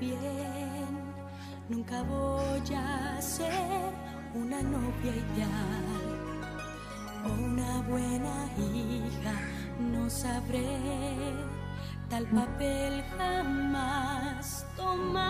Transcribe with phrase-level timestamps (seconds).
[0.00, 1.14] bien,
[1.68, 3.92] nunca voy a ser
[4.34, 5.84] una novia ideal
[7.24, 9.34] o una buena hija,
[9.80, 10.66] no sabré
[12.10, 15.26] tal papel jamás tomar.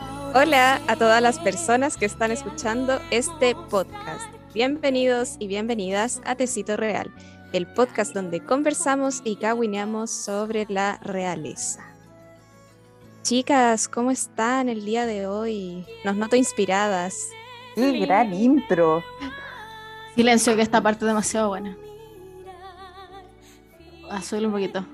[0.00, 4.30] Ahora Hola a todas las personas que están escuchando este podcast.
[4.52, 7.10] Bienvenidos y bienvenidas a Tecito Real,
[7.52, 11.95] el podcast donde conversamos y caguineamos sobre la realeza.
[13.26, 15.84] Chicas, ¿cómo están el día de hoy?
[16.04, 17.30] Nos noto inspiradas.
[17.74, 19.02] ¡Qué gran intro!
[20.14, 21.76] Silencio, que esta parte es demasiado buena.
[24.22, 24.84] Súbele un poquito.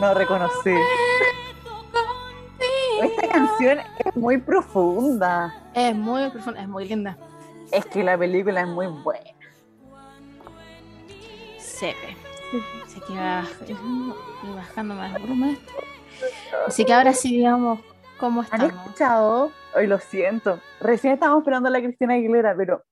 [0.00, 0.74] No reconocí.
[3.02, 5.63] Esta canción es muy profunda.
[5.74, 7.18] Es muy profunda, es muy linda.
[7.72, 9.30] Es que la película es muy buena.
[11.58, 12.16] Sepe.
[12.84, 13.14] Así que
[14.54, 15.58] bajando más.
[16.66, 17.80] Así que ahora sí, digamos,
[18.18, 18.72] ¿cómo ¿Han estamos?
[18.72, 19.50] escuchado?
[19.74, 20.60] Hoy lo siento.
[20.80, 22.84] Recién estábamos esperando a la Cristina Aguilera, pero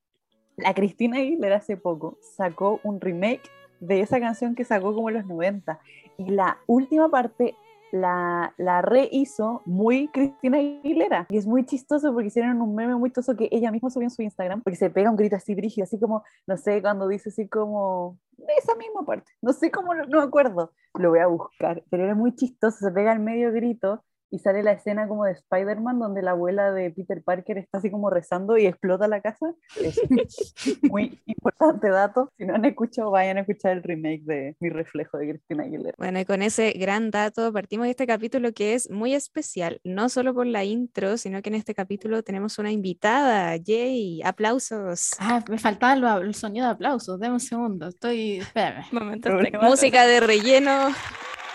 [0.56, 5.16] la Cristina Aguilera hace poco sacó un remake de esa canción que sacó como en
[5.16, 5.78] los 90.
[6.18, 7.54] Y la última parte
[7.92, 11.26] la, la rehizo muy Cristina Aguilera.
[11.28, 14.10] Y es muy chistoso porque hicieron un meme muy chistoso que ella misma subió en
[14.10, 17.28] su Instagram, porque se pega un grito así brígido, así como, no sé, cuando dice
[17.28, 18.18] así como,
[18.58, 22.14] esa misma parte, no sé cómo, no me acuerdo, lo voy a buscar, pero era
[22.14, 24.02] muy chistoso, se pega al medio grito
[24.32, 27.90] y sale la escena como de Spider-Man donde la abuela de Peter Parker está así
[27.90, 29.52] como rezando y explota la casa.
[29.78, 30.00] Es
[30.90, 32.32] muy importante dato.
[32.38, 35.94] Si no han escuchado, vayan a escuchar el remake de Mi Reflejo de Cristina Aguilera.
[35.98, 40.08] Bueno, y con ese gran dato partimos de este capítulo que es muy especial, no
[40.08, 43.54] solo por la intro, sino que en este capítulo tenemos una invitada.
[43.56, 44.22] ¡Yay!
[44.22, 45.10] ¡Aplausos!
[45.18, 47.20] Ah, me faltaba lo- el sonido de aplausos.
[47.20, 47.88] Deme un segundo.
[47.88, 48.38] Estoy.
[48.38, 49.20] Espérame.
[49.20, 49.62] Técnicos.
[49.62, 50.88] Música de relleno.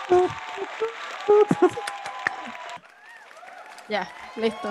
[3.88, 4.70] Ya, listo.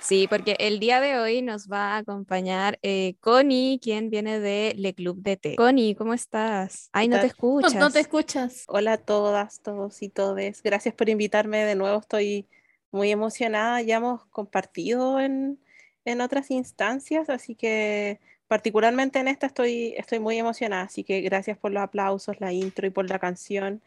[0.00, 4.74] Sí, porque el día de hoy nos va a acompañar eh, Connie, quien viene de
[4.76, 5.56] Le Club de Té.
[5.56, 6.88] Connie, ¿cómo estás?
[6.92, 7.26] Ay, no te tal?
[7.28, 7.74] No, escuchas.
[7.74, 8.64] no te escuchas.
[8.68, 10.62] Hola a todas, todos y todes.
[10.62, 12.00] Gracias por invitarme de nuevo.
[12.00, 12.46] Estoy
[12.90, 13.82] muy emocionada.
[13.82, 15.58] Ya hemos compartido en,
[16.04, 20.82] en otras instancias, así que particularmente en esta estoy, estoy muy emocionada.
[20.82, 23.82] Así que gracias por los aplausos, la intro y por la canción,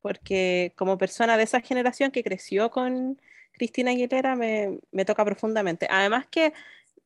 [0.00, 3.20] porque como persona de esa generación que creció con
[3.58, 5.86] Cristina Aguilera me, me toca profundamente.
[5.90, 6.54] Además que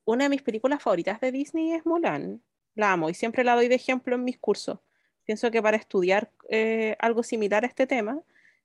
[0.05, 2.41] una de mis películas favoritas de Disney es Mulan.
[2.75, 4.79] La amo y siempre la doy de ejemplo en mis cursos.
[5.25, 8.21] Pienso que para estudiar eh, algo similar a este tema,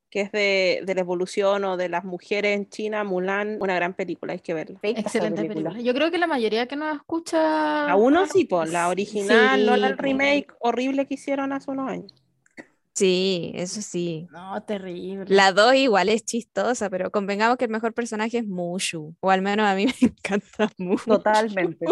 [0.10, 3.94] que es de, de la evolución o de las mujeres en China, Mulan, una gran
[3.94, 4.80] película, hay que verla.
[4.82, 5.80] Excelente película.
[5.80, 7.86] Yo creo que la mayoría que nos escucha.
[7.88, 11.90] La uno sí, pues, la original, no la Sí, remake horrible que hicieron hace unos
[11.90, 12.14] años.
[12.98, 14.28] Sí, eso sí.
[14.32, 15.26] No, terrible.
[15.36, 19.44] La 2 igual es chistosa, pero convengamos que el mejor personaje es Mushu, o al
[19.44, 21.06] menos a mí me encanta Mushu.
[21.12, 21.86] Totalmente.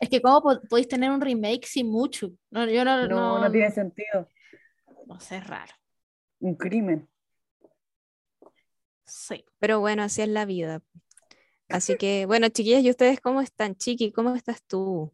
[0.00, 2.30] Es que, ¿cómo po- podéis tener un remake sin mucho?
[2.50, 4.28] No, yo no, No, no tiene sentido.
[5.06, 5.74] No sé, es raro.
[6.40, 7.06] Un crimen.
[9.04, 9.44] Sí.
[9.58, 10.82] Pero bueno, así es la vida.
[11.68, 13.76] Así que, bueno, chiquillas, ¿y ustedes cómo están?
[13.76, 15.12] Chiqui, ¿cómo estás tú?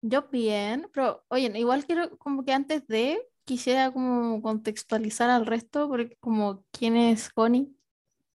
[0.00, 5.88] Yo bien, pero oye, igual quiero como que antes de quisiera como contextualizar al resto,
[5.88, 7.68] porque como quién es Connie.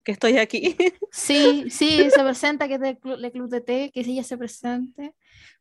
[0.04, 0.76] Que estoy aquí.
[1.12, 4.24] Sí, sí, se presenta que es del club, del club de té, que sí ella
[4.24, 5.16] se presente,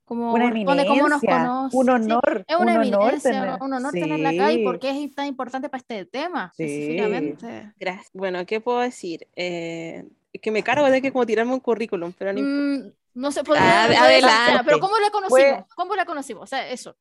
[0.05, 1.77] como Una responde cómo nos conoce.
[1.77, 2.45] un sí, honor.
[2.47, 4.63] es una un honor tener- un honor tenerla acá y Sí.
[4.65, 6.65] por qué es tan importante para este tema, Sí.
[6.65, 7.73] específicamente.
[7.79, 8.11] Gracias.
[8.13, 9.27] Bueno, ¿qué puedo decir?
[9.35, 12.89] Eh, es que me cargo de que como tirarme un currículum, pero no importa.
[12.89, 14.63] Mm, no sé, podría- Ade- podría ser, adelante.
[14.67, 15.31] pero ¿cómo la conocimos?
[15.31, 16.43] Fue- ¿Cómo la conocimos?
[16.43, 16.97] O sea, eso.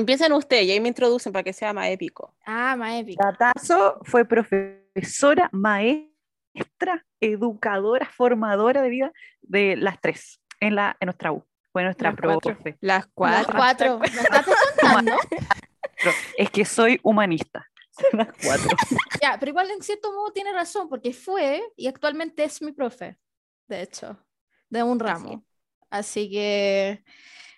[0.00, 2.34] Empiecen ustedes y ahí me introducen para que sea más épico.
[2.46, 3.22] Ah, más épico.
[3.22, 9.12] Datazo fue profesora, maestra, educadora, formadora de vida
[9.42, 11.44] de las tres en, la, en nuestra U.
[11.72, 12.54] Fue nuestra Las cuatro.
[12.54, 12.78] profe.
[12.80, 13.54] Las Las cuatro.
[13.56, 13.98] cuatro.
[14.00, 14.46] ¿Me estás
[14.80, 15.12] contando?
[16.36, 17.66] Es que soy humanista.
[18.12, 18.70] Las cuatro.
[19.20, 23.18] Ya, pero igual en cierto modo tiene razón, porque fue y actualmente es mi profe,
[23.68, 24.18] de hecho,
[24.70, 25.44] de un ramo.
[25.90, 27.04] Así que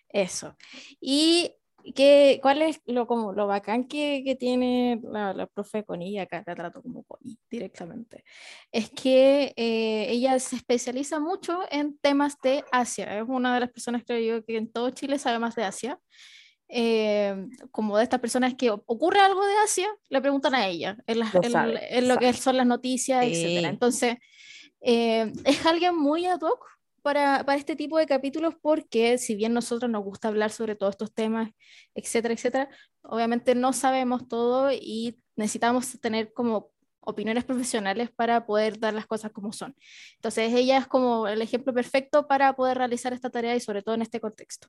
[0.08, 0.56] eso.
[1.00, 1.54] Y
[1.94, 6.43] que, ¿cuál es lo, como, lo bacán que, que tiene la, la profe Connie, acá
[6.46, 8.25] la trato como Connie directamente?
[8.70, 13.19] Es que eh, ella se especializa mucho en temas de Asia.
[13.19, 15.99] Es una de las personas, creo yo, que en todo Chile sabe más de Asia.
[16.75, 17.34] eh,
[17.70, 21.35] como de estas personas que ocurre algo de Asia, le preguntan a ella en, las-
[21.35, 23.31] Lo sabe, en lo que son las noticias, Sí.
[23.32, 23.69] etcétera.
[23.69, 24.17] Entonces,
[24.81, 26.64] eh, es alguien muy ad hoc
[27.02, 30.94] para, para este tipo de capítulos porque si bien nosotros nos gusta hablar sobre todos
[30.94, 31.50] estos temas,
[31.94, 32.69] etcétera, etcétera,
[33.02, 36.70] obviamente no sabemos todo y necesitamos tener como
[37.00, 39.75] opiniones profesionales para poder dar las cosas como son.
[40.14, 43.94] Entonces ella es como el ejemplo perfecto para poder realizar esta tarea y sobre todo
[43.94, 44.69] en este contexto.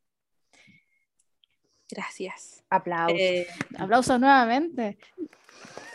[1.89, 2.63] Gracias.
[2.69, 3.19] Aplausos.
[3.19, 3.47] Eh,
[3.77, 4.97] Aplausos nuevamente.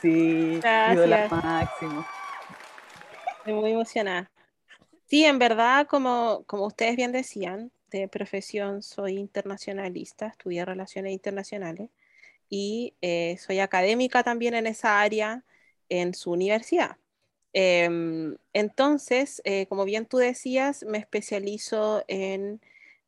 [0.00, 1.32] sí, gracias.
[1.32, 2.06] máximo.
[3.38, 4.30] Estoy muy emocionada.
[5.08, 11.90] Sí, en verdad, como, como ustedes bien decían, de profesión soy internacionalista, estudié relaciones internacionales
[12.50, 15.44] y eh, soy académica también en esa área
[15.88, 16.98] en su universidad.
[17.54, 22.60] Em, entonces, eh, como bien tú decías, me especializo en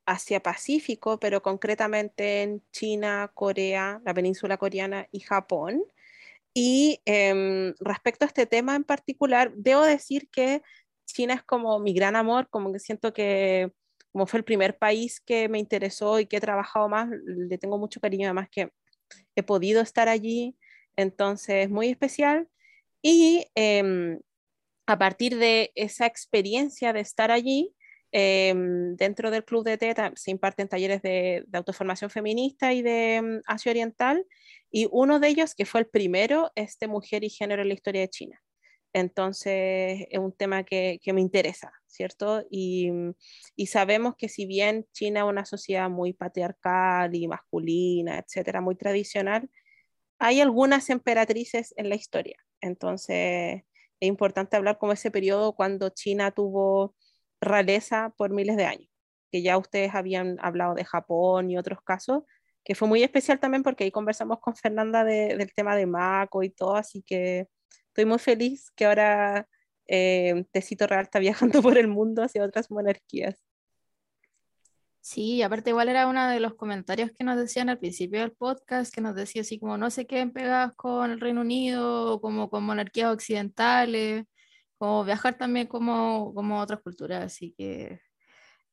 [0.07, 5.85] Asia Pacífico, pero concretamente en China, Corea, la península coreana y Japón.
[6.55, 10.63] Y em, respecto a este tema en particular, debo decir que
[11.13, 13.73] China es como mi gran amor, como que siento que
[14.13, 17.79] como fue el primer país que me interesó y que he trabajado más, le tengo
[17.79, 18.71] mucho cariño, además que
[19.37, 20.57] he podido estar allí,
[20.97, 22.49] entonces muy especial.
[23.03, 24.21] Y em,
[24.87, 27.75] a partir de esa experiencia de estar allí,
[28.13, 33.17] em, dentro del Club de TETA se imparten talleres de, de autoformación feminista y de
[33.17, 34.27] em, Asia Oriental,
[34.71, 37.75] y uno de ellos, que fue el primero, es de mujer y género en la
[37.75, 38.43] historia de China.
[38.93, 42.45] Entonces, es un tema que, que me interesa, ¿cierto?
[42.51, 42.91] Y,
[43.57, 48.75] y sabemos que si bien China es una sociedad muy patriarcal y masculina, etcétera, muy
[48.77, 49.49] tradicional,
[50.19, 52.37] hay algunas emperatrices en la historia.
[52.61, 53.63] Entonces,
[54.01, 56.95] es importante hablar como ese periodo cuando China tuvo
[57.41, 58.91] realeza por miles de años,
[59.33, 62.25] que ya ustedes habían hablado de Japón y otros casos,
[62.65, 66.43] que fue muy especial también porque ahí conversamos con Fernanda de- del tema de Mako
[66.43, 67.47] y todo, así que
[67.91, 69.49] estoy muy feliz que ahora
[69.87, 71.19] eh, Tecito Real está
[71.59, 73.37] viajando por el mundo hacia otras monarquías.
[75.03, 78.95] Sí, aparte igual era uno de los comentarios que nos decían al principio del podcast,
[78.95, 82.65] que nos decía así como no se queden pegadas con el Reino Unido, como con
[82.65, 84.27] monarquías occidentales,
[84.79, 88.01] como viajar también como, como otras culturas, así que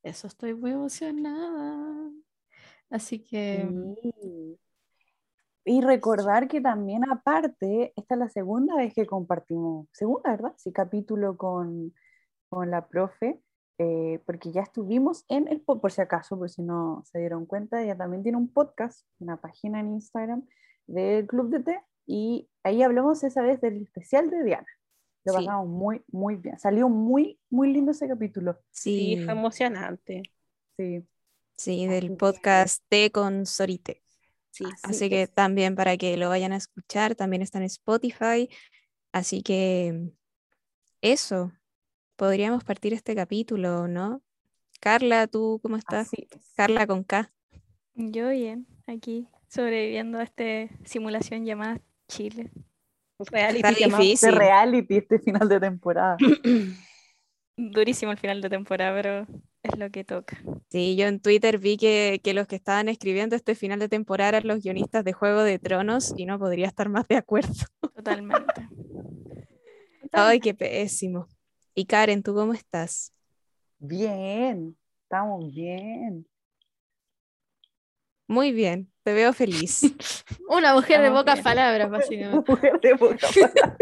[0.02, 2.10] eso estoy muy emocionada.
[2.90, 3.68] Así que.
[5.68, 10.54] Y recordar que también aparte, esta es la segunda vez que compartimos, segunda, ¿verdad?
[10.56, 11.94] Sí, capítulo con,
[12.48, 13.40] con la profe,
[13.78, 17.44] eh, porque ya estuvimos en el, po- por si acaso, por si no se dieron
[17.46, 20.46] cuenta, ella también tiene un podcast, una página en Instagram
[20.86, 24.66] del Club de Té, y ahí hablamos esa vez del especial de Diana.
[25.24, 25.38] Lo Sí.
[25.44, 26.58] pasamos muy, muy bien.
[26.58, 28.56] Salió muy, muy lindo ese capítulo.
[28.70, 30.22] Sí, Sí, fue emocionante.
[30.78, 31.04] Sí.
[31.58, 34.02] sí, del podcast T con Sorite.
[34.50, 37.64] Sí, Así sí, que es- también para que lo vayan a escuchar, también está en
[37.64, 38.48] Spotify.
[39.12, 40.10] Así que
[41.00, 41.52] eso,
[42.16, 44.22] podríamos partir este capítulo, ¿no?
[44.80, 46.10] Carla, ¿tú cómo estás?
[46.12, 46.52] Es.
[46.56, 47.32] Carla con K.
[47.94, 50.44] Yo bien, aquí sobreviviendo a esta
[50.84, 52.50] simulación llamada Chile.
[53.30, 54.36] reality difícil.
[54.36, 56.16] reality este final de temporada.
[57.56, 59.26] Durísimo el final de temporada, pero
[59.62, 60.38] es lo que toca.
[60.70, 64.30] Sí, yo en Twitter vi que, que los que estaban escribiendo este final de temporada
[64.38, 67.52] eran los guionistas de Juego de Tronos y no podría estar más de acuerdo.
[67.94, 68.68] Totalmente.
[70.12, 71.28] Ay, qué pésimo.
[71.74, 73.12] Y Karen, ¿tú cómo estás?
[73.78, 76.26] Bien, estamos bien.
[78.26, 79.82] Muy bien, te veo feliz.
[80.48, 82.50] una mujer de pocas palabras, básicamente.
[82.50, 83.76] Mujer de poca palabra.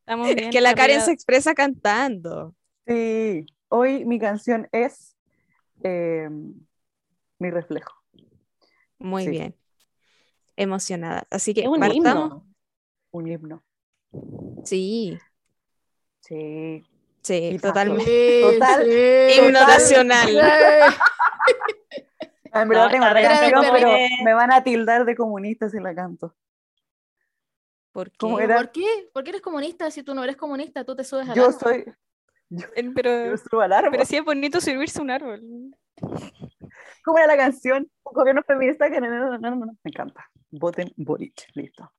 [0.00, 0.50] Estamos Es bien.
[0.50, 2.54] que la Karen se expresa cantando.
[2.86, 5.16] Sí, hoy mi canción es
[5.82, 6.28] eh,
[7.38, 7.94] Mi reflejo.
[8.98, 9.30] Muy Sí.
[9.30, 9.56] bien.
[10.56, 11.26] Emocionada.
[11.30, 11.96] Así que Es un partamos.
[11.96, 12.46] himno.
[13.12, 13.64] Un himno.
[14.64, 15.18] Sí,
[16.20, 16.84] Sí.
[17.22, 18.42] sí, totalmente.
[18.42, 20.28] Total- Himno total- nacional.
[22.52, 23.90] En verdad No, tengo otra canción, pero
[24.24, 26.34] me van a tildar de comunista si la canto.
[27.92, 28.46] ¿Por ¿Cómo qué?
[28.48, 29.10] ¿Por qué?
[29.14, 29.90] ¿Por qué eres comunista?
[29.90, 31.84] Si tú no eres comunista, tú te subes al Yo soy.
[32.50, 33.92] Yo, Pero, yo subo al árbol.
[33.92, 35.40] pero sí es bonito subirse a un árbol.
[37.04, 37.90] ¿Cómo era la canción?
[38.04, 39.72] Un gobierno feminista que no, no, no, no, no.
[39.82, 40.28] Me encanta.
[40.50, 41.46] Voten Boric.
[41.54, 41.92] Listo.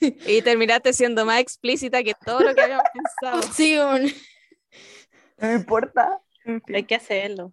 [0.00, 2.84] Y terminaste siendo más explícita que todo lo que habíamos
[3.20, 3.42] pensado.
[3.52, 4.10] Sí, un-
[5.38, 6.20] No me importa.
[6.44, 7.52] En fin, Hay que hacerlo.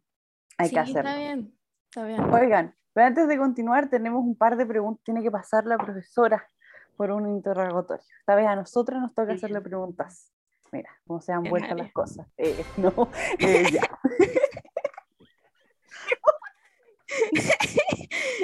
[0.57, 1.09] hay sí, que hacerlo.
[1.09, 1.53] está bien.
[1.89, 2.21] Está bien.
[2.33, 5.03] Oigan, pero antes de continuar, tenemos un par de preguntas.
[5.03, 6.47] Tiene que pasar la profesora
[6.95, 8.03] por un interrogatorio.
[8.19, 10.31] Esta vez a nosotras nos toca hacerle preguntas.
[10.71, 12.27] Mira, cómo se han vuelto las cosas.
[12.37, 13.81] Eh, no, eh, ya.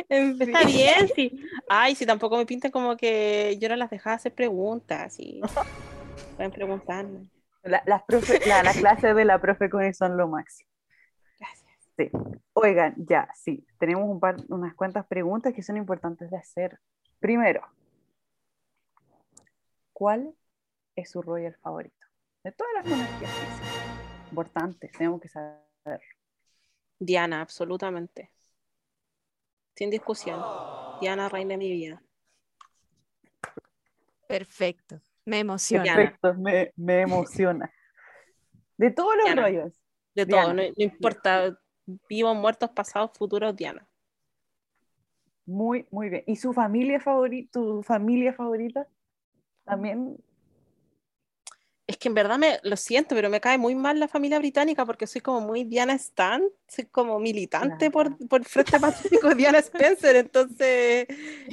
[0.10, 1.46] Está bien, sí.
[1.68, 5.16] Ay, si tampoco me pintan como que yo no las dejaba hacer preguntas.
[5.20, 5.42] Y...
[6.36, 7.30] Pueden preguntarme.
[7.64, 10.70] La- las, profe- la- las clases de la profe Connie son lo máximo.
[11.40, 11.72] Gracias.
[11.98, 12.10] Sí.
[12.54, 16.80] Oigan, ya, sí, tenemos un par, unas cuantas preguntas que son importantes de hacer.
[17.20, 17.62] Primero,
[19.94, 20.34] ¿cuál
[20.96, 22.03] es su royal favorito?
[22.44, 23.70] De todas las monarquías que existen.
[24.30, 26.02] Importantes, tenemos que saber.
[27.00, 28.32] Diana, absolutamente.
[29.76, 30.42] Sin discusión.
[31.00, 32.04] Diana, reina de mi vida.
[34.28, 35.00] Perfecto.
[35.26, 35.96] Me emociona.
[35.96, 37.72] Perfecto, me, me emociona.
[38.78, 39.42] De todos los Diana.
[39.44, 39.74] rollos.
[40.14, 40.44] De Diana.
[40.44, 41.58] todo, no, no importa.
[42.10, 43.88] Vivos, muertos, pasados, futuros, Diana.
[45.46, 46.24] Muy, muy bien.
[46.28, 47.52] ¿Y su familia favorita?
[47.54, 48.88] ¿Tu familia favorita?
[49.64, 50.18] También.
[51.94, 54.84] Es que en verdad me lo siento, pero me cae muy mal la familia británica
[54.84, 58.18] porque soy como muy Diana Stan, soy como militante Claro.
[58.18, 61.06] por, por el Frente Pacífico Diana Spencer, entonces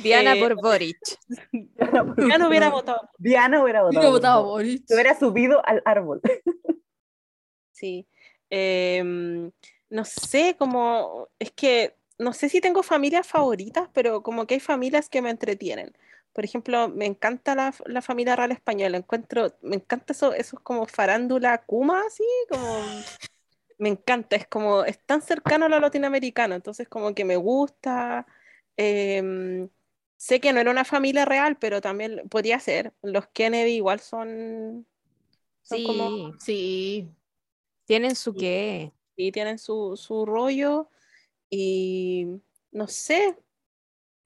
[0.02, 0.96] Diana eh, por Boric.
[2.16, 3.10] Diana hubiera votado.
[3.18, 3.98] Diana hubiera votado.
[3.98, 4.44] Hubiera por votado.
[4.44, 4.86] Boric.
[4.86, 6.22] Se hubiera subido al árbol.
[7.72, 8.06] Sí.
[8.48, 9.50] Em,
[9.90, 14.60] no sé, como, es que no sé si tengo familias favoritas, pero como que hay
[14.60, 15.92] familias que me entretienen.
[16.32, 20.62] Por ejemplo, me encanta la, la familia real española, encuentro, me encanta eso, eso es
[20.62, 22.84] como farándula Kuma, así, como,
[23.78, 28.26] me encanta, es como, es tan cercano a lo latinoamericano, entonces como que me gusta.
[28.76, 29.68] Em,
[30.16, 32.92] sé que no era una familia real, pero también podría ser.
[33.02, 34.86] Los Kennedy igual son,
[35.62, 37.08] son Sí, como Sí.
[37.86, 38.92] tienen su qué.
[39.16, 40.88] y tienen su, su rollo
[41.48, 42.26] y
[42.72, 43.36] no sé,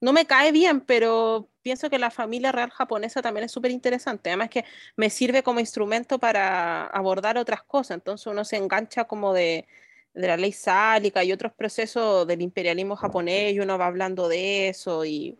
[0.01, 4.29] no me cae bien, pero pienso que la familia real japonesa también es súper interesante.
[4.29, 9.33] Además que me sirve como instrumento para abordar otras cosas, entonces uno se engancha como
[9.33, 9.65] de,
[10.13, 14.69] de la ley sálica y otros procesos del imperialismo japonés y uno va hablando de
[14.69, 15.37] eso y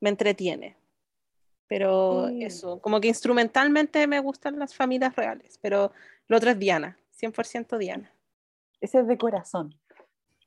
[0.00, 0.76] me entretiene.
[1.66, 2.44] Pero Sí.
[2.44, 5.92] eso, como que instrumentalmente me gustan las familias reales, pero
[6.26, 8.10] lo otro es Diana, 100% Diana.
[8.80, 9.74] Ese es de corazón.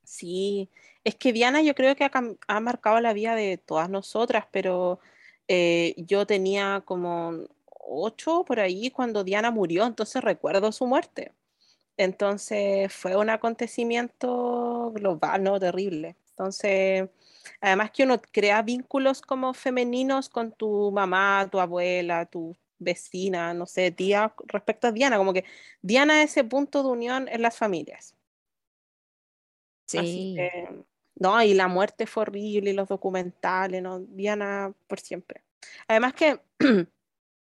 [0.04, 0.68] Sí,
[1.04, 2.10] es que Diana yo creo que ha,
[2.48, 5.00] ha marcado la vida de todas nosotras, pero
[5.48, 11.32] eh, yo tenía como ocho por ahí cuando Diana murió, entonces recuerdo su muerte.
[11.96, 15.60] Entonces fue un acontecimiento global, ¿no?
[15.60, 16.16] Terrible.
[16.30, 17.08] Entonces,
[17.60, 23.66] además que uno crea vínculos como femeninos con tu mamá, tu abuela, tu vecina, no
[23.66, 25.44] sé, tía, respecto a Diana, como que
[25.82, 28.16] Diana es ese punto de unión en las familias.
[29.98, 30.34] Así Sí.
[30.36, 30.68] que,
[31.16, 34.00] no, y la muerte fue horrible, y los documentales, ¿no?
[34.00, 35.42] Diana por siempre.
[35.86, 36.40] Además que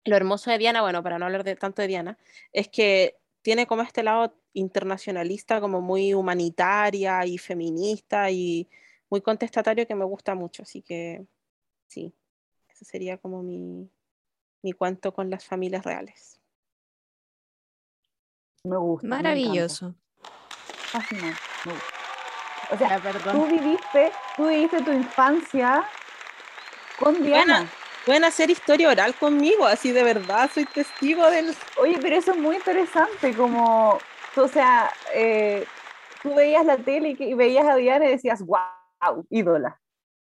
[0.05, 2.17] lo hermoso de Diana, bueno, para no hablar de, tanto de Diana,
[2.51, 8.67] es que tiene como este lado internacionalista, como muy humanitaria y feminista y
[9.09, 10.63] muy contestatario que me gusta mucho.
[10.63, 11.25] Así que,
[11.87, 12.13] sí,
[12.69, 13.89] ese sería como mi,
[14.61, 16.39] mi cuento con las familias reales.
[18.63, 19.07] Me gusta.
[19.07, 19.15] me.
[19.15, 19.95] Maravilloso.
[20.91, 21.39] Fascinante.
[21.65, 21.94] me gusta.
[22.71, 23.33] O sea, Ya, perdón.
[23.33, 25.85] tú viviste, tú viviste tu infancia
[26.99, 27.69] con Diana.
[28.05, 31.55] Pueden hacer historia oral conmigo, así de verdad, soy testigo del...
[31.77, 33.97] Oye, pero eso es muy interesante, como,
[34.35, 35.65] o sea, eh,
[36.21, 39.81] tú veías la tele y, veías a Diana y decías, wow, ídola.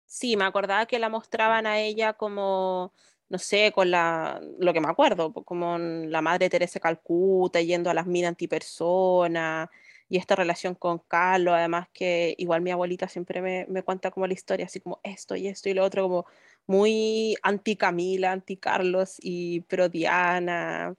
[0.05, 2.93] Sí, me acordaba que la mostraban a ella como,
[3.29, 7.95] no sé, con la, lo que me acuerdo, como la madre Teresa Calcuta, yendo a
[7.95, 9.69] las minas antipersona,
[10.09, 14.27] y esta relación con Carlos, además que igual mi abuelita siempre me, me cuenta como
[14.27, 16.27] la historia, así como esto y esto y lo otro, como
[16.67, 20.95] muy anti Camila, anti Carlos y pro Diana.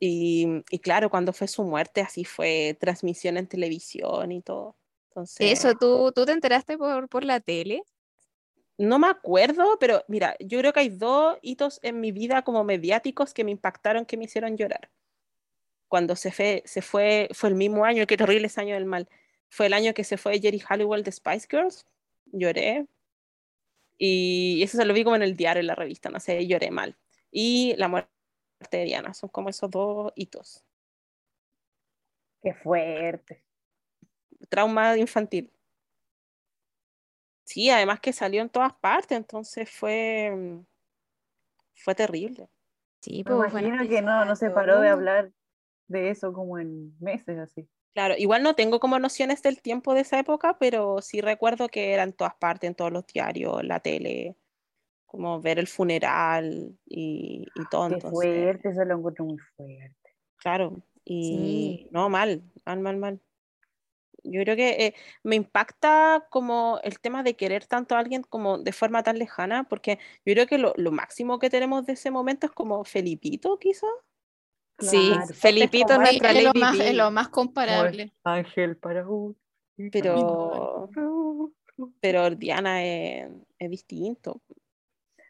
[0.00, 4.76] Y, y claro, cuando fue su muerte, así fue transmisión en televisión y todo.
[5.10, 7.82] Entonces, Eso, ¿tú, tú te enteraste por, por la tele?
[8.78, 12.64] no me acuerdo, pero mira, yo creo que hay dos hitos en mi vida como
[12.64, 14.90] mediáticos que me impactaron, que me hicieron llorar.
[15.88, 19.08] Cuando se fue, se fue, fue el mismo año, qué terrible ese año del mal.
[19.48, 21.86] Fue el año que se fue Jerry Halliwell de Spice Girls.
[22.26, 22.86] Lloré.
[23.98, 26.70] Y eso se lo vi como en el diario, en la revista, no sé, lloré
[26.70, 26.96] mal.
[27.30, 28.10] Y la muerte
[28.70, 30.64] de Diana, son como esos dos hitos.
[32.42, 33.42] Qué fuerte.
[34.48, 35.50] Trauma infantil.
[37.44, 40.60] Sí, además que salió en todas partes, entonces fue,
[41.74, 42.48] fue terrible.
[43.00, 43.68] Sí, Me pues bueno.
[43.68, 45.30] imagino que no, no se paró de hablar
[45.88, 47.68] de eso como en meses así.
[47.94, 51.92] Claro, igual no tengo como nociones del tiempo de esa época, pero sí recuerdo que
[51.94, 54.36] era en todas partes, en todos los diarios, la tele,
[55.06, 57.88] como ver el funeral y, y todo.
[57.88, 60.10] Qué Entonces, fuerte, eso lo encuentro muy fuerte.
[60.36, 61.88] claro, y Sí.
[61.90, 63.20] no, mal, mal, mal, mal.
[64.24, 68.58] Yo creo que eh, me impacta como el tema de querer tanto a alguien como
[68.58, 72.10] de forma tan lejana, porque yo creo que lo, lo máximo que tenemos de ese
[72.10, 73.88] momento es como Felipito, quizás.
[74.78, 75.34] Sí, Claro.
[75.34, 78.12] Felipito Es nuestra es, lo más, es lo más comparable.
[78.24, 79.36] Ángel para un.
[79.92, 80.90] Pero,
[82.00, 84.42] pero Diana es, es distinto.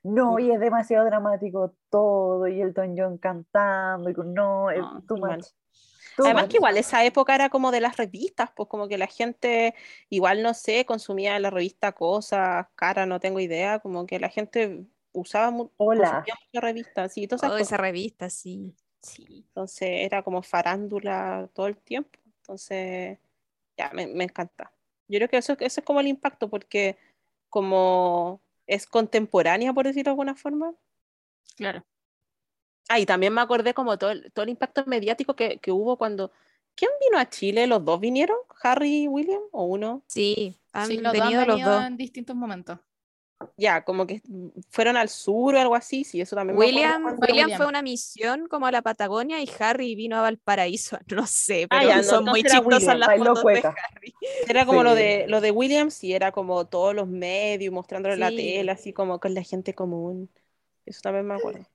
[0.05, 5.03] No, y es demasiado dramático todo, y Elton John cantando, y con- no, es No,
[5.07, 5.47] too much.
[6.19, 6.50] Además much.
[6.53, 9.75] que igual esa época era como de las revistas, pues como que la gente
[10.09, 14.29] igual no sé, consumía en la revista cosas, cara, no tengo idea, como que la
[14.29, 16.11] gente usaba Hola.
[16.11, 17.67] consumía mucha revista, sí, todas esas Oh, cosas.
[17.69, 18.75] esa revista, sí.
[19.07, 22.19] Sí, entonces era como farándula todo el tiempo.
[22.41, 23.19] Entonces,
[23.77, 24.73] ya, me, me encanta.
[25.09, 26.99] Yo creo que eso, eso es como el impacto, porque
[27.49, 30.75] como es contemporánea, por decirlo de alguna forma.
[31.57, 31.85] Claro.
[32.89, 35.97] Ah, y también me acordé como todo el, todo el impacto mediático que, que hubo
[35.99, 36.33] cuando...
[36.75, 37.67] ¿Quién vino a Chile?
[37.67, 38.37] ¿Los dos vinieron?
[38.63, 39.41] ¿Harry y William?
[39.53, 40.05] ¿O uno?
[40.09, 41.87] Sí, han Sí, los dos han venido los venido dos.
[41.87, 42.79] en distintos momentos.
[43.59, 44.23] Ya, como que
[44.71, 47.57] fueron al sur o algo así, sí, eso también me acuerdo William, Fue William William.
[47.59, 50.99] fue a una misión como a la Patagonia y Harry vino a Valparaíso.
[51.16, 53.59] No sé, Ah, pero ya, no, son muy chistosas William, las fotos de.
[53.59, 54.14] Harry.
[54.49, 58.21] Era como lo de lo de Williams, sí, era como todos los medios mostrándolo en
[58.21, 60.31] la tele, así como con la gente común.
[60.87, 61.66] Eso también me acuerdo.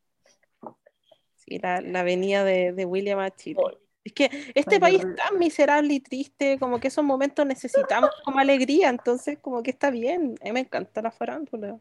[1.35, 3.59] Sí, la, la venida de, de William a Chile.
[4.03, 8.09] Es que este Ay, país es tan miserable y triste, como que esos momentos necesitamos
[8.25, 10.35] como alegría, entonces como que está bien.
[10.41, 11.79] A mí me encanta la farándula.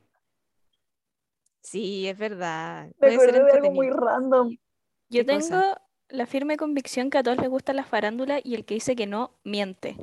[1.62, 2.86] Sí, es verdad.
[2.86, 4.56] Me Puede ser acordé de algo muy random.
[5.08, 5.76] Yo tengo
[6.08, 9.06] la firme convicción que a todos les gusta la farándula y el que dice que
[9.06, 9.96] no, miente.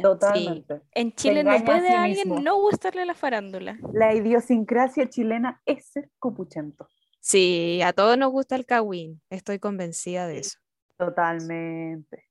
[0.00, 0.80] Totalmente.
[0.92, 2.42] En Chile no a puede sí a alguien mismo.
[2.42, 3.78] no gustarle la farándula.
[3.92, 6.88] La idiosincrasia chilena es ser copuchento.
[7.20, 9.20] Sí, a todos nos gusta el kawin.
[9.28, 10.58] Estoy convencida de eso.
[10.98, 12.28] Totalmente.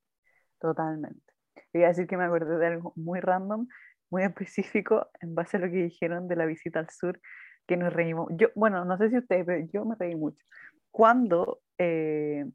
[0.59, 1.33] Totalmente.
[1.73, 3.67] Voy a decir que me acordé de algo muy random,
[4.09, 7.19] muy específico, en base a lo que dijeron de la visita al sur,
[7.67, 8.27] que nos reímos.
[8.35, 10.43] Yo, bueno, no sé si ustedes, pero yo me reí mucho.
[10.91, 12.45] Cuando eh,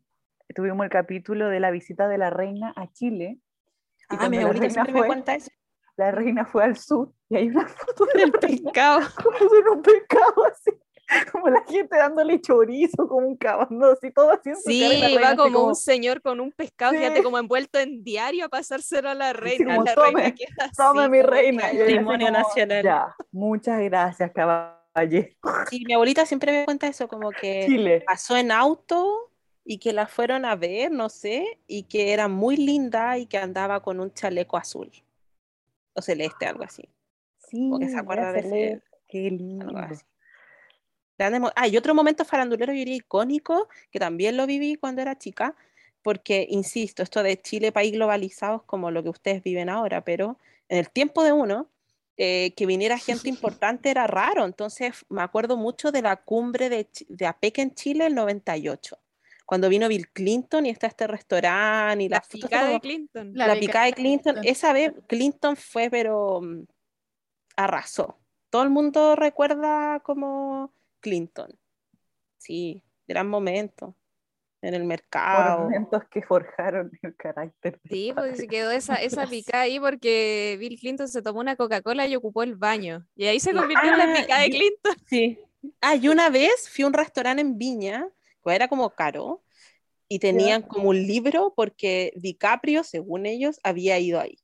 [0.54, 3.40] tuvimos el capítulo de la visita de la reina a Chile,
[4.10, 5.50] y Ah, mi abuelita me fue- cuenta eso.
[5.96, 9.00] la reina fue al sur y hay una foto de El la reina pescado.
[9.62, 10.70] en un pescado así,
[11.32, 15.28] como la gente dándole chorizo, como un caballo, así todo y la Sí, reina va
[15.28, 16.98] así como un señor con un pescado, Sí.
[16.98, 19.74] fíjate, como envuelto en diario a pasárselo a la reina.
[19.76, 21.62] como, la "Tome, reina así, Tome mi como reina.
[21.62, 22.82] Y así Patrimonio como, nacional.
[22.84, 24.76] Ya, muchas gracias, caballero.
[25.70, 28.02] Sí, mi abuelita siempre me cuenta eso, como que Chile.
[28.06, 29.30] pasó en auto
[29.64, 33.36] y que la fueron a ver, no sé, y que era muy linda y que
[33.38, 34.90] andaba con un chaleco azul
[35.94, 36.88] o celeste, algo así.
[37.48, 39.66] Sí, que se acuerda de ese- Qué lindo.
[39.68, 40.04] algo así.
[41.18, 45.02] Grande mo- Ah, y otro momento farandulero, yo diría icónico, que también lo viví cuando
[45.02, 45.54] era chica,
[46.02, 50.38] porque, insisto, esto de Chile, país globalizado, es como lo que ustedes viven ahora, pero
[50.68, 51.68] en el tiempo de uno,
[52.18, 56.88] eh, que viniera gente importante era raro, entonces me acuerdo mucho de la cumbre de,
[57.08, 58.98] de APEC en Chile el 98,
[59.46, 62.80] cuando vino Bill Clinton y está este restaurante y La las fotos pica de como-
[62.80, 63.30] Clinton.
[63.34, 64.50] La la pica picada de de Clinton, Clinton.
[64.50, 66.62] esa vez Clinton fue, pero mm,
[67.56, 68.16] arrasó.
[68.50, 70.72] Todo el mundo recuerda como
[71.06, 71.56] Clinton.
[72.36, 73.94] Sí, gran momento
[74.60, 75.62] en el mercado.
[75.64, 77.80] Momentos que forjaron el carácter.
[77.88, 82.08] Sí, porque se quedó esa, esa picada ahí porque Bill Clinton se tomó una Coca-Cola
[82.08, 83.06] y ocupó el baño.
[83.14, 84.96] Y ahí se convirtió en la Ah, picada de Clinton.
[85.06, 85.38] Sí.
[85.80, 88.08] Ah, y una vez fui a un restaurante en Viña,
[88.44, 89.44] que era como caro,
[90.08, 94.38] y tenían como un libro porque DiCaprio, según ellos, había ido ahí.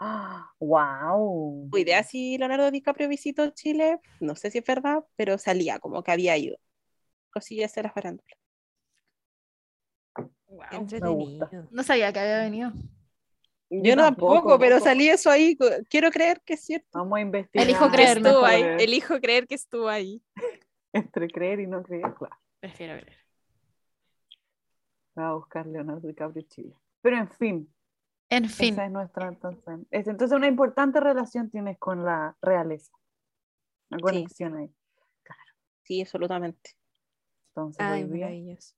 [0.02, 0.50] ¡Ah!
[0.58, 1.68] ¡Wow!
[1.76, 6.10] Idea si Leonardo DiCaprio visitó Chile, no sé si es verdad, pero salía como que
[6.10, 6.56] había ido.
[7.32, 8.34] Cosillas de la farándula.
[10.72, 11.48] Entretenido.
[11.70, 12.72] No sabía que había venido.
[13.70, 15.56] Yo no tampoco, pero salí eso ahí.
[15.88, 16.88] Quiero creer que es cierto.
[16.98, 17.66] Vamos a investigar.
[17.66, 18.48] Elijo Que creer estuvo mejor.
[18.48, 18.84] ahí.
[18.84, 20.22] Elijo creer que estuvo ahí.
[20.92, 22.36] Entre creer y no creer, claro.
[22.58, 23.18] Prefiero creer.
[25.16, 26.74] Va a buscar Leonardo DiCaprio Chile.
[27.00, 27.72] Pero en fin,
[28.30, 29.80] En fin, esa es nuestra entonces.
[29.90, 32.92] es- Entonces una importante relación tienes con la realeza.
[33.90, 34.70] Una conexión ahí.
[35.82, 36.70] Sí, absolutamente.
[37.48, 38.74] Entonces Ay, hoy maravilloso.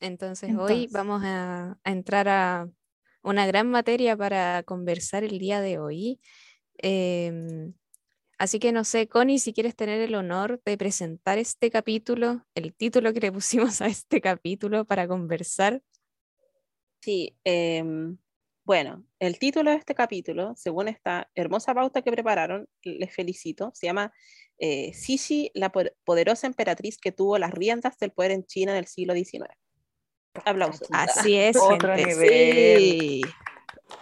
[0.00, 2.68] Entonces, hoy vamos a, a entrar a
[3.22, 6.20] una gran materia para conversar el día de hoy.
[6.76, 7.74] Em,
[8.38, 12.72] así que no sé, Connie, si quieres tener el honor de presentar este capítulo, el
[12.74, 15.82] título que le pusimos a este capítulo para conversar.
[17.00, 18.18] Sí, em,
[18.68, 23.86] bueno, el título de este capítulo, según esta hermosa pauta que prepararon, les felicito, se
[23.86, 24.12] llama
[24.58, 28.78] eh, Sisi, la po- poderosa emperatriz que tuvo las riendas del poder en China en
[28.80, 29.46] el siglo XIX.
[30.44, 30.86] Aplausos.
[30.92, 32.12] Así es, Otro gente.
[32.14, 32.78] nivel.
[32.78, 33.22] Sí.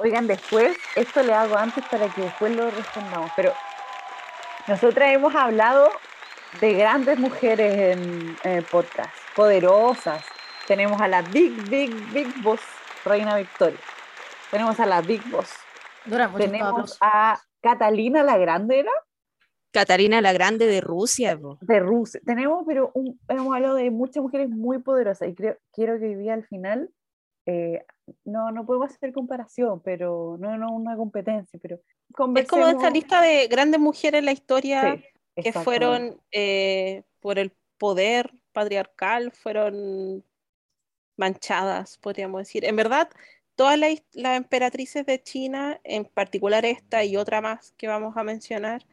[0.01, 3.53] Oigan, después, esto le hago antes para que después lo respondamos, pero
[4.67, 5.93] nosotras hemos hablado
[6.61, 10.25] de grandes mujeres en, en el podcast, poderosas,
[10.67, 12.63] tenemos a la Big, Big, Big Boss,
[13.05, 13.79] Reina Victoria.
[14.51, 15.51] Tenemos a la Big Boss.
[16.05, 16.45] Dura mucho.
[16.45, 18.91] Tenemos a Catalina la Grande, ¿era?
[19.73, 21.37] Catarina la Grande de Rusia.
[21.39, 21.59] po.
[21.61, 22.21] De Rusia.
[22.25, 26.15] Tenemos, pero un- hemos hablado de muchas mujeres muy poderosas y creo, quiero que hoy
[26.15, 26.91] día al final,
[27.47, 27.85] eh,
[28.25, 31.77] no, no podemos hacer comparación, pero no, no una competencia, pero
[32.37, 34.95] Es como esta lista de grandes mujeres en la historia
[35.35, 40.25] Sí, que fueron eh, por el poder patriarcal, fueron
[41.17, 42.65] manchadas, podríamos decir.
[42.65, 43.09] En verdad,
[43.57, 48.23] todas las, las emperatrices de China, en particular esta y otra más que vamos a
[48.23, 48.87] mencionar,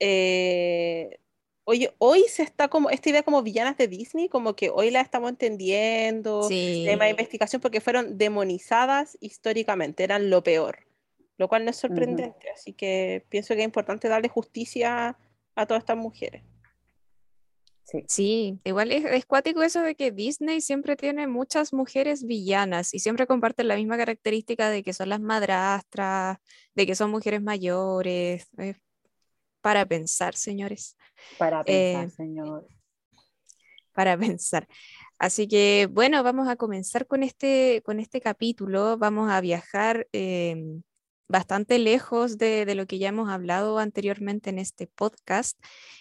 [0.00, 1.20] eh,
[1.64, 5.02] hoy, hoy se está como, esta idea como villanas de Disney, como que hoy la
[5.02, 6.84] estamos entendiendo, Sí.
[6.86, 10.86] tema de investigación, porque fueron demonizadas históricamente, eran lo peor,
[11.36, 15.18] lo cual no es sorprendente, así que pienso que es importante darle justicia
[15.54, 16.42] a todas estas mujeres.
[17.90, 18.04] Sí.
[18.06, 22.98] Sí, igual es, es cuático eso de que Disney siempre tiene muchas mujeres villanas y
[22.98, 26.36] siempre comparten la misma característica de que son las madrastras,
[26.74, 28.46] de que son mujeres mayores.
[28.58, 28.74] eh,
[29.62, 30.96] para pensar, señores,
[31.38, 32.66] Para pensar, Eh, señor.
[33.94, 34.68] para pensar.
[35.18, 38.98] Así que bueno, vamos a comenzar con este, con este capítulo.
[38.98, 40.82] Vamos a viajar em,
[41.28, 45.58] bastante lejos de, lo que ya hemos hablado anteriormente en este podcast.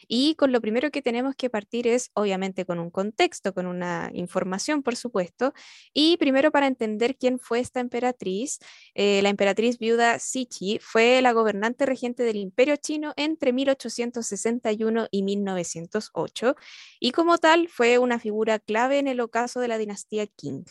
[0.07, 4.09] Y con lo primero que tenemos que partir es, obviamente, con un contexto, con una
[4.13, 5.53] información, por supuesto.
[5.93, 8.59] Y primero para entender quién fue esta emperatriz,
[8.95, 15.23] eh, la emperatriz viuda Sichi fue la gobernante regente del imperio chino entre 1861 y
[15.23, 16.55] 1908
[16.99, 20.65] y como tal fue una figura clave en el ocaso de la dinastía Qing.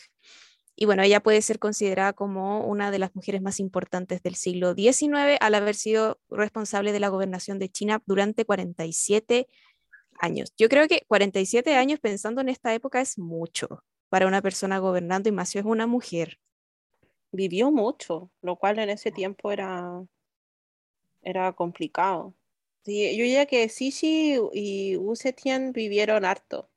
[0.79, 4.75] Y bueno, ella puede ser considerada como una de las mujeres más importantes del siglo
[4.75, 9.49] XIX al haber sido responsable de la gobernación de China durante 47
[10.21, 10.53] años.
[10.59, 15.31] Yo creo que 47 años pensando en esta época es mucho para una persona gobernando
[15.31, 16.39] y más si es una mujer.
[17.33, 20.05] Vivió mucho, lo cual en ese tiempo era,
[21.23, 22.35] era complicado.
[22.85, 26.71] Yo diría que Sisi y Wu Zetian vivieron harto.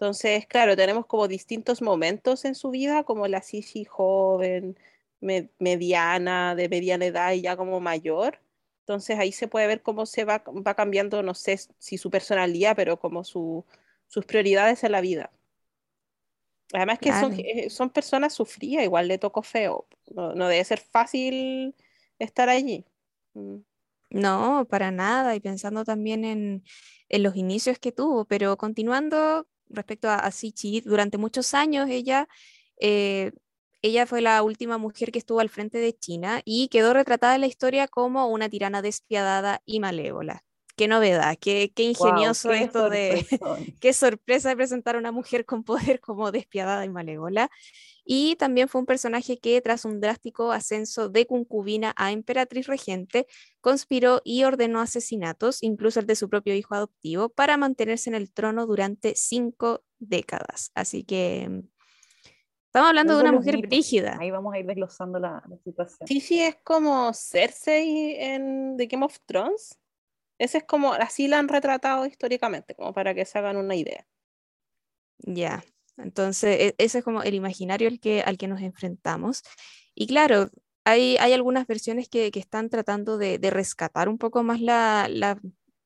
[0.00, 4.78] Entonces, claro, tenemos como distintos momentos en su vida, como la Sisi joven,
[5.20, 8.40] me- mediana, de mediana edad y ya como mayor.
[8.80, 12.74] Entonces ahí se puede ver cómo se va, va cambiando, no sé si su personalidad,
[12.76, 13.64] pero como su,
[14.08, 15.30] sus prioridades en la vida.
[16.72, 17.36] Además que son, Claro.
[17.36, 19.88] eh, son personas sufridas, igual le tocó feo.
[20.14, 21.74] No, no debe ser fácil
[22.18, 22.84] estar allí.
[23.34, 23.56] Mm.
[24.10, 26.64] No, para nada, y pensando también en,
[27.08, 32.28] en los inicios que tuvo, pero continuando respecto a, a Sichi, durante muchos años ella,
[32.80, 33.32] eh,
[33.82, 37.40] ella fue la última mujer que estuvo al frente de China y quedó retratada en
[37.40, 40.44] la historia como una tirana despiadada y malévola.
[40.76, 43.26] Qué novedad, qué, ingenioso qué esto de,
[43.80, 47.50] qué sorpresa de presentar a una mujer con poder como despiadada y malévola.
[48.12, 53.28] Y también fue un personaje que, tras un drástico ascenso de concubina a emperatriz regente,
[53.60, 58.32] conspiró y ordenó asesinatos, incluso el de su propio hijo adoptivo, para mantenerse en el
[58.32, 60.72] trono durante cinco décadas.
[60.74, 61.60] Así que mm,
[62.66, 63.68] estamos hablando de una mujer mitos.
[63.68, 64.16] brígida.
[64.18, 66.08] Ahí vamos a ir desglosando la, la situación.
[66.08, 69.78] Sí, sí, es como Cersei en The Game of Thrones.
[70.36, 74.04] Ese es como, así la han retratado históricamente, como para que se hagan una idea.
[75.18, 75.62] Ya,
[76.02, 79.42] entonces e- ese es como el imaginario al que, al que nos enfrentamos.
[79.94, 80.50] Y claro,
[80.84, 85.38] hay, hay algunas versiones que, que están tratando de, rescatar un poco más la, la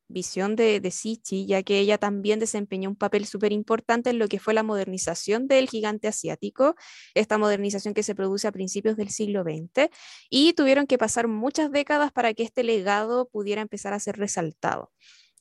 [0.09, 4.29] visión de, de Sichi, ya que ella también desempeñó un papel súper importante en lo
[4.29, 6.75] que fue la modernización del gigante asiático,
[7.15, 9.91] esta modernización que se produce a principios del siglo XX,
[10.31, 14.93] y tuvieron que pasar muchas décadas para que este legado pudiera empezar a ser resaltado.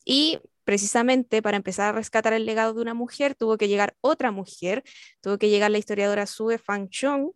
[0.04, 4.30] Y precisamente para empezar a rescatar el legado de una mujer, tuvo que llegar otra
[4.30, 4.82] mujer,
[5.20, 7.32] tuvo que llegar la historiadora Sue Fangchong,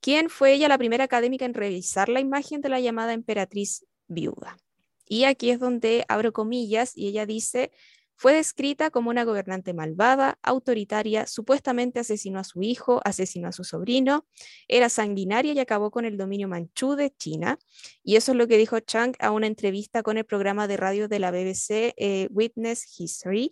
[0.00, 4.56] quien fue ella la primera académica en revisar la imagen de la llamada emperatriz viuda.
[5.08, 7.70] Y aquí es donde abro comillas y ella dice,
[8.16, 13.62] fue descrita como una gobernante malvada, autoritaria, supuestamente asesinó a su hijo, asesinó a su
[13.62, 14.26] sobrino,
[14.68, 17.58] era sanguinaria y acabó con el dominio manchú de China.
[18.02, 21.08] Y eso es lo que dijo Chang a una entrevista con el programa de radio
[21.08, 23.50] de la BBC eh, Witness History.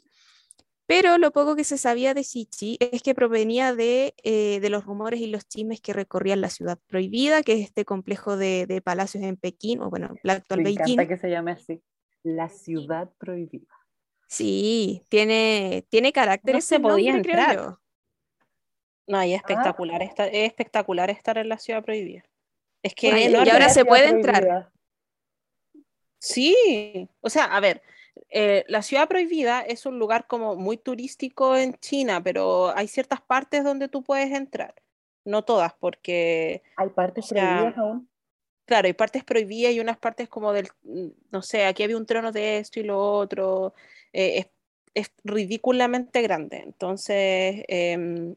[0.86, 4.84] Pero lo poco que se sabía de Sichi es que provenía de, eh, de los
[4.84, 8.82] rumores y los chismes que recorrían la ciudad prohibida, que es este complejo de, de
[8.82, 10.94] palacios en Pekín, o bueno, la actual Me Beijing.
[10.94, 11.82] encanta que se llame así.
[12.22, 13.66] La ciudad prohibida.
[14.34, 17.56] Sí, tiene, tiene carácter No ese se podía nombre, creo entrar.
[17.56, 17.80] yo.
[19.06, 19.26] No, Ah.
[19.26, 22.24] y es espectacular, estar, es espectacular estar en la ciudad prohibida.
[22.82, 24.36] Es que y ahora se puede prohibida.
[24.38, 24.70] entrar.
[26.18, 27.82] Sí, o sea, a ver,
[28.30, 33.20] eh, la ciudad prohibida es un lugar como muy turístico en China, pero hay ciertas
[33.20, 34.74] partes donde tú puedes entrar.
[35.24, 38.08] No todas, porque, Hay partes O sea, prohibidas aún.
[38.66, 42.06] claro, hay partes prohibidas y unas partes como del, mm, no sé, aquí había un
[42.06, 43.74] trono de esto y lo otro.
[44.14, 44.46] Eh, es,
[44.94, 46.58] es ridículamente grande.
[46.58, 48.36] Entonces, em,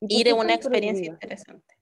[0.00, 1.76] ¿Y por ir es una experiencia interesante.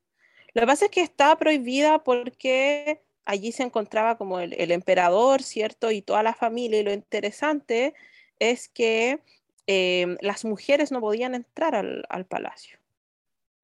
[0.53, 5.43] Lo que pasa es que estaba prohibida porque allí se encontraba como el, el emperador,
[5.43, 5.91] ¿cierto?
[5.91, 6.81] Y toda la familia.
[6.81, 7.95] Y lo interesante
[8.39, 9.21] es que
[9.67, 12.79] em, las mujeres no podían entrar al, al palacio.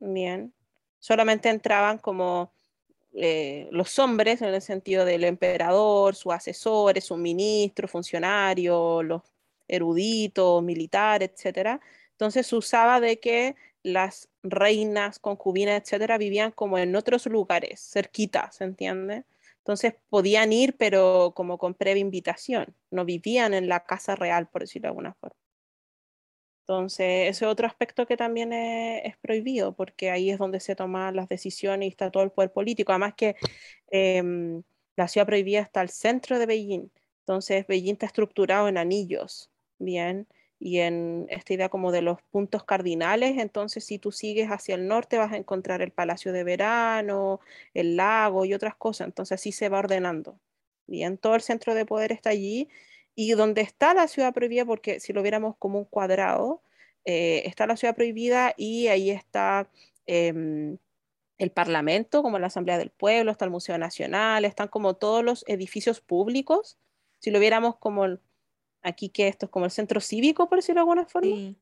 [0.01, 0.53] Bien.
[0.99, 2.53] Solamente entraban como
[3.13, 9.23] eh, los hombres en el sentido del emperador, sus asesores, sus ministros, funcionarios, los
[9.71, 11.81] eruditos, militares, etcétera.
[12.13, 18.57] Entonces se usaba de que las reinas, concubinas, etcétera, vivían como en otros lugares, cerquitas,
[18.57, 19.25] ¿se entiende?
[19.59, 24.63] Entonces podían ir, pero como con previa invitación, no vivían en la casa real, por
[24.63, 25.37] decirlo de alguna forma.
[26.71, 31.17] Entonces, ese es otro aspecto que también es, prohibido, porque ahí es donde se toman
[31.17, 32.93] las decisiones y está todo el poder político.
[32.93, 33.35] Además que
[33.91, 34.63] em,
[34.97, 36.91] la ciudad prohibida está al centro de Beijing.
[37.21, 40.29] Entonces, Beijing está estructurado en anillos, ¿bien?
[40.61, 44.87] Y en esta idea como de los puntos cardinales, entonces si tú sigues hacia el
[44.87, 47.41] norte vas a encontrar el Palacio de Verano,
[47.75, 49.07] el lago y otras cosas.
[49.09, 50.39] Entonces así se va ordenando.
[50.87, 52.69] Bien, todo el centro de poder está allí.
[53.15, 56.63] Y donde está la ciudad prohibida, porque si lo viéramos como un cuadrado,
[57.05, 59.69] eh, está la ciudad prohibida y ahí está
[60.07, 60.79] em,
[61.39, 65.45] el Parlamento, como la Asamblea del Pueblo, está el Museo Nacional, están como todos los
[65.49, 66.79] edificios públicos.
[67.19, 68.19] Si lo viéramos como
[68.83, 71.57] aquí que esto es como el centro cívico, por decirlo de alguna forma, Sí.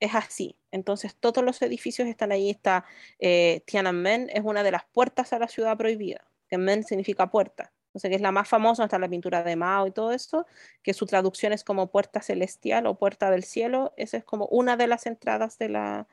[0.00, 0.56] es así.
[0.70, 2.50] Entonces todos los edificios están ahí.
[2.50, 2.84] Está
[3.18, 6.26] eh, Tiananmen, es una de las puertas a la ciudad prohibida.
[6.48, 7.72] Que Men significa puerta.
[7.94, 10.46] Sea que es la más famosa, está la pintura de Mao y todo eso,
[10.82, 13.92] que su traducción es como puerta celestial o puerta del cielo.
[13.96, 16.06] Esa es como una de las entradas de la,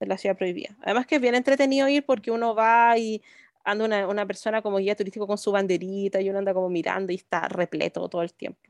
[0.00, 0.76] de la ciudad prohibida.
[0.82, 3.22] Además que es bien entretenido ir porque uno va y
[3.62, 7.12] anda una, una persona como guía turístico con su banderita y uno anda como mirando
[7.12, 8.60] y está repleto todo el tiempo.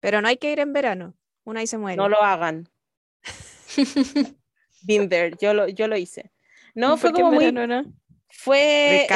[0.00, 1.14] Pero no hay que ir en verano.
[1.44, 1.96] Una ahí se muere.
[1.96, 2.68] No lo hagan.
[4.82, 6.30] Been there, yo lo, yo lo hice.
[6.74, 7.92] No, fue ¿Por qué en como muy, verano no?
[8.30, 9.06] fue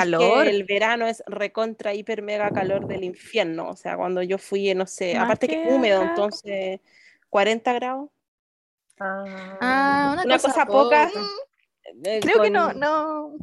[0.48, 3.68] el verano es recontra, hiper, mega calor del infierno.
[3.68, 6.10] O sea, cuando yo fui, no sé, Más aparte que húmedo, acá.
[6.10, 6.80] entonces
[7.30, 8.10] 40 grados.
[8.98, 9.24] Ah,
[9.60, 11.10] Ah, una, Una cosa poca.
[12.04, 13.36] eh, Creo que no, no.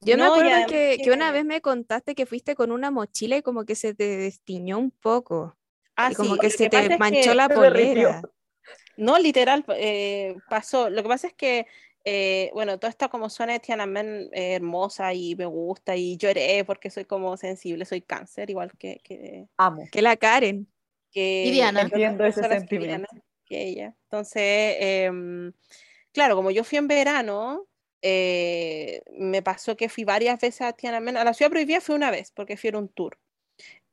[0.00, 2.90] Yo me No, y acuerdo que, que una vez me contaste que fuiste con una
[2.90, 5.56] mochila y como que se te destiñó un poco.
[5.96, 8.22] Ah, y como sí, que lo se pasa te es manchó que- la polera.
[8.96, 10.88] No, literal, eh, pasó.
[10.90, 11.66] Lo que pasa es que,
[12.04, 16.64] eh, bueno, toda esta como zona de Tiananmen eh, hermosa y me gusta y lloré
[16.64, 19.86] porque soy como sensible, soy cáncer, igual que, que, amo.
[19.92, 20.66] Que la Karen.
[21.10, 21.82] que Y Diana.
[21.82, 22.86] Entiendo ese que sentimiento.
[23.12, 23.94] Diana, que ella.
[24.04, 25.52] Entonces, em,
[26.12, 27.66] claro, como yo fui en verano,
[28.02, 31.16] eh, me pasó que fui varias veces a Tiananmen.
[31.16, 33.18] A la ciudad prohibida fui una vez porque fui en un tour.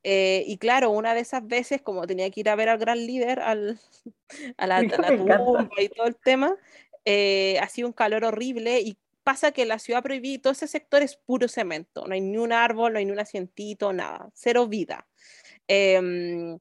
[0.04, 3.06] Eh, y claro, una de esas veces, como tenía que ir a ver al gran
[3.06, 3.80] líder, al,
[4.58, 6.56] a la, a la tumba y todo el tema,
[7.06, 11.16] eh, hacía un calor horrible y pasa que la ciudad prohibida, todo ese sector es
[11.16, 15.08] puro cemento, no hay ni un árbol, no hay ni un asientito, nada, cero vida.
[15.68, 16.60] Em,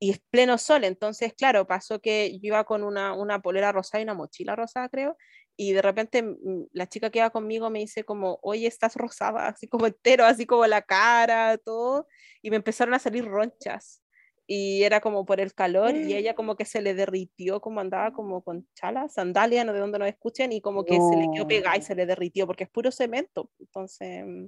[0.00, 4.00] y es pleno sol, entonces, claro, pasó que yo iba con una, una polera rosada
[4.00, 5.16] y una mochila rosada, creo,
[5.58, 9.48] y de repente mm, la chica que iba conmigo me dice como, oye, estás rosada,
[9.48, 12.06] así como entero, así como la cara, todo,
[12.42, 14.02] y me empezaron a salir ronchas.
[14.46, 18.12] Y era como por el calor, y ella como que se le derritió, como andaba
[18.14, 21.44] como con chala, sandalia, no de donde nos escuchen, y como que se le quedó
[21.44, 21.48] No.
[21.48, 23.50] pegada y se le derritió, porque es puro cemento.
[23.60, 24.46] Entonces, mm,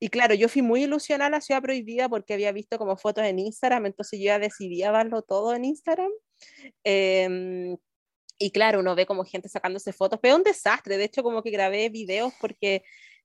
[0.00, 3.24] y claro, yo fui muy ilusionada a la ciudad prohibida porque había visto como fotos
[3.24, 6.10] en Instagram, entonces yo ya decidí darlo todo en Instagram.
[6.84, 7.76] Em,
[8.38, 10.96] y claro, uno ve como gente sacándose fotos, pero es un desastre.
[10.98, 12.82] De hecho, como que grabé videos porque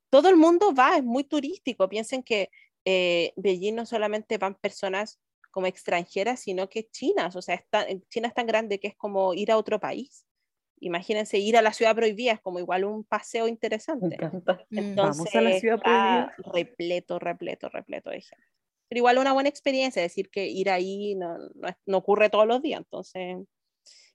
[0.10, 1.88] todo el mundo va, es muy turístico.
[1.90, 2.50] Piensen que
[2.86, 5.20] eh, Beijing no solamente van personas
[5.52, 7.36] como extranjeras, sino que chinas.
[7.36, 10.26] O sea, está, China es tan grande que es como ir a otro país.
[10.82, 14.18] Imagínense ir a la ciudad prohibida, es como igual un paseo interesante.
[14.18, 14.96] Mm.
[14.96, 16.36] Vamos a la Entonces, ciudad prohibida.
[16.54, 18.46] repleto, repleto, repleto de gente.
[18.88, 22.48] Pero igual una buena experiencia, decir que ir ahí no, no, es- no ocurre todos
[22.48, 23.38] los días, entonces...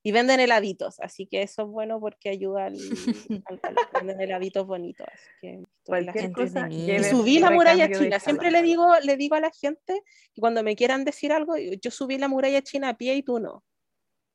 [0.06, 2.74] Y venden heladitos, así que eso es bueno porque ayuda al,
[3.46, 3.86] al calor.
[3.94, 5.06] Venden heladitos bonitos.
[5.10, 6.68] así que Cualquier cosa.
[6.70, 8.20] Y subí la muralla china.
[8.20, 10.02] Siempre le digo, le digo a la gente
[10.34, 13.40] que cuando me quieran decir algo, yo subí la muralla china a pie y tú
[13.40, 13.64] no.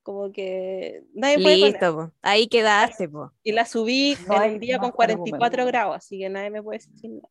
[0.01, 1.58] Como que nadie puede.
[1.58, 2.12] Listo, po.
[2.23, 3.32] ahí quedaste, po.
[3.43, 5.65] Y la subí No en un día con más 44 argumento.
[5.67, 7.29] grados, así que nadie me puede decir nada.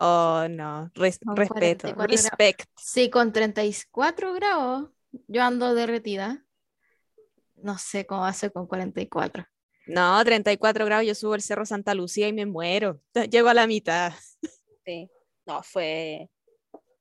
[0.00, 0.90] Oh, no.
[0.94, 1.94] Res- Con respeto.
[1.94, 2.10] 44 grados.
[2.10, 2.68] Respect.
[2.76, 4.90] Sí, con 34 grados.
[5.26, 6.44] yo ando derretida.
[7.62, 9.46] No sé cómo hace con 44.
[9.86, 13.00] No, 34 grados, yo subo el Cerro Santa Lucía y me muero.
[13.30, 14.12] Llego a la mitad.
[14.84, 15.10] Sí.
[15.46, 16.28] No, fue,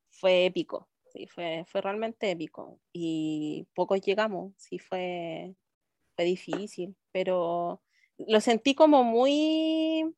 [0.09, 0.89] fue épico.
[1.11, 2.79] Sí, fue, fue realmente épico.
[2.93, 4.53] Y pocos llegamos.
[4.57, 5.53] Sí, fue,
[6.15, 6.95] fue difícil.
[7.11, 7.81] Pero
[8.17, 10.15] lo sentí como muy.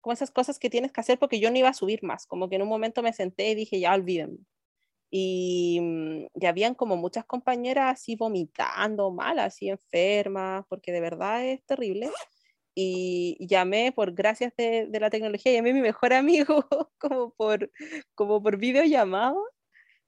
[0.00, 2.26] como esas cosas que tienes que hacer porque yo no iba a subir más.
[2.26, 4.38] Como que en un momento me senté y dije, ya olvídenme.
[5.10, 11.44] Y, mm, y habían como muchas compañeras así vomitando mal, así enfermas, porque de verdad
[11.46, 12.10] es terrible.
[12.74, 16.66] Y llamé por gracias de, de la tecnología, llamé a mi mejor amigo
[16.98, 17.70] como por,
[18.14, 19.34] como por videollamada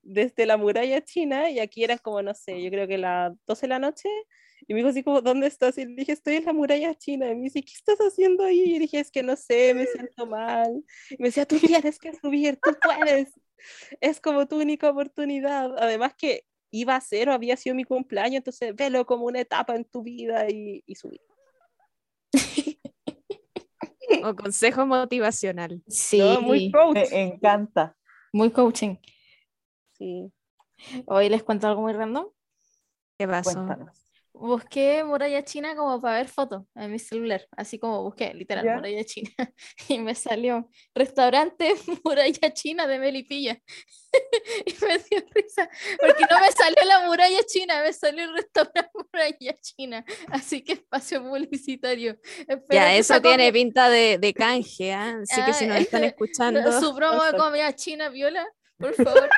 [0.02, 3.62] desde la muralla china y aquí eran como, no sé, yo creo que las 12
[3.62, 4.08] de la noche
[4.66, 5.78] y me dijo así como, ¿dónde estás?
[5.78, 7.30] Y le dije, estoy en la muralla china.
[7.30, 8.76] Y me dice, ¿qué estás haciendo ahí?
[8.76, 10.84] Y dije, es que no sé, me siento mal.
[11.10, 13.32] Y me decía, tú tienes que subir, tú puedes.
[14.00, 15.76] Es como tu única oportunidad.
[15.78, 19.74] Además que iba a ser o había sido mi cumpleaños, entonces velo como una etapa
[19.74, 21.20] en tu vida y, y subí.
[24.24, 25.82] O consejo motivacional.
[25.86, 27.10] Sí, No, muy coach.
[27.10, 27.96] Me encanta.
[28.32, 28.96] muy coaching.
[29.96, 30.32] Sí.
[31.06, 32.26] Hoy les cuento algo muy random.
[33.18, 33.52] ¿Qué pasó?
[33.54, 34.09] Cuéntanos.
[34.40, 38.74] Busqué muralla china como para ver fotos en mi celular, así como busqué, literal, ¿Ya?
[38.76, 39.30] muralla china.
[39.88, 41.74] Y me salió restaurante
[42.04, 43.60] muralla china de Melipilla.
[44.66, 45.68] Y me dio risa,
[46.00, 50.04] porque no me salió la muralla china, me salió el restaurante muralla china.
[50.30, 52.18] Así que espacio publicitario.
[52.38, 55.16] Espero Ya, eso tiene comida- pinta de, de canje, ¿ah?
[55.22, 58.46] Así que si nos Ah, están escuchando, Su promo de comida china, Viola,
[58.78, 59.28] por favor.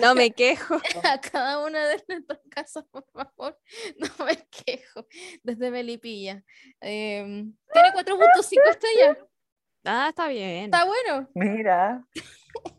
[0.00, 0.76] No me quejo.
[1.04, 3.58] a cada una de nuestras casas, por favor.
[3.98, 5.06] No me quejo.
[5.42, 6.42] Desde Melipilla.
[6.80, 9.18] Em, tiene 4.5 estrellas.
[9.84, 10.64] Ah, está bien.
[10.66, 11.28] Está bueno.
[11.34, 12.04] Mira,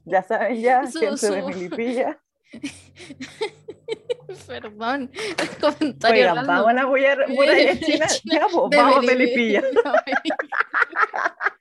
[0.05, 2.21] ya saben ya, Su- gente de su- Milipilla.
[4.47, 5.11] Perdón.
[5.13, 8.07] El comentario Oigan, vamos a la muralla muralla china.
[8.25, 9.61] Ya, pues, de vamos a Melipilla.
[9.61, 10.35] Melipilla.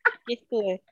[0.04, 0.82] Aquí estuve.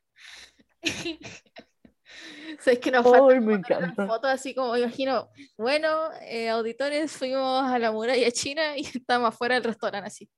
[2.59, 4.07] O sea, es que nos Ay, falta me encanta.
[4.07, 9.57] foto así como, imagino, bueno, eh, auditores, fuimos a la muralla china y estamos afuera
[9.57, 10.31] del restaurante así,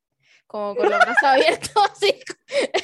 [0.47, 2.15] como con los brazos abiertos, así.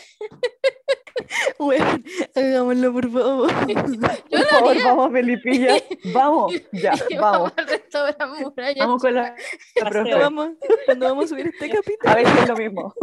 [1.58, 1.98] Bueno,
[2.34, 3.50] hagámoslo por favor.
[3.66, 5.76] Yo Por favor, vamos a Melipilla.
[6.12, 7.52] Vamos, ya, vamos.
[7.56, 9.34] restaurante muralla Vamos con la,
[9.76, 10.14] la profe.
[10.14, 10.50] Vamos,
[10.84, 12.94] cuando vamos a subir este capítulo, A ver si es lo mismo.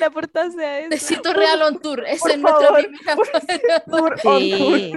[0.00, 0.88] La portada sea esa.
[0.88, 2.04] Besito Real on Tour.
[2.06, 3.14] Esa Por es nuestra primera.
[3.84, 4.20] Tour on tour.
[4.20, 4.92] Sí,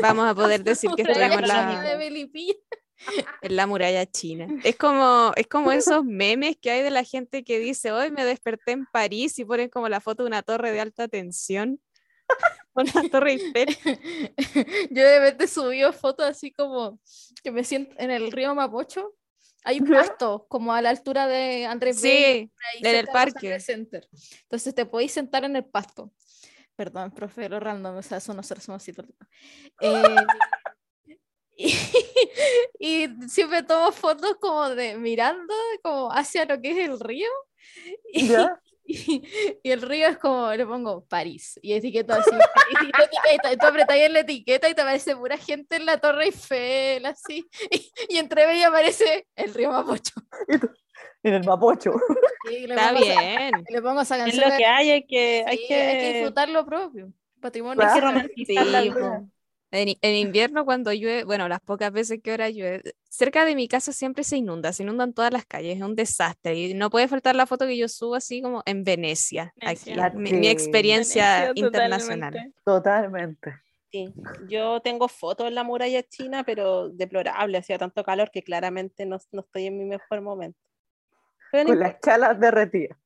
[0.00, 2.06] vamos a poder decir que estuvimos en China la, de
[3.42, 4.48] en la muralla china.
[4.64, 8.24] Es como, es como esos memes que hay de la gente que dice, hoy me
[8.24, 11.80] desperté en París y ponen como la foto de una torre de alta tensión.
[12.74, 13.68] Una torre Eiffel.
[14.90, 16.98] Yo de repente subí fotos así como
[17.42, 19.14] que me siento en el río Mapocho.
[19.64, 22.50] Hay un pasto como a la altura de Andrés Sí,
[22.80, 23.58] en el parque.
[23.58, 24.06] Center.
[24.42, 26.12] Entonces te podéis sentar en el pasto.
[26.76, 28.92] Perdón, profe, lo random, o sea, eso no se resume así.
[29.80, 30.16] Eh,
[31.56, 31.74] y,
[32.78, 37.28] y siempre tomo fotos como de mirando como hacia lo que es el río.
[38.12, 38.60] Y, ¿Ya?
[38.94, 39.22] Y,
[39.62, 42.30] y el río es como, le pongo París y etiqueto así.
[42.30, 46.26] y, etiqueta, tú apretas en la etiqueta y te aparece pura gente en la Torre
[46.26, 47.46] Eiffel, así.
[47.70, 50.14] Y, y entre medio aparece el río Mapocho.
[51.22, 51.92] En el Mapocho.
[52.50, 53.50] Está esa- bien.
[53.68, 54.50] le pongo esa Es canción.
[54.50, 57.12] lo que hay, hay que, hay Sí, que, hay que disfrutar lo propio.
[57.40, 57.82] Patrimonio.
[57.86, 59.28] Hay que romantizar Sí.
[59.74, 63.66] En, en invierno cuando llueve, bueno, las pocas veces que ahora llueve, cerca de mi
[63.66, 67.08] casa siempre se inunda, se inundan todas las calles, es un desastre y no puede
[67.08, 70.10] faltar la foto que yo subo así como en Venecia, aquí, Venecia.
[70.14, 70.48] mi, mi Sí.
[70.48, 72.54] experiencia internacional.
[72.64, 73.54] Totalmente.
[73.90, 74.12] Sí,
[74.48, 79.18] yo tengo fotos en la muralla china, pero deplorable, hacía tanto calor que claramente no,
[79.32, 80.58] no estoy en mi mejor momento.
[81.50, 82.96] Pero no, Con las chalas derretidas.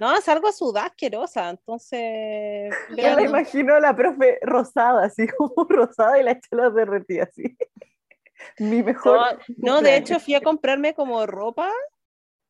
[0.00, 2.74] No, salgo sudada asquerosa, entonces...
[2.96, 3.30] Yo me no.
[3.30, 7.56] imagino a la profe rosada, así como rosada y las chalas derretidas, así.
[8.58, 9.38] Mi mejor.
[9.56, 11.72] No, no, de hecho fui a comprarme como ropa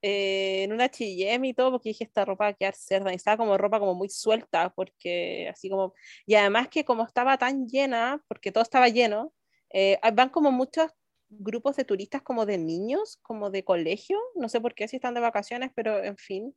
[0.02, 3.16] eh, en una H&M y todo porque dije esta ropa va a quedar cerda y
[3.16, 5.92] estaba como ropa como muy suelta porque así como
[6.24, 9.32] y además que como estaba tan llena porque todo estaba lleno
[9.70, 10.92] eh, van como muchos
[11.30, 15.14] grupos de turistas como de niños como de colegio no sé por qué si están
[15.14, 16.54] de vacaciones pero en fin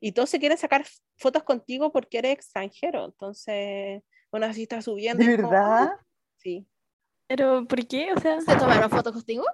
[0.00, 0.84] y todos se quieren sacar
[1.16, 5.92] fotos contigo porque eres extranjero entonces bueno así está subiendo ¿De como, verdad?
[6.36, 6.66] sí
[7.26, 8.12] Pero, ¿por qué?
[8.12, 9.44] O sea, ¿Se tomaron fotos contigo?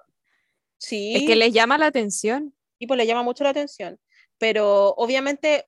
[0.78, 2.54] sí Es que les llama la atención.
[2.78, 3.98] y pues le llama mucho la atención.
[4.38, 5.66] Pero obviamente,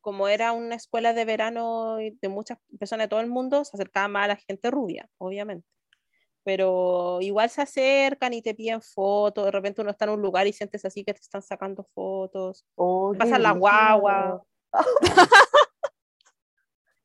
[0.00, 4.08] como era una escuela de verano de muchas personas de todo el mundo, se acercaba
[4.08, 5.66] más a la gente rubia, obviamente.
[6.50, 10.48] Pero igual se acercan y te piden fotos, de repente uno está en un lugar
[10.48, 14.42] y sientes así que te están sacando fotos, Oh, pasan la guagua.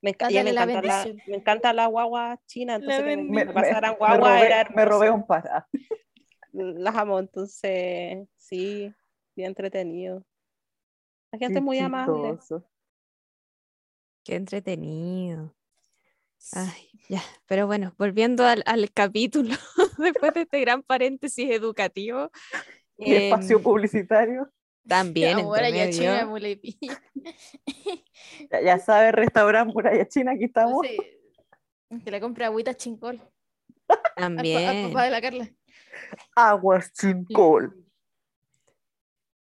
[0.02, 4.46] Me, encanta la, me encanta la guagua china, entonces que me, pasaran me guagua robé,
[4.46, 5.66] era me robé un par.
[6.52, 8.94] Las amo, entonces sí,
[9.34, 10.24] bien entretenido.
[11.32, 12.38] La gente es muy amable.
[14.22, 15.52] Qué entretenido.
[16.52, 17.22] Ay, ya.
[17.46, 19.54] Pero bueno, volviendo al, al capítulo,
[19.98, 22.30] después de este gran paréntesis educativo,
[22.98, 24.50] Y espacio em, publicitario.
[24.86, 26.26] también ya China.
[28.50, 30.86] Ya, ya sabe, restaurante Muralla China, aquí estamos.
[30.86, 30.96] Sí.
[32.04, 33.20] Que le compre agüita chincol
[33.88, 34.88] al, pa- al también.
[34.88, 35.50] papá de la Carla.
[36.34, 37.85] Aguas chincol.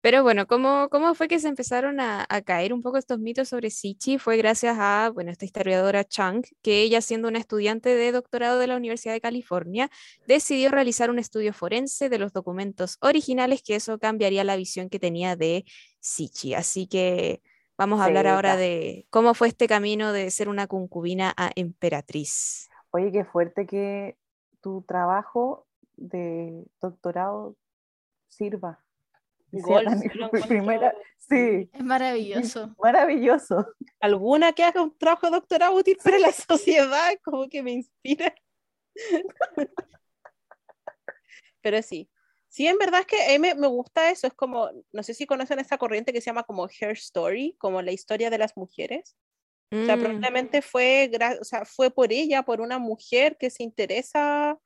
[0.05, 3.49] Pero bueno, ¿cómo, cómo fue que se empezaron a, a caer un poco estos mitos
[3.49, 4.19] sobre Sichi?
[4.19, 8.67] Fue gracias a, bueno, esta historiadora Chang, que ella siendo una estudiante de doctorado de
[8.67, 9.89] la Universidad de California,
[10.29, 14.99] decidió realizar un estudio forense de los documentos originales, que eso cambiaría la visión que
[14.99, 15.65] tenía de
[16.01, 16.53] Sichi.
[16.53, 17.41] Así que
[17.79, 22.69] vamos a hablar ahora de cómo fue este camino de ser una concubina a emperatriz.
[22.91, 24.19] Oye, qué fuerte que
[24.61, 27.57] tu trabajo de doctorado
[28.29, 28.84] sirva.
[29.59, 32.75] Y sea Gol, tan- sí, lo primera, sí, Es maravilloso.
[32.79, 33.67] maravilloso.
[34.01, 38.35] alguna que haga un trabajo doctorado útil para la sociedad, como que me inspira.
[41.63, 42.11] Pero sí,
[42.49, 45.27] sí, en verdad es que mí me, me gusta eso, es como, no sé si
[45.27, 49.17] conocen esta corriente que se llama como Hair Story, como la historia de las mujeres.
[49.73, 53.51] O sea, Mm, probablemente fue, gra- o sea, fue por ella, por una mujer que
[53.51, 54.57] se interesa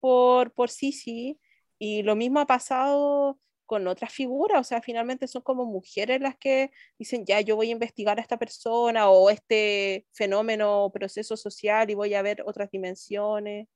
[0.00, 1.38] por, por Sisi,
[1.78, 6.38] y lo mismo ha pasado con otras figuras, o sea, finalmente son como mujeres las
[6.38, 11.36] que dicen, ya, yo voy a investigar a esta persona o este fenómeno o proceso
[11.36, 13.68] social y voy a ver otras dimensiones.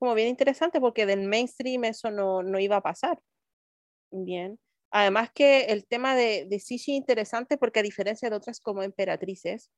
[0.00, 3.20] Como bien interesante porque del mainstream eso no, no iba a pasar.
[4.10, 4.58] Bien.
[4.90, 9.70] Además que el tema de, de es interesante porque a diferencia de otras como emperatrices,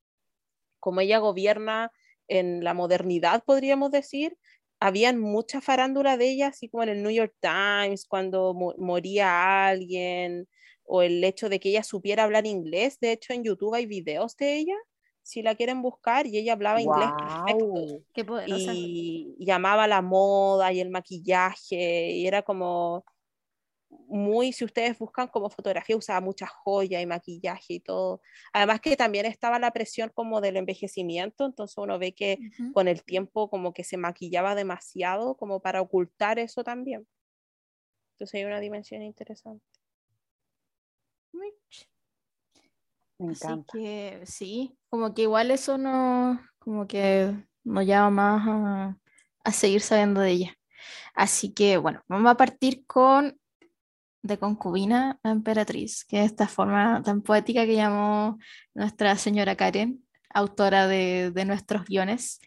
[0.80, 1.92] como ella gobierna
[2.28, 4.38] en la modernidad, podríamos decir,
[4.80, 9.68] habían mucha farándula de ella, así como en el New York Times, cuando mo- moría
[9.68, 10.48] alguien,
[10.84, 12.98] o el hecho de que ella supiera hablar inglés.
[13.00, 14.74] De hecho, en YouTube hay videos de ella,
[15.22, 17.66] si la quieren buscar, y ella hablaba inglés perfecto.
[17.72, 18.04] Wow.
[18.12, 18.72] Qué poderosa.
[18.74, 23.04] Y llamaba la moda y el maquillaje, y era como
[23.90, 28.20] muy, si ustedes buscan como fotografía, usaba mucha joya y maquillaje y todo.
[28.52, 32.72] Además que también estaba la presión como del envejecimiento, entonces uno ve que Ujú.
[32.72, 37.06] con el tiempo como que se maquillaba demasiado como para ocultar eso también.
[38.14, 39.64] Entonces hay una dimensión interesante.
[43.18, 43.72] Me Así encanta.
[43.72, 47.34] que sí, como que igual eso no, como que
[47.64, 48.98] nos llama más a,
[49.44, 50.58] a seguir sabiendo de ella.
[51.14, 53.39] Así que bueno, vamos a partir con
[54.22, 58.38] de concubina a emperatriz, que es esta forma tan poética que llamó
[58.74, 62.40] nuestra señora Karen, autora de, de nuestros guiones.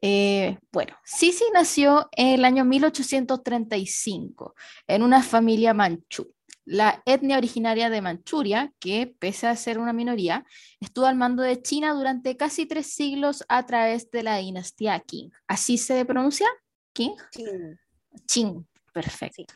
[0.00, 4.54] Eh, bueno, Sisi nació en el año 1835
[4.86, 6.32] en una familia manchú.
[6.66, 10.44] La etnia originaria de Manchuria, que pese a ser una minoría,
[10.78, 15.32] estuvo al mando de China durante casi tres siglos a través de la dinastía Qing.
[15.48, 16.46] ¿Así se pronuncia?
[16.92, 17.14] ¿Qing?
[18.26, 19.42] Qing, perfecto.
[19.42, 19.46] Sí,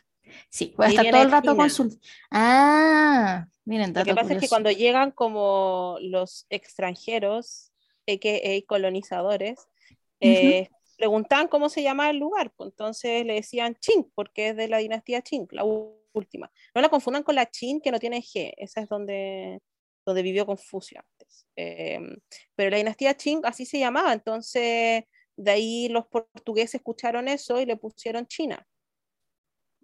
[0.75, 1.63] voy a Ahí estar todo el rato China.
[1.63, 1.99] con su...
[2.31, 4.49] Ah, miren, Lo que pasa es que curioso.
[4.49, 7.71] cuando llegan como los extranjeros,
[8.07, 8.61] a.k.a.
[8.67, 9.67] colonizadores,
[10.19, 14.67] eh, preguntaban cómo se llamaba el lugar, pues entonces le decían Qing, porque es de
[14.67, 15.63] la dinastía Qing, la
[16.13, 16.51] última.
[16.73, 19.59] No la confundan con la Qin, que no tiene G, esa es donde,
[20.05, 21.47] donde vivió Confucio antes.
[21.55, 21.99] Eh,
[22.55, 25.03] pero la dinastía Qing así se llamaba, entonces
[25.37, 28.65] de ahí los portugueses escucharon eso y le pusieron China.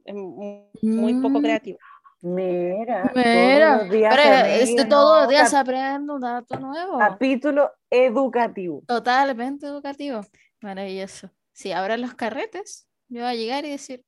[0.05, 1.43] Es mu- muy poco Mm.
[1.43, 1.77] creativo.
[2.23, 6.59] Mira, Mira, todos los días pero aprende este, todos los días cap- aprendo un dato
[6.59, 6.99] nuevo.
[6.99, 8.83] capítulo educativo.
[8.87, 10.21] Totalmente educativo.
[10.61, 11.31] Maravilloso.
[11.51, 14.03] Sí, ahora los carretes, yo voy a llegar y decir,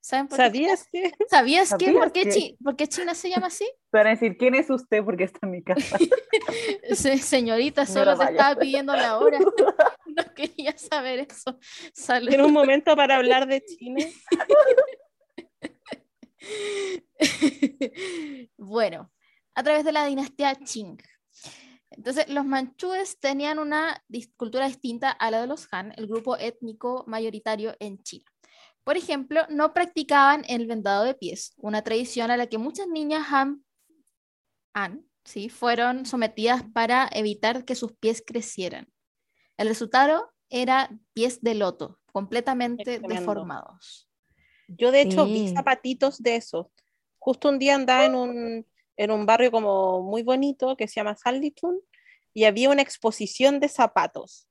[0.00, 0.44] ¿saben por qué?
[0.44, 1.12] ¿Sabías que?
[1.28, 1.84] ¿Sabías que?
[1.86, 2.30] ¿Sabías ¿Por qué, que?
[2.30, 3.64] Chi- por qué China se llama así?
[3.90, 5.02] Te van a decir, ¿quién es usted?
[5.04, 5.98] Porque está en mi casa.
[6.92, 9.38] Se- Señorita, solo lo te estaba pidiendo la hora.
[10.18, 11.58] No quería saber eso.
[11.92, 12.28] Salud.
[12.28, 14.04] Tiene un momento para hablar de China.
[18.56, 19.10] bueno,
[19.54, 20.98] a través de la dinastía Qing.
[21.90, 24.04] Entonces, los manchúes tenían una
[24.36, 28.24] cultura distinta a la de los Han, el grupo étnico mayoritario en China.
[28.84, 33.26] Por ejemplo, no practicaban el vendado de pies, una tradición a la que muchas niñas
[33.30, 33.64] Han,
[34.74, 35.48] Han ¿sí?
[35.48, 38.88] fueron sometidas para evitar que sus pies crecieran.
[39.56, 44.07] El resultado era pies de loto, completamente deformados.
[44.68, 45.54] Yo de hecho vi Sí.
[45.54, 46.66] zapatitos de esos.
[47.18, 48.66] Justo un día andaba en un,
[48.96, 51.80] en un barrio como muy bonito que se llama Sanlitun
[52.34, 54.46] y había una exposición de zapatos.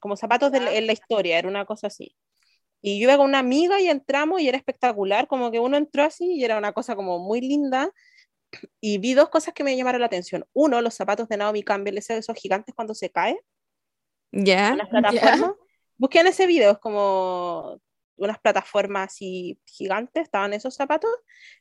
[0.00, 2.16] Como zapatos de la- en la historia, era una cosa así.
[2.82, 6.04] Y yo iba con una amiga y entramos y era espectacular, como que uno entró
[6.04, 7.92] así y era una cosa como muy linda.
[8.80, 10.46] Y vi dos cosas que me llamaron la atención.
[10.52, 13.38] Uno, los zapatos de Naomi Campbell, esos, esos gigantes cuando se cae
[14.32, 14.72] ¿Ya?
[14.74, 15.52] unas plataformas.
[15.98, 17.78] Busquen ese video, es como
[18.20, 21.10] unas plataformas así gigantes, estaban esos zapatos,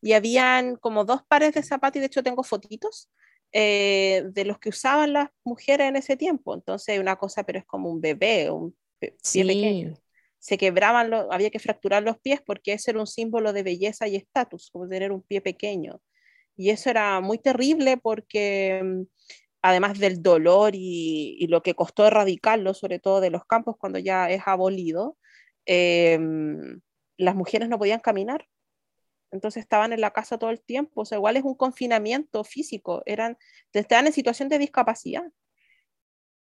[0.02, 3.10] y habían como dos pares de zapatos, y de hecho tengo fotitos
[3.52, 6.54] eh, de los que usaban las mujeres en ese tiempo.
[6.56, 8.76] Entonces, una cosa, pero es como un bebé, un
[9.32, 9.96] pie pequeño.
[9.96, 10.02] Sí.
[10.40, 14.08] Se quebraban, los- había que fracturar los pies porque ese era un símbolo de belleza
[14.08, 16.02] y estatus, como tener un pie pequeño.
[16.58, 19.04] Y eso era muy terrible porque mm,
[19.64, 24.00] además del dolor y, y lo que costó erradicarlo, sobre todo de los campos cuando
[24.00, 25.18] ya es abolido,
[25.72, 26.20] eh,
[27.18, 28.48] las mujeres no podían caminar.
[29.32, 31.02] Entonces estaban en la casa todo el tiempo.
[31.02, 33.04] O sea, igual es un confinamiento físico.
[33.06, 33.38] Eran,
[33.72, 35.24] estaban en situación de discapacidad.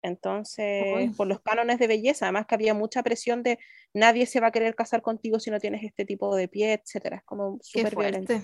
[0.04, 1.10] Entonces, Uy.
[1.10, 3.58] por los cánones de belleza, además que había mucha presión de
[3.92, 7.18] nadie se va a querer casar contigo si no tienes este tipo de pie, etcétera.
[7.18, 8.36] Es como súper violento.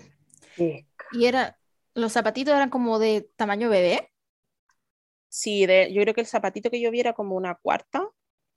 [0.56, 0.88] Sí.
[1.12, 1.60] Y era,
[1.94, 4.12] los zapatitos eran como de tamaño bebé,
[5.34, 8.06] Sí, de, yo creo que el zapatito que yo vi era como una cuarta.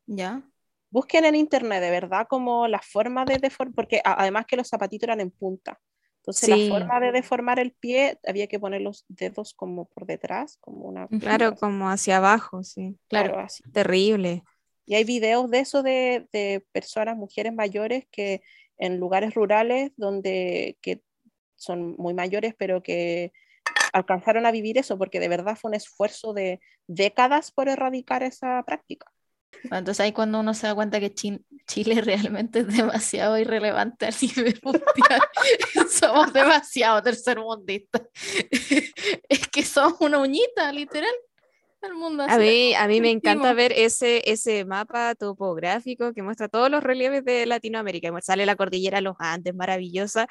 [0.07, 0.43] ¿ya?
[0.95, 4.68] Busquen en internet, de verdad, como la forma de deformar, porque a- además que los
[4.68, 5.80] zapatitos eran en punta.
[6.18, 6.68] Entonces, Sí.
[6.70, 10.84] la forma de deformar el pie había que poner los dedos como por detrás, como
[10.86, 11.09] una.
[11.09, 12.97] Claro, como hacia abajo, sí.
[13.09, 13.64] Claro, así.
[13.72, 14.45] Terrible.
[14.86, 18.42] Y hay videos de eso de, de personas, mujeres mayores que
[18.78, 21.03] en lugares rurales donde que
[21.57, 23.32] son muy mayores, pero que
[23.92, 28.62] alcanzaron a vivir eso, porque de verdad fue un esfuerzo de décadas por erradicar esa
[28.64, 29.11] práctica.
[29.62, 34.07] Bueno, entonces ahí cuando uno se da cuenta que Chin- Chile realmente es demasiado irrelevante
[34.07, 35.20] a nivel mundial,
[35.90, 38.02] somos demasiado tercermundistas.
[39.28, 41.14] es que somos una uñita, literal.
[41.82, 46.48] El mundo A mí, a mí me encanta ver ese, ese mapa topográfico que muestra
[46.48, 48.11] todos los relieves de Latinoamérica.
[48.22, 50.26] Sale la cordillera de los Andes, maravillosa,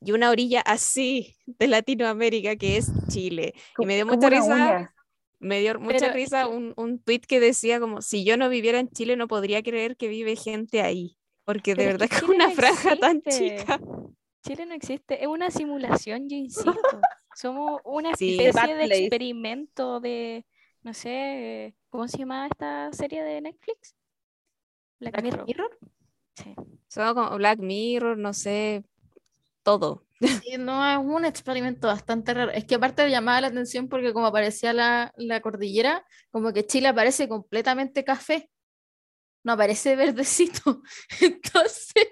[0.00, 3.52] y una orilla así de Latinoamérica que es Chile.
[3.78, 4.94] Y me dio mucha risa, uña.
[5.40, 8.78] Me dio mucha Pero risa un, un tweet que decía como, si yo no viviera
[8.80, 12.48] en Chile no podría creer que vive gente ahí, porque de verdad que es una
[12.48, 13.80] no franja tan chica.
[14.44, 16.74] Chile no existe, es una simulación, yo insisto.
[17.34, 18.40] Somos una Sí.
[18.40, 20.46] Especie de experimento de,
[20.82, 23.94] no sé, ¿cómo se llama esta serie de Netflix?
[25.00, 25.46] Black Black Mirror.
[25.46, 25.78] Mirror.
[26.34, 26.54] Sí.
[26.88, 28.84] Son como Black Mirror, no sé,
[29.62, 30.06] todo.
[30.44, 32.50] Sí, no, es un experimento bastante raro.
[32.52, 36.88] Es que aparte llamaba la atención porque como aparecía la, la cordillera, como que Chile
[36.88, 38.50] aparece completamente café.
[39.42, 40.82] No aparece verdecito.
[41.20, 42.08] Entonces,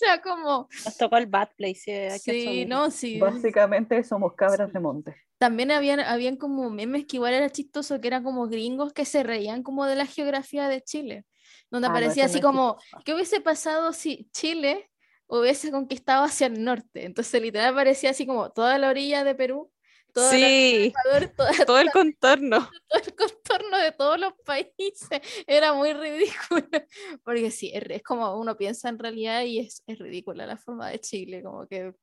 [0.00, 1.82] era como, Nos tocó el Bad Place.
[1.86, 3.18] eh, sí, no, sí.
[3.18, 5.16] Básicamente somos cabras de monte.
[5.38, 9.24] También habían, habían como memes que igual era chistoso, que eran como gringos que se
[9.24, 11.26] reían como de la geografía de Chile,
[11.68, 12.76] donde Ah, no, aparecía así como.
[13.04, 14.91] ¿qué hubiese pasado si Chile
[15.40, 17.04] hubiese conquistado hacia el norte?
[17.04, 19.70] Entonces literal parecía así como toda la orilla de Perú,
[20.12, 22.58] toda de Sí, Ecuador, toda- todo el contorno.
[22.88, 25.20] todo el contorno de todos los países.
[25.46, 26.66] Era muy ridículo.
[27.24, 30.88] Porque sí, es, es como uno piensa en realidad y es, es ridícula la forma
[30.90, 31.94] de Chile, como que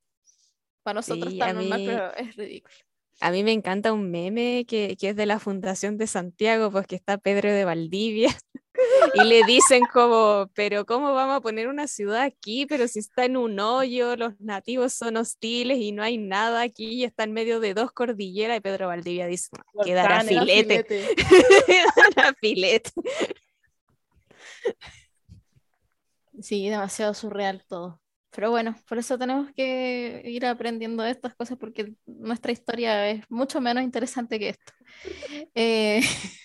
[0.84, 2.75] para nosotros Sí, está normal, mí- pero es ridículo.
[3.22, 6.88] A mí me encanta un meme que, que es de la Fundación de Santiago, pues
[6.88, 8.30] que está Pedro de Valdivia,
[9.15, 12.65] y le dicen como, pero ¿cómo vamos a poner una ciudad aquí?
[12.65, 16.88] Pero si está en un hoyo, los nativos son hostiles y no hay nada aquí,
[16.88, 19.49] y está en medio de dos cordilleras, y Pedro Valdivia dice,
[19.84, 20.86] quedará filete,
[21.65, 22.91] quedará filete.
[26.41, 27.99] Sí, demasiado surreal todo.
[28.32, 33.25] Pero bueno, por eso tenemos que ir aprendiendo de estas cosas porque nuestra historia es
[33.30, 34.73] mucho menos interesante que esto.
[35.55, 36.01] Eh,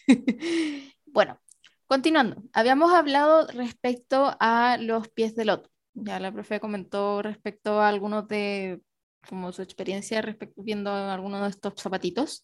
[1.06, 1.40] bueno,
[1.86, 2.42] continuando.
[2.52, 5.70] Habíamos hablado respecto a los pies de loto.
[5.94, 8.82] Ya la profe comentó respecto a algunos de,
[9.28, 12.42] como su experiencia respecto, viendo algunos de estos zapatitos.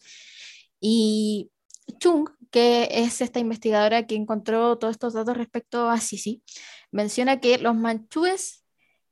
[0.80, 1.50] Y
[1.98, 6.42] Chung, que es esta investigadora que encontró todos estos datos respecto a Sisi,
[6.90, 8.59] menciona que los manchúes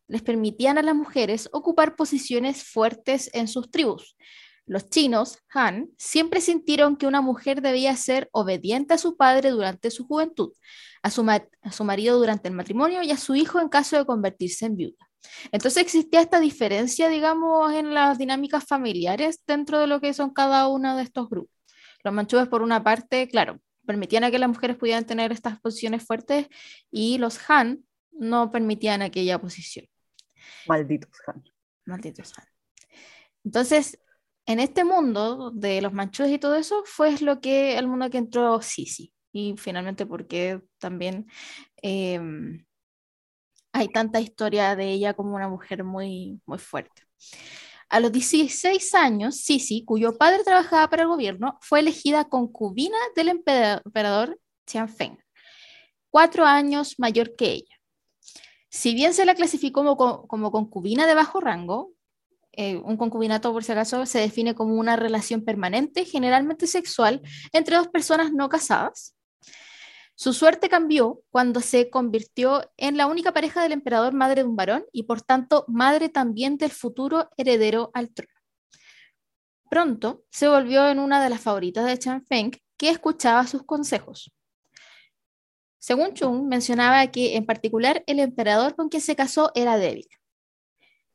[0.09, 4.17] les permitían a las mujeres ocupar posiciones fuertes en sus tribus.
[4.67, 9.91] Los chinos, Han, siempre sintieron que una mujer debía ser obediente a su padre durante
[9.91, 10.53] su juventud,
[11.03, 11.25] a su,
[11.85, 15.09] marido durante el matrimonio y a su hijo en caso de convertirse en viuda.
[15.53, 20.69] Entonces existía esta diferencia, digamos, en las dinámicas familiares dentro de lo que son cada
[20.69, 21.55] uno de estos grupos.
[22.05, 26.05] Los manchúes, por una parte, claro, permitían a que las mujeres pudieran tener estas posiciones
[26.05, 26.47] fuertes
[26.91, 29.87] y los Han no permitían aquella posición.
[30.67, 31.45] Malditos Han.
[31.87, 32.47] Malditos Han.
[33.45, 33.99] Entonces,
[34.47, 38.19] en este mundo de los manchúes y todo eso, fue lo que el mundo que
[38.19, 39.13] entró Sisi.
[39.33, 41.27] Y finalmente porque también
[41.83, 42.65] em,
[43.73, 47.03] hay tanta historia de ella como una mujer muy, muy fuerte.
[47.91, 53.29] A los 16 años, Sisi, cuyo padre trabajaba para el gobierno, fue elegida concubina del
[53.29, 55.19] emperador Tianfeng,
[56.11, 57.78] cuatro años mayor que ella.
[58.79, 61.91] Si bien se la clasificó como, como concubina de bajo rango,
[62.53, 67.21] eh, un concubinato, por si acaso, se define como una relación permanente, generalmente sexual,
[67.53, 69.17] entre dos personas no casadas.
[70.15, 74.55] Su suerte cambió cuando se convirtió en la única pareja del emperador madre de un
[74.55, 78.33] varón y por tanto madre también del futuro heredero al trono.
[79.69, 84.31] Pronto se volvió en una de las favoritas de Chan Feng que escuchaba sus consejos.
[85.79, 90.09] Según Chung, mencionaba que en particular el emperador con quien se casó era débil.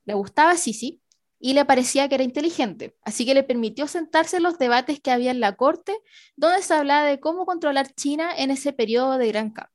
[0.05, 1.01] Le gustaba Sisi
[1.39, 5.11] y le parecía que era inteligente, así que le permitió sentarse en los debates que
[5.11, 5.93] había en la corte,
[6.37, 9.73] donde se hablaba de cómo controlar China en ese periodo de gran cambio.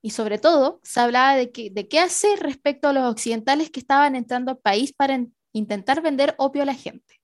[0.00, 4.52] Y sobre todo, se hablaba de, qué hacer respecto a los occidentales que estaban entrando
[4.52, 5.18] al país para
[5.52, 7.20] intentar vender opio a la gente.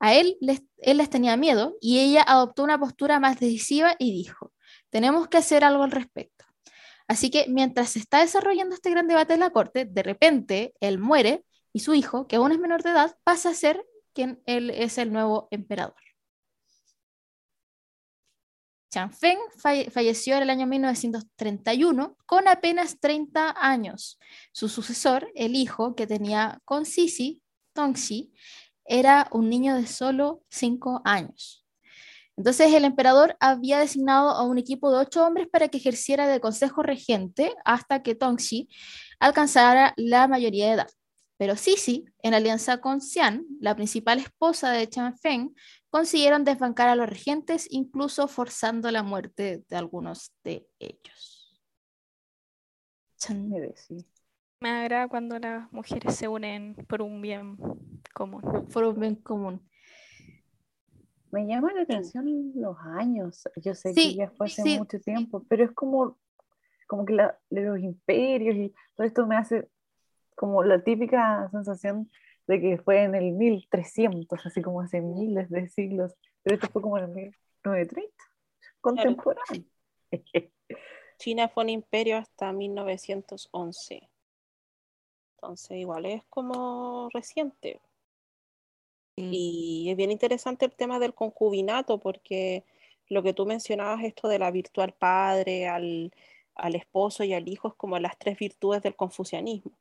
[0.00, 4.52] A él les tenía miedo y ella adoptó una postura más decisiva y dijo,
[4.90, 6.44] tenemos que hacer algo al respecto.
[7.06, 10.98] Así que mientras se está desarrollando este gran debate en la corte, de repente él
[10.98, 14.70] muere y su hijo, que aún es menor de edad, pasa a ser quien él
[14.70, 15.94] es el nuevo emperador.
[18.90, 19.38] Feng
[19.90, 24.18] falleció en el año 1931 con apenas 30 años.
[24.52, 27.42] Su sucesor, el hijo que tenía con Sisi,
[27.74, 28.32] Tongxi,
[28.84, 31.67] era un niño de solo 5 años.
[32.38, 36.38] Entonces el emperador había designado a un equipo de ocho hombres para que ejerciera de
[36.38, 38.68] consejo regente hasta que Tongxi
[39.18, 40.88] alcanzara la mayoría de edad.
[41.36, 44.88] Pero Sisi, en alianza con Xian, la principal esposa de
[45.20, 45.52] Feng,
[45.90, 51.60] consiguieron desbancar a los regentes, incluso forzando la muerte de algunos de ellos.
[54.60, 57.56] Me agrada cuando las mujeres se unen por un bien
[58.14, 58.68] común.
[58.72, 59.68] Por un bien común.
[61.30, 63.48] Me llama la atención los años.
[63.56, 66.16] Yo sé que ya fue hace mucho tiempo, pero es como,
[66.86, 67.16] como que
[67.50, 69.68] los imperios y todo esto me hace
[70.34, 72.10] como la típica sensación
[72.46, 76.80] de que fue en el 1300, así como hace miles de siglos, pero esto fue
[76.80, 78.14] como en el 1930,
[78.80, 79.64] contemporáneo.
[81.18, 84.08] China fue un imperio hasta 1911.
[85.34, 87.80] Entonces, igual es como reciente.
[89.20, 92.64] Y es bien interesante el tema del concubinato, porque
[93.08, 96.12] lo que tú mencionabas, esto de la virtual padre, al,
[96.54, 99.72] al esposo y al hijo, es como las tres virtudes del confucianismo.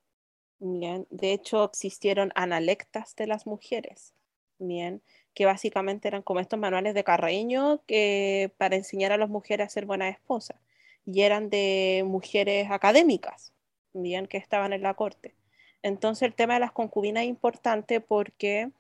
[0.60, 1.06] Bien.
[1.10, 4.14] De hecho, existieron analectas de las mujeres,
[4.58, 5.02] bien,
[5.36, 9.70] que básicamente eran como estos manuales de carreño que, para enseñar a las mujeres a
[9.70, 10.58] ser buenas esposas.
[11.06, 13.54] Y eran de mujeres académicas,
[13.94, 15.36] bien, que estaban en la corte.
[15.84, 18.72] Entonces el tema de las concubinas es importante porque,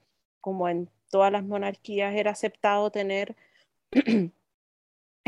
[0.47, 3.35] como en todas las monarquías, era aceptado tener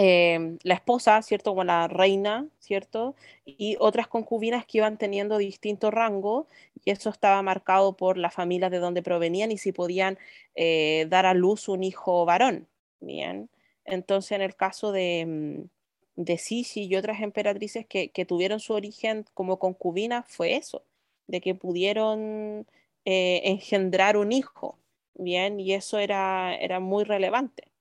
[0.01, 1.51] Em, la esposa, ¿cierto?
[1.51, 3.15] Como la reina, ¿cierto?
[3.45, 6.47] Y otras concubinas que iban teniendo distinto rango,
[6.85, 10.17] y eso estaba marcado por la familia de donde provenían y si podían
[10.55, 12.69] eh, dar a luz un hijo varón,
[13.01, 13.49] ¿bien?
[13.83, 18.73] Entonces, en el caso de, mm, de Sisi y otras emperatrices que, que tuvieron su
[18.73, 20.85] origen como concubinas, fue eso,
[21.27, 22.65] de que pudieron
[23.03, 24.78] eh, engendrar un hijo,
[25.15, 25.59] ¿bien?
[25.59, 27.71] Y eso era, era muy relevante.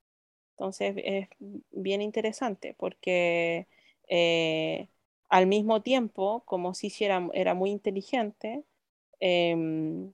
[0.53, 1.29] Entonces es
[1.71, 3.67] bien interesante porque
[4.09, 4.89] eh,
[5.29, 8.65] al mismo tiempo, como si era, era muy inteligente,
[9.21, 10.13] em,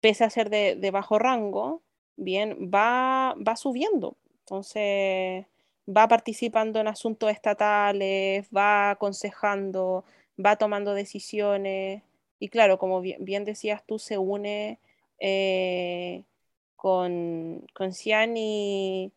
[0.00, 1.82] pese a ser de, bajo rango,
[2.16, 4.16] bien, va, va subiendo.
[4.40, 5.46] Entonces
[5.88, 10.04] va participando en asuntos estatales, va aconsejando,
[10.44, 12.02] va tomando decisiones.
[12.38, 14.78] Y claro, como bien, decías tú, se une
[15.18, 16.24] eh,
[16.80, 19.12] con, con Cian y,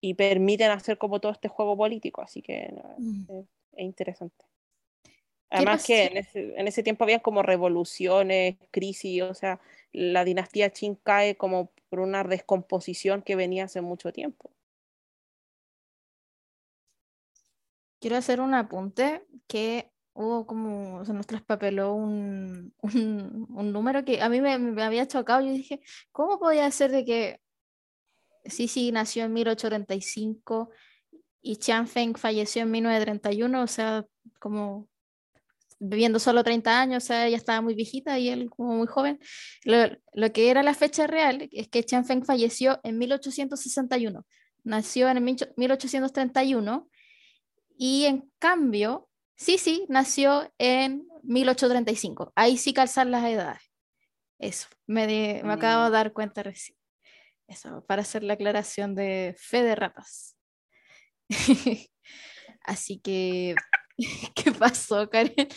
[0.00, 3.30] y permiten hacer como todo este juego político, así que mm.
[3.30, 3.46] es,
[3.76, 4.44] interesante.
[5.48, 9.60] Además que en ese, en ese, tiempo había como revoluciones, crisis, o sea,
[9.92, 14.50] la dinastía Qin cae como por una descomposición que venía hace mucho tiempo.
[18.00, 24.22] Quiero hacer un apunte que hubo como, se nos traspapeló un, un, un número que
[24.22, 25.42] a mí me, me había chocado.
[25.42, 25.80] Yo dije,
[26.12, 27.40] ¿cómo podía ser de que
[28.44, 30.70] Sisi nació en 1835
[31.42, 34.04] y Chiang Feng falleció en 1931, o sea,
[34.40, 34.88] como
[35.78, 39.18] viviendo solo 30 años, o sea, ella estaba muy viejita y él como muy joven.
[39.64, 39.76] Lo,
[40.14, 44.26] lo que era la fecha real es que Chiang Feng falleció en 1861,
[44.64, 46.88] nació en 1831
[47.78, 52.32] y en cambio, Sisi nació en 1835.
[52.34, 53.62] Ahí sí calzar las edades.
[54.38, 56.76] Eso, me, di- me acabo de dar cuenta recién.
[57.46, 60.36] Eso, para hacer la aclaración de fe de ratas.
[62.64, 63.54] Así que,
[64.34, 65.48] ¿qué pasó, Karen?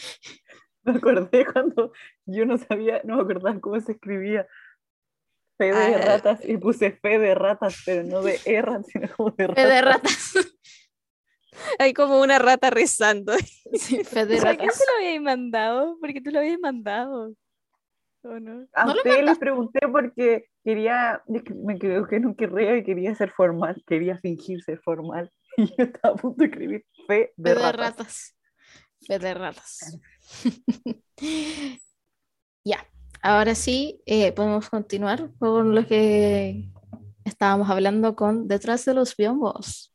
[0.84, 1.92] Me acordé cuando
[2.26, 4.48] yo no sabía, no me acordaba cómo se escribía.
[5.58, 5.98] Fe de Ah.
[6.06, 9.82] ratas y puse fe de ratas, pero no de erran, sino como de Fe de
[9.82, 10.34] ratas.
[11.80, 13.34] Hay como una rata rezando.
[13.74, 15.98] Sí, fe de ¿Para qué se lo habíais mandado?
[16.00, 17.34] Porque tú lo habías mandado.
[18.24, 18.68] ¿O no?
[18.74, 23.16] A ¿No lo ustedes les pregunté porque quería, me creo que no querría y quería
[23.16, 25.32] ser formal, quería fingir ser formal.
[25.58, 27.74] Y yo estaba a punto de escribir fe de Fe de ratas.
[27.74, 28.36] ratas.
[29.08, 30.00] Fe de ratas.
[32.64, 32.86] ya,
[33.22, 36.70] ahora sí eh, podemos continuar con lo que
[37.26, 39.94] estábamos hablando con detrás de los biombos.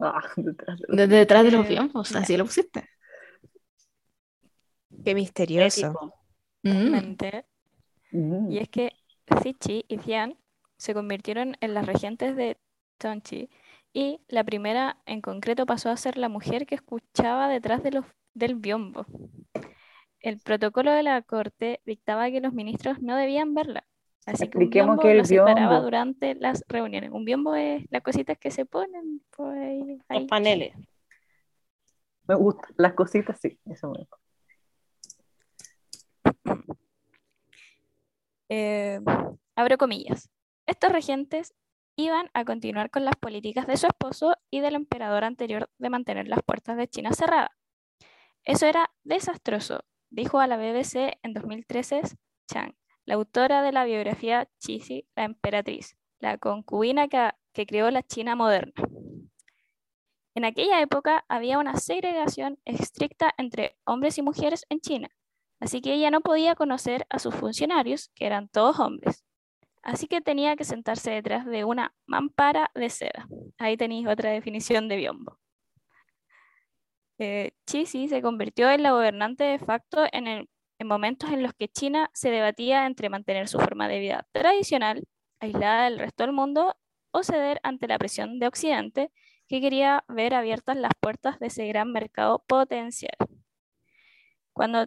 [0.00, 2.88] Ah, detrás de los- detrás de los biombos, así lo pusiste.
[5.04, 6.14] Qué misterioso.
[6.62, 7.16] Mm.
[8.10, 8.50] Mm.
[8.52, 8.92] Y es que
[9.42, 10.38] Zichi y Xian
[10.76, 12.56] se convirtieron en las regentes de
[12.98, 13.50] Tonchi
[13.92, 18.04] y la primera en concreto pasó a ser la mujer que escuchaba detrás de los,
[18.34, 19.06] del biombo.
[20.20, 23.84] El protocolo de la corte dictaba que los ministros no debían verla.
[24.26, 27.10] Así que un biombo qué es el los separaba durante las reuniones.
[27.10, 29.96] Un biombo es las cositas que se ponen por ahí.
[29.96, 30.26] Los ahí.
[30.26, 30.74] paneles.
[32.26, 34.18] Me gusta, las cositas sí, eso me gusta.
[38.50, 39.00] eh,
[39.56, 40.30] abro comillas,
[40.66, 41.54] estos regentes
[41.96, 46.28] iban a continuar con las políticas de su esposo y del emperador anterior de mantener
[46.28, 47.50] las puertas de China cerradas.
[48.44, 52.02] Eso era desastroso, dijo a la BBC en 2013
[52.46, 52.74] Chang,
[53.08, 58.36] la autora de la biografía Cixi, la emperatriz, la concubina que, que creó la China
[58.36, 58.74] moderna.
[60.34, 65.08] En aquella época había una segregación estricta entre hombres y mujeres en China,
[65.58, 69.24] así que ella no podía conocer a sus funcionarios, que eran todos hombres.
[69.82, 73.26] Así que tenía que sentarse detrás de una mampara de seda.
[73.56, 75.38] Ahí tenéis otra definición de biombo.
[77.18, 81.54] Eh, Chisi se convirtió en la gobernante de facto en, el- en momentos en los
[81.54, 85.04] que China se debatía entre mantener su forma de vida tradicional,
[85.40, 86.76] aislada del resto del mundo,
[87.10, 89.10] o ceder ante la presión de Occidente,
[89.48, 93.16] que quería ver abiertas las puertas de ese gran mercado potencial.
[94.52, 94.86] Cuando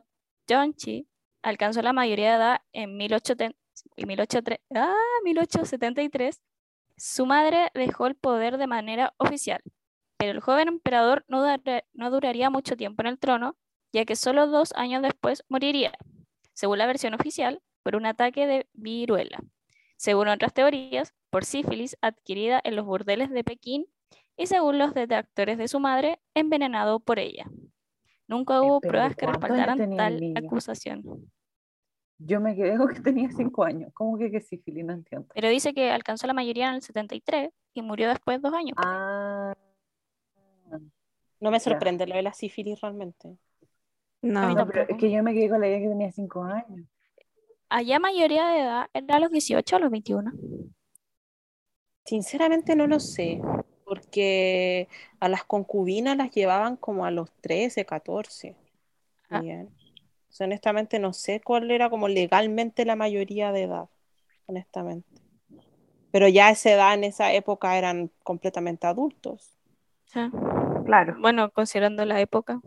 [0.76, 1.08] Chi
[1.42, 3.58] alcanzó la mayoría de edad en 1830
[3.96, 6.42] y 1803 ah, 1873,
[6.98, 9.62] su madre dejó el poder de manera oficial,
[10.18, 13.58] pero el joven emperador no duraría mucho tiempo en el trono,
[13.94, 15.92] ya que solo dos años después moriría,
[16.54, 19.39] según la versión oficial, por un ataque de viruela.
[19.98, 23.86] Según otras teorías, por sífilis adquirida en los burdeles de Pekín
[24.38, 27.46] y según los detractores de su madre, envenenado por ella.
[28.28, 31.04] Nunca hubo Espera, pruebas que ¿cuántos años respaldaran tal acusación.
[32.18, 33.92] Yo me quedé con que tenía cinco años.
[33.94, 34.86] ¿Cómo que que sífilis?
[34.86, 35.28] No entiendo.
[35.34, 38.76] Pero dice que alcanzó la mayoría en el 73 y murió después dos años.
[38.78, 39.54] Ah,
[41.39, 41.64] No me Ya.
[41.64, 43.36] sorprende lo de la sífilis realmente.
[44.22, 46.88] No, no, pero es que yo me quedé con la idea que tenía cinco años.
[47.69, 50.32] Allá mayoría de edad era a los 18 o a los 21.
[52.05, 53.41] Sinceramente no lo sé,
[53.86, 58.55] porque a las concubinas las llevaban como a los 13, 14.
[59.30, 59.39] Ah.
[59.39, 59.69] Bien.
[60.30, 63.89] O sea, honestamente no sé cuál era como legalmente la mayoría de edad,
[64.47, 65.07] honestamente.
[66.11, 69.57] Pero ya a esa edad, en esa época, eran completamente adultos.
[70.05, 70.30] Sea,
[70.86, 71.15] Claro.
[71.19, 72.59] bueno, considerando la época.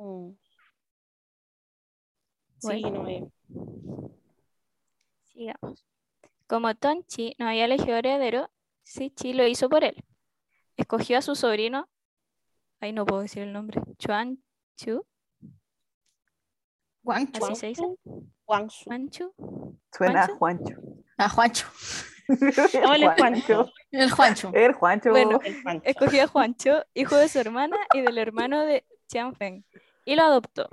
[0.00, 0.32] Mm.
[2.58, 2.90] Sí, Bueno.
[2.90, 3.24] no es.
[5.26, 5.86] Sigamos.
[6.46, 8.50] Como Tonchi no había elegido heredero,
[8.82, 10.02] Sichi lo hizo por él.
[10.76, 11.88] Escogió a su sobrino,
[12.80, 14.42] ahí no puedo decir el nombre, Chuan
[14.76, 15.06] Chu,
[17.04, 17.44] Juancho.
[17.44, 17.84] así se dice.
[18.46, 19.32] Chuan Chu.
[19.92, 20.74] Suena a ¿Juancho?
[21.18, 21.66] Ah, Juancho.
[22.28, 23.72] No, es Juancho.
[23.90, 24.50] El Juancho.
[24.54, 25.10] El Juancho.
[25.10, 25.82] Bueno, El Juancho.
[25.84, 29.64] Escogió a Juancho, hijo de su hermana y del hermano de Qianfeng,
[30.04, 30.68] y lo adoptó.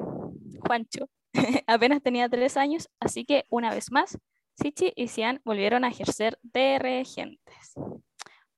[0.65, 1.09] Juancho
[1.67, 4.17] apenas tenía tres años, así que una vez más,
[4.55, 7.73] Sichi y Xian volvieron a ejercer de regentes.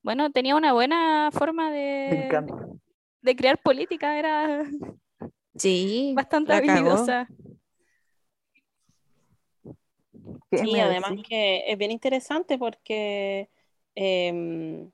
[0.02, 2.28] Bueno, tenía una buena forma de,
[3.20, 4.64] de crear política, era
[5.54, 7.28] sí, bastante habilidosa.
[10.50, 11.26] ¿Qué Sí, además decís?
[11.28, 13.48] que es bien interesante porque
[13.94, 14.90] em,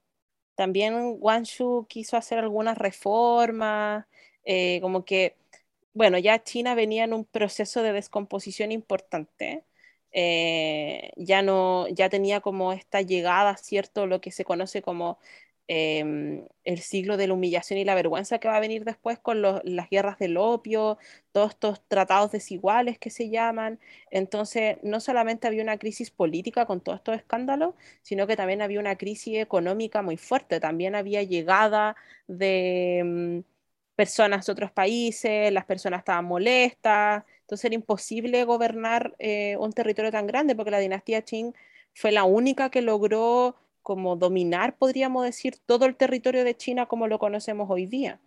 [0.55, 4.07] también Guangzhou quiso hacer algunas reformas,
[4.45, 5.37] eh, como que,
[5.97, 9.65] bueno, ya China venía en un proceso de descomposición importante,
[10.13, 14.07] eh, ya no, ya tenía como esta llegada, ¿cierto?
[14.07, 15.19] Lo que se conoce como
[15.69, 19.41] em, el siglo de la humillación y la vergüenza que va a venir después con
[19.43, 20.99] las guerras del opio,
[21.33, 23.81] todos estos tratados desiguales que se llaman.
[24.11, 28.81] Entonces, no solamente había una crisis política con todos estos escándalos, sino que también había
[28.81, 30.61] una crisis económica muy fuerte.
[30.61, 31.97] También había llegada
[32.29, 33.56] de mm,
[33.97, 40.11] personas de otros países, las personas estaban molestas, entonces era imposible gobernar eh, un territorio
[40.13, 41.55] tan grande porque la dinastía Qing
[41.95, 47.09] fue la única que logró como dominar, podríamos decir, todo el territorio de China como
[47.09, 48.21] lo conocemos hoy día.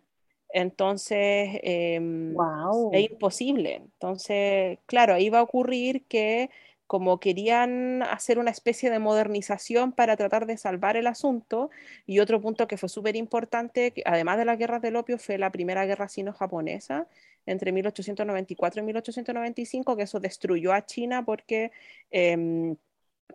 [0.54, 2.90] Entonces, em, Wow.
[2.94, 3.76] es imposible.
[3.76, 6.50] Entonces, claro, ahí va a ocurrir que
[6.90, 11.70] como querían hacer una especie de modernización para tratar de salvar el asunto,
[12.08, 15.52] y otro punto que fue súper importante, además de las guerras del opio, fue la
[15.52, 17.08] primera guerra sino-japonesa
[17.46, 21.72] entre 1894 y 1895, que eso destruyó a China porque
[22.10, 22.76] em,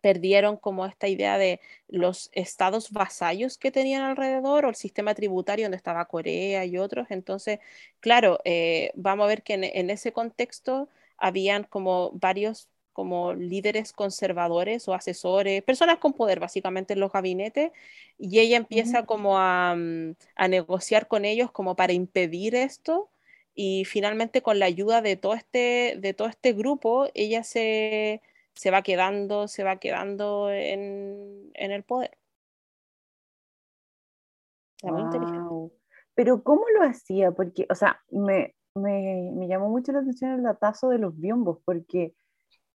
[0.03, 5.67] perdieron como esta idea de los estados vasallos que tenían alrededor o el sistema tributario
[5.67, 7.07] donde estaba Corea y otros.
[7.11, 7.61] Entonces,
[8.01, 10.89] claro, eh, vamos a ver que en ese contexto
[11.19, 17.73] habían como varios como líderes conservadores o asesores, personas con poder básicamente en los gabinetes,
[18.19, 23.11] y ella empieza como a, mm, a negociar con ellos como para impedir esto,
[23.55, 28.23] y finalmente con la ayuda de todo este, de todo este grupo, ella se,
[28.55, 32.17] se va quedando, se va quedando en, en el poder.
[34.83, 35.73] Wow.
[36.15, 37.33] Pero ¿cómo lo hacía?
[37.33, 41.59] Porque, o sea, me, me, me llamó mucho la atención el datazo de los biombos,
[41.65, 42.15] porque,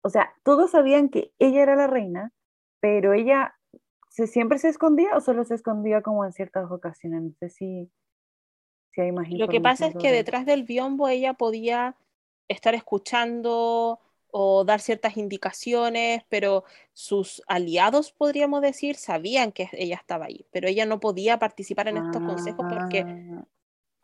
[0.01, 2.31] o sea, todos sabían que ella era la reina,
[2.79, 3.55] pero ella
[4.09, 7.21] se, siempre se escondía o solo se escondía como en ciertas ocasiones.
[7.21, 7.91] No sé si,
[8.91, 11.95] si hay más Lo que pasa es que detrás del biombo ella podía
[12.47, 13.99] estar escuchando
[14.31, 20.67] o dar ciertas indicaciones, pero sus aliados, podríamos decir, sabían que ella estaba ahí, pero
[20.67, 23.45] ella no podía participar en estos consejos porque, Ah,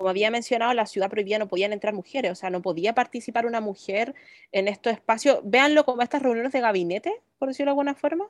[0.04, 3.46] como había mencionado, la ciudad prohibía no podían entrar mujeres, o sea, no podía participar
[3.46, 4.16] una mujer
[4.52, 8.30] en estos espacios, véanlo como estas reuniones de gabinete, por decirlo de alguna forma.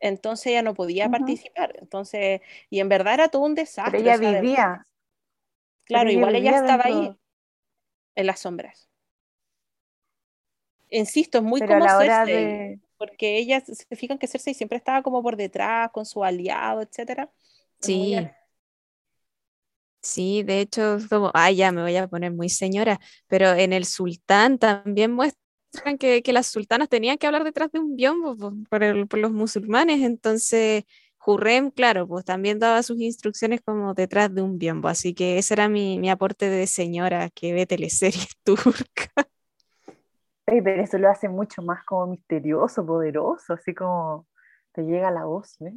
[0.00, 1.10] Entonces ella no podía Ujú.
[1.10, 1.74] participar.
[1.80, 2.40] Entonces,
[2.70, 3.98] y en verdad era todo un desastre.
[3.98, 4.86] pero ella o sea, de- vivía,
[5.84, 7.18] claro, pero ella igual ella vivía estaba dentro- ahí
[8.16, 8.88] en las sombras.
[10.90, 12.80] Insisto, es muy pero a como la hora Cersei, de...
[12.98, 17.30] porque ellas se fijan que Cersei siempre estaba como por detrás con su aliado, etcétera.
[17.80, 18.14] Sí,
[20.02, 22.98] sí, de hecho, como, ay, ya me voy a poner muy señora,
[23.28, 27.78] pero en el sultán también muestran que, que las sultanas tenían que hablar detrás de
[27.80, 30.84] un biombo po, por, el- por los musulmanes, entonces
[31.24, 35.54] Hurrem, claro, pues también daba sus instrucciones como detrás de un biombo, así que ese
[35.54, 39.26] era mi, mi aporte de señora que ve teleseries turcas.
[40.44, 44.26] Pero eso lo hace mucho más como misterioso, poderoso, así como
[44.72, 45.74] te llega la voz, ¿ves?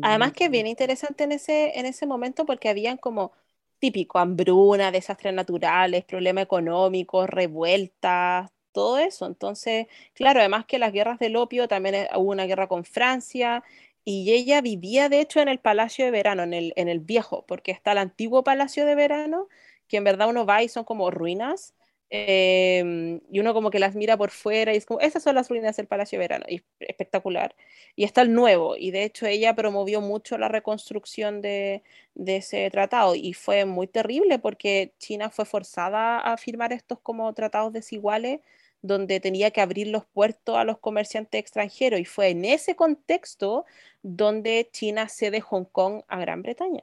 [0.00, 3.32] Además que es bien interesante en ese, en ese momento porque habían como
[3.78, 9.26] típico hambruna, desastres naturales, problemas económicos, revueltas, todo eso.
[9.26, 13.62] Entonces, claro, además que las guerras del opio, también eh, hubo una guerra con Francia
[14.04, 17.44] y ella vivía de hecho en el Palacio de Verano, en el, en el viejo,
[17.46, 19.48] porque está el antiguo Palacio de Verano,
[19.88, 21.74] que en verdad uno va y son como ruinas.
[22.10, 25.48] Eh, y uno como que las mira por fuera y es como, esas son las
[25.48, 27.54] ruinas del Palacio de Verano, y espectacular
[27.96, 31.82] y está el nuevo, y de hecho ella promovió mucho la reconstrucción de,
[32.14, 37.32] de ese tratado, y fue muy terrible porque China fue forzada a firmar estos como
[37.34, 38.40] tratados desiguales,
[38.82, 43.64] donde tenía que abrir los puertos a los comerciantes extranjeros, y fue en ese contexto
[44.02, 46.82] donde China cede Hong Kong a Gran Bretaña,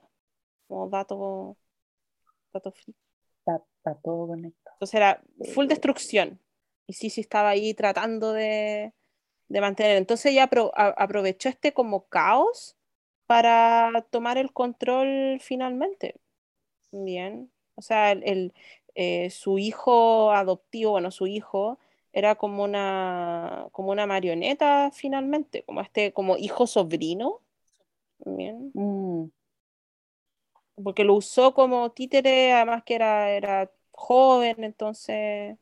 [0.67, 1.57] como dato,
[2.53, 2.95] dato free.
[3.85, 4.75] Está, todo conectado.
[4.75, 5.21] Entonces era
[5.53, 6.39] full destrucción,
[6.87, 8.93] y sí, sí estaba ahí tratando de
[9.49, 9.97] de mantener.
[9.97, 12.75] Entonces ella apro- aprovechó este como caos
[13.27, 16.15] para tomar el control finalmente.
[16.91, 17.51] Bien.
[17.75, 18.53] O sea, el, el,
[18.95, 21.79] eh, su hijo adoptivo, bueno, su hijo
[22.13, 27.41] era como una, como una marioneta finalmente, como este, como hijo sobrino.
[28.25, 28.71] Bien.
[28.73, 29.25] Mm,
[30.81, 35.57] Porque lo usó como títere, además que era, era joven, entonces,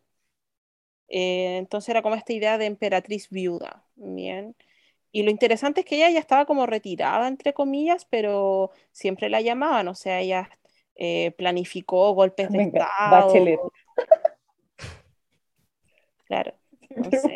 [1.09, 3.83] eh, entonces era como esta idea de emperatriz viuda.
[3.95, 4.55] Bien.
[5.11, 9.41] Y lo interesante es que ella ya estaba como retirada, entre comillas, pero siempre la
[9.41, 10.49] llamaban, o sea, ella
[10.95, 13.27] eh, planificó golpes de Venga, Estado.
[13.27, 13.59] Bachelet.
[16.25, 16.53] Claro,
[16.89, 17.31] Entonces-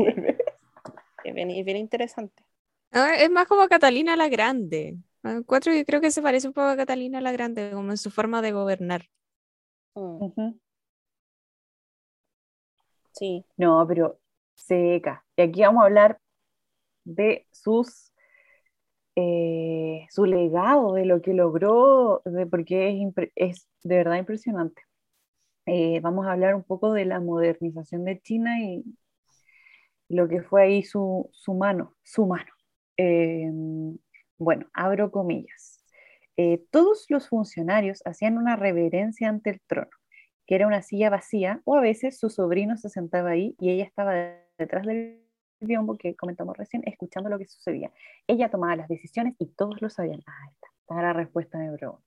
[1.23, 2.43] es bien bien interesante.
[2.91, 4.95] Ah, es más como Catalina la Grande.
[5.25, 7.97] Ah, Cuatro yo creo que se parece un poco a Catalina la Grande, como en
[7.97, 9.09] su forma de gobernar.
[9.95, 10.55] Mm.
[13.13, 14.19] Sí, No, pero
[14.55, 15.25] seca.
[15.35, 16.19] Y aquí vamos a hablar
[17.05, 18.13] de sus
[19.15, 24.81] eh, su legado, de lo que logró, de, porque es, es de verdad impresionante.
[25.67, 28.83] Eh, vamos a hablar un poco de la modernización de China y
[30.09, 32.51] lo que fue ahí su, su mano, su mano.
[32.97, 33.49] Eh,
[34.37, 35.83] bueno, abro comillas.
[36.37, 39.89] Eh, todos los funcionarios hacían una reverencia ante el trono,
[40.45, 43.85] que era una silla vacía, o a veces su sobrino se sentaba ahí y ella
[43.85, 44.13] estaba
[44.57, 45.21] detrás del
[45.61, 47.91] biombo que comentamos recién, escuchando lo que sucedía.
[48.27, 50.21] Ella tomaba las decisiones y todos lo sabían.
[50.27, 52.03] Ah, esta, esta es la respuesta a mi pregunta.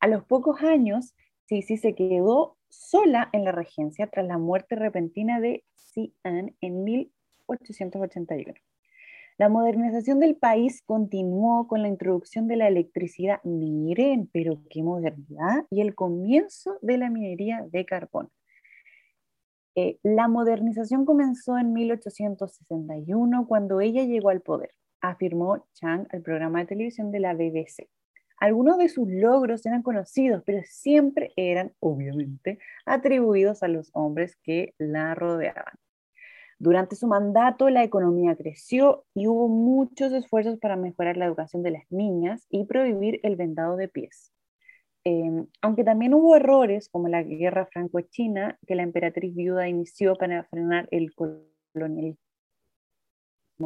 [0.00, 5.40] A los pocos años, Sisi se quedó sola en la regencia tras la muerte repentina
[5.40, 8.54] de Xi'an en 1881.
[9.38, 15.66] La modernización del país continuó con la introducción de la electricidad, miren, pero qué modernidad,
[15.68, 18.30] y el comienzo de la minería de carbón.
[19.74, 24.70] Eh, la modernización comenzó en 1861 cuando ella llegó al poder,
[25.02, 27.90] afirmó Chang al programa de televisión de la BBC.
[28.38, 34.74] Algunos de sus logros eran conocidos, pero siempre eran, obviamente, atribuidos a los hombres que
[34.78, 35.74] la rodeaban.
[36.58, 41.72] Durante su mandato, la economía creció y hubo muchos esfuerzos para mejorar la educación de
[41.72, 44.32] las niñas y prohibir el vendado de pies.
[45.04, 50.44] Eh, aunque también hubo errores, como la guerra franco-china, que la emperatriz viuda inició para
[50.44, 52.18] frenar el colonialismo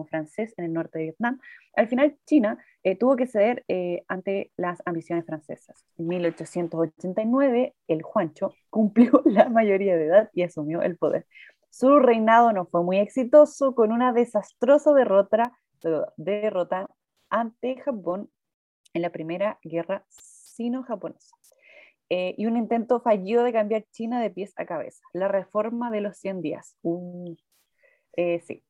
[0.08, 1.40] francés en el norte de Vietnam,
[1.74, 5.84] al final China eh, tuvo que ceder eh, ante las ambiciones francesas.
[5.96, 11.26] En 1889, el Juancho cumplió la mayoría de edad y asumió el poder.
[11.70, 16.90] Su reinado no fue muy exitoso, con una desastrosa derrota,
[17.30, 18.30] ante Japón
[18.92, 21.36] en la Primera Guerra Sino-Japonesa.
[22.12, 25.00] Eh, y un intento fallido de cambiar China de pies a cabeza.
[25.12, 26.76] La reforma de los 100 días.
[28.16, 28.64] Eh, sí.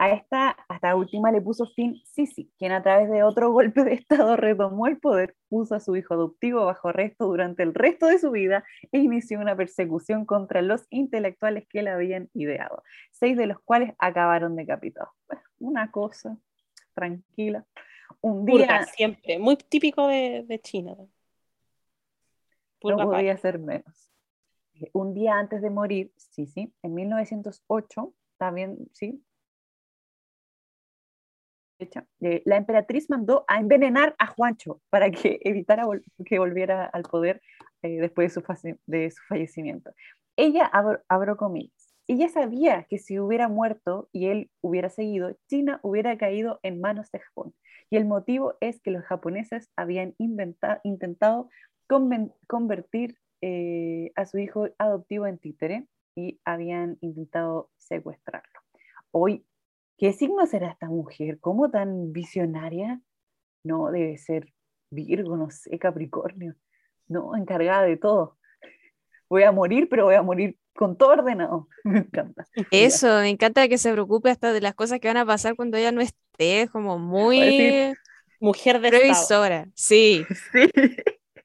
[0.00, 3.84] A esta, a esta última le puso fin Sisi, quien a través de otro golpe
[3.84, 8.06] de Estado retomó el poder, puso a su hijo adoptivo bajo arresto durante el resto
[8.06, 13.36] de su vida e inició una persecución contra los intelectuales que la habían ideado, seis
[13.36, 15.10] de los cuales acabaron decapitados.
[15.58, 16.38] Una cosa
[16.94, 17.66] tranquila.
[18.22, 20.96] Un día purga siempre, muy típico de, de China.
[22.80, 24.10] Purga no podía ser menos.
[24.76, 29.22] Eh, Un día antes de morir, sí, sí, en 1908, también, sí,
[32.20, 37.02] eh, la emperatriz mandó a envenenar a Juancho para que evitara vol- que volviera al
[37.02, 37.40] poder
[37.82, 38.34] eh, después
[38.86, 39.90] de su, fallecimiento.
[40.36, 45.78] Ella, abro, abro comillas, ella sabía que si hubiera muerto y él hubiera seguido, China
[45.82, 47.54] hubiera caído en manos de Japón.
[47.88, 51.48] Y el motivo es que los japoneses habían intentado
[52.46, 58.60] convertir eh, a su hijo adoptivo en títere y habían intentado secuestrarlo.
[59.12, 59.44] Hoy,
[60.00, 61.38] ¿qué signo será esta mujer?
[61.40, 63.00] ¿Cómo tan visionaria?
[63.62, 64.52] No, debe ser
[64.90, 66.54] Virgo, no sé, Capricornio.
[67.06, 68.38] No, encargada de todo.
[69.28, 71.68] Voy a morir, pero voy a morir con todo ordenado.
[71.84, 72.46] Me encanta.
[72.70, 75.76] Eso, me encanta que se preocupe hasta de las cosas que van a pasar cuando
[75.76, 77.98] ella no esté, es como muy decir,
[78.40, 79.02] Mujer de Estado.
[79.02, 79.68] previsora.
[79.74, 80.70] Sí, Sí.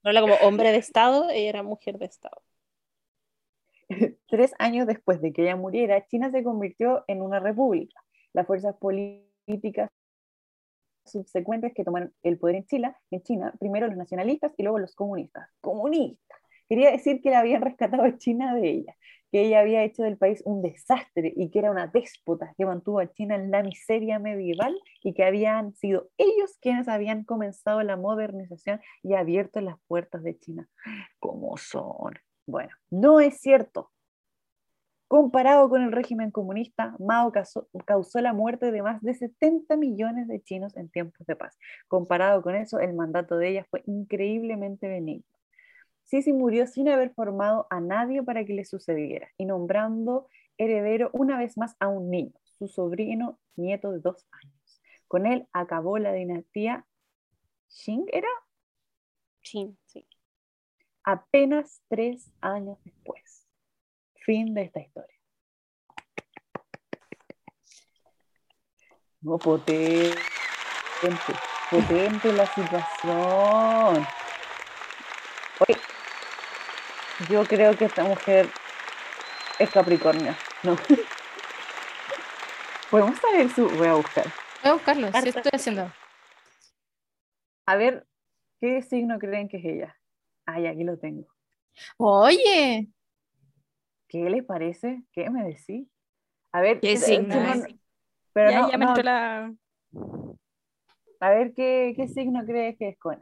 [0.01, 2.41] No era como hombre de Estado, ella era mujer de Estado.
[4.27, 8.01] Tres años después de que ella muriera, China se convirtió en una república.
[8.35, 9.89] Las fuerzas políticas
[11.05, 14.93] subsecuentes que tomaron el poder en China, en China, primero los nacionalistas y luego los
[14.93, 15.47] comunistas.
[15.61, 16.37] Comunistas.
[16.67, 18.97] Quería decir que la habían rescatado a China de ella,
[19.31, 22.99] que ella había hecho del país un desastre y que era una déspota que mantuvo
[22.99, 27.95] a China en la miseria medieval y que habían sido ellos quienes habían comenzado la
[27.95, 30.67] modernización y abierto las puertas de China.
[31.19, 32.15] ¿Cómo son?
[32.45, 33.91] Bueno, no es cierto.
[35.07, 40.27] Comparado con el régimen comunista, Mao causó, causó, la muerte de más de 70 millones
[40.27, 41.57] de chinos en tiempos de paz.
[41.87, 45.25] Comparado con eso, el mandato de ella fue increíblemente benigno.
[46.03, 50.27] Sisi murió sin haber formado a nadie para que le sucediera y nombrando
[50.57, 54.81] heredero una vez más a un niño, su sobrino nieto de dos años.
[55.07, 56.85] Con él acabó la dinastía
[57.67, 58.29] Qing, ¿era?
[59.41, 60.05] Sí, sí.
[61.03, 63.24] Apenas tres años después.
[64.25, 65.15] Fin de esta historia.
[69.21, 70.17] No, potente,
[71.69, 74.07] potente la situación.
[75.59, 75.79] Oye,
[77.29, 78.49] yo creo que esta mujer
[79.59, 80.75] es Capricornio, ¿no?
[82.89, 83.69] Podemos saber su.
[83.69, 84.25] Voy a buscar.
[84.63, 85.93] Voy a buscarlo, sí estoy haciendo.
[87.67, 88.07] A ver,
[88.59, 89.99] ¿qué signo creen que es ella?
[90.47, 91.27] Ay, aquí lo tengo.
[91.97, 92.89] Oye,
[94.07, 95.03] ¿Qué les parece?
[95.11, 95.87] ¿Qué me decís?
[96.51, 97.65] A ver, ¿Qué signo no- es?
[98.33, 99.53] Pero ya, no, ya me no, entró la.
[101.19, 103.21] a ver, ¿qué, qué signo crees que es con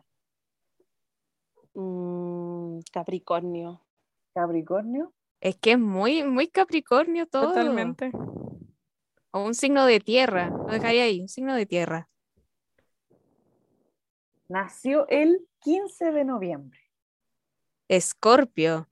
[1.76, 3.82] Mm, Capricornio.
[4.34, 5.14] Capricornio?
[5.42, 7.50] Es que es muy, muy Capricornio todo.
[7.50, 8.12] Totalmente.
[9.32, 10.50] O un signo de tierra.
[10.50, 12.10] Lo dejaría ahí, un signo de tierra.
[14.48, 16.80] Nació el 15 de noviembre.
[17.88, 18.90] Escorpio.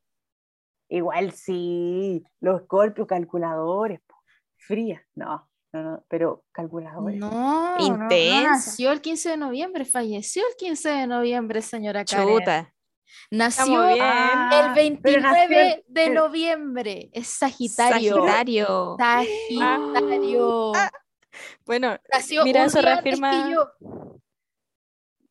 [0.93, 4.15] Igual sí, los escorpios calculadores, po.
[4.57, 7.17] fría, no, no, no, pero calculadores.
[7.17, 12.27] no, no, no nació el 15 de noviembre, falleció el 15 de noviembre, señora Karen.
[12.27, 12.73] Chuta.
[13.29, 13.81] Nació.
[14.01, 18.15] Ah, el pero 29 nació el- de noviembre, es Sagitario.
[18.25, 18.95] Sagitario.
[18.99, 20.71] Sagitario.
[21.65, 24.20] Bueno, Nació Mira, un eso día antes que reafirma- yo.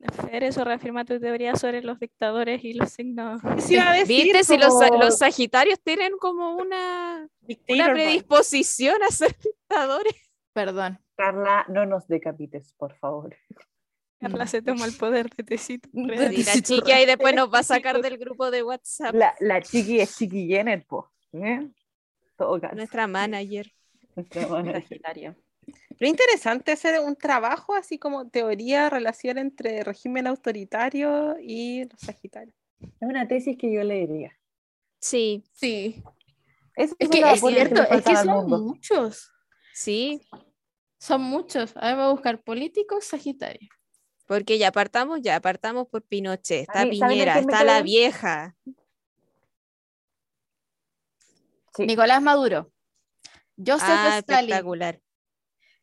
[0.08, 3.40] Fer, eso reafirma tu teoría sobre los dictadores y los signos.
[3.58, 4.44] Sí, a decir ¿Viste?
[4.44, 7.28] Si los, los Sagitarios tienen como una,
[7.66, 10.14] predisposición a ser dictadores.
[10.52, 10.98] Perdón.
[11.16, 13.36] Carla, no nos decapites, por favor.
[14.18, 15.88] Carla se toma el poder de tecito.
[15.92, 16.32] De real.
[16.32, 19.14] Y la chiqui ahí después nos va a sacar del grupo de WhatsApp.
[19.14, 21.12] La, la chiqui es chiqui Jenner, po.
[21.32, 21.68] ¿eh?
[22.36, 22.58] Todo.
[22.74, 23.70] Nuestra manager.
[24.16, 24.82] Nuestra manager.
[24.82, 25.36] Sagitario.
[25.98, 32.56] Pero interesante hacer un trabajo así como teoría, relación entre régimen autoritario y los sagitarios.
[32.80, 34.36] Es una tesis que yo leería.
[35.00, 36.02] Sí, Sí.
[36.76, 39.30] Es que es cierto, es que son muchos.
[39.74, 40.26] sí.
[40.98, 41.74] Son muchos.
[41.76, 43.68] A ver, voy a buscar políticos Sagitario.
[44.26, 48.54] Porque ya apartamos, ya apartamos por Pinochet, está ¿Saben- saben en Piñera, está la vieja.
[51.76, 51.86] Sí.
[51.86, 52.70] Nicolás Maduro.
[53.56, 54.50] Joseph Ah, Stalin.
[54.50, 55.00] espectacular.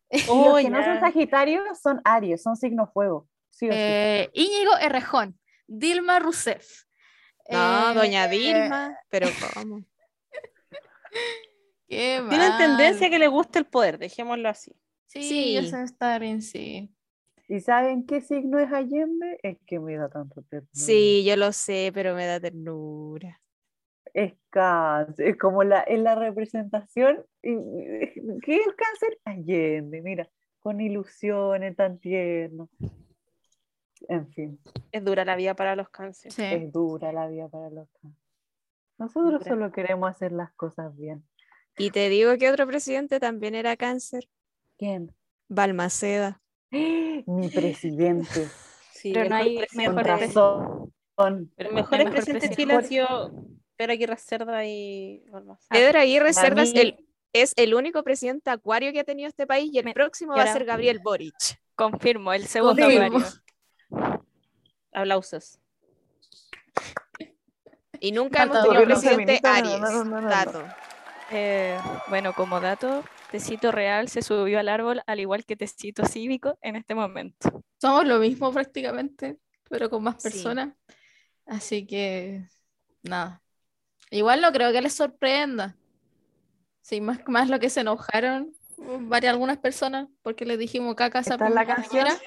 [0.12, 0.99] Y los Oh, que no son ya.
[1.01, 3.28] Sagitarios son Aries, son signo fuego.
[3.49, 3.78] Sí o sí.
[3.80, 5.38] Eh, Íñigo Errejón.
[5.68, 6.84] Dilma Rousseff.
[7.49, 9.84] No, Eh, doña Dilma, pero ¿cómo?
[11.88, 12.58] Qué Tienen mal.
[12.58, 14.74] tendencia a que le guste el poder, dejémoslo así.
[15.08, 15.58] Sí, Sí.
[15.58, 16.93] Joseph Stalin, sí.
[17.47, 19.39] ¿Y saben qué signo es Allende?
[19.41, 20.68] Es que me da tanto ternura.
[20.74, 23.39] Sí, yo lo sé, pero me da ternura.
[24.18, 27.24] Es cáncer, es como la, en la representación.
[27.43, 29.20] ¿Qué es el cáncer?
[29.26, 30.28] Allende, mira,
[30.59, 32.68] con ilusiones, tan tierno.
[34.09, 34.59] En fin,
[34.91, 36.34] Es dura la vida para los cánceres.
[36.34, 36.43] sí.
[36.43, 38.26] es dura la vida para los cánceres.
[38.97, 41.24] Nosotros solo queremos hacer las cosas bien.
[41.78, 44.28] Y te digo que otro presidente también era cáncer,
[44.80, 45.11] ¿Quién?
[45.47, 46.41] Balmaceda.
[46.72, 48.47] Mi presidente.
[48.93, 50.93] Sí, Pero no hay presidente- mejor razón.
[51.18, 52.55] El El mejor mejor presidente de presidente.
[52.55, 53.45] Chile ha sido
[53.78, 55.24] Pedro Aguirre Cerda y.
[55.70, 56.32] Pedro Aguirre
[56.76, 60.34] el- es el único presidente acuario que ha tenido este país y el Me- próximo
[60.34, 61.36] y va a ser Gabriel Boric.
[61.76, 63.18] Confirmo, el segundo Confirmo.
[63.20, 64.26] acuario.
[64.92, 65.60] Aplausos.
[68.00, 69.80] Y nunca Falta hemos tenido presidente Aries.
[69.80, 70.30] no, no, no, no.
[70.30, 70.64] Dato.
[71.32, 71.78] Eh,
[72.10, 76.76] bueno, como dato, Tecito Real se subió al árbol al igual que Tecito Cívico en
[76.76, 77.64] este momento.
[77.80, 79.38] Somos lo mismo prácticamente,
[79.70, 80.30] pero con más Sí.
[80.30, 80.74] personas.
[81.46, 82.44] Así que,
[83.04, 83.42] nada.
[84.12, 85.76] Igual no creo que les sorprenda.
[86.82, 91.22] Sí, más, más lo que se enojaron varias algunas personas porque les dijimos caca a
[91.22, 92.07] esa ¿Está en la canción?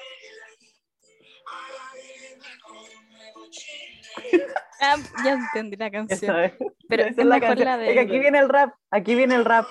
[4.83, 6.39] Ah, ya entendí la Eso canción.
[6.39, 6.53] es.
[6.89, 7.67] Pero Esa es es la mejor canción.
[7.67, 8.19] la Es que aquí de...
[8.19, 8.73] viene el rap.
[8.89, 9.67] Aquí viene el rap.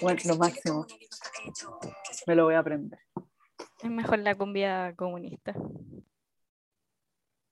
[0.00, 0.86] Bueno, lo máximo.
[2.26, 2.98] Me lo voy a aprender.
[3.82, 5.54] Es mejor la cumbia comunista.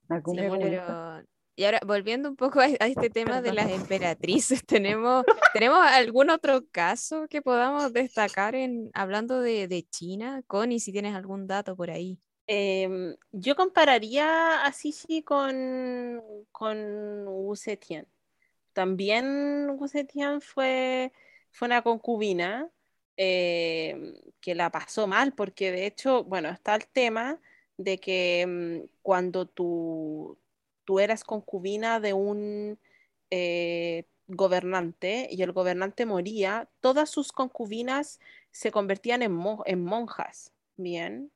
[0.09, 1.25] La cumbia comunista.
[1.59, 5.25] Y ahora, volviendo un poco a, a este tema de las emperatrices, ¿tenemos,
[5.55, 10.43] ¿tenemos algún otro caso que podamos destacar en hablando de, de China?
[10.47, 12.21] Connie, si tienes algún dato por ahí.
[12.47, 16.23] Em, yo compararía a Sisi con,
[16.53, 18.07] con Wu Zetian.
[18.73, 21.13] También Wu Zetian fue,
[21.51, 22.71] fue una concubina
[23.17, 27.41] em, que la pasó mal, porque de hecho, bueno, está el tema
[27.79, 30.39] de que em, cuando tú,
[30.87, 32.81] tú eras concubina de un
[33.31, 38.21] eh, gobernante y el gobernante moría, todas sus concubinas
[38.53, 41.33] se convertían en, mo- en monjas, ¿bien?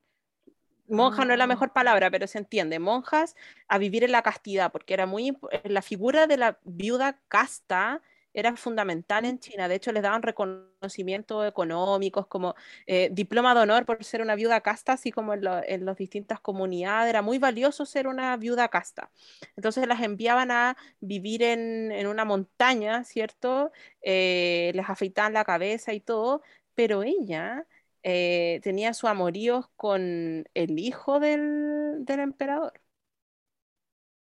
[0.89, 1.47] monja no es la Ah.
[1.47, 3.37] mejor palabra, pero se entiende, monjas
[3.69, 8.03] a vivir en la castidad, porque era muy la figura de la viuda casta
[8.33, 9.69] era fundamental en China.
[9.69, 12.55] De hecho, les daban reconocimientos económicos como
[12.87, 17.11] eh, diploma de honor por ser una viuda casta, así como en, las distintas comunidades.
[17.11, 19.11] Era muy valioso ser una viuda casta.
[19.57, 23.73] Entonces las enviaban a vivir en, una montaña, ¿cierto?
[24.03, 26.43] Eh, les afeitaban la cabeza y todo,
[26.75, 27.67] pero ella
[28.03, 32.81] eh, tenía su amoríos con el hijo del, emperador.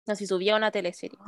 [0.07, 1.19] Así subía una teleserie.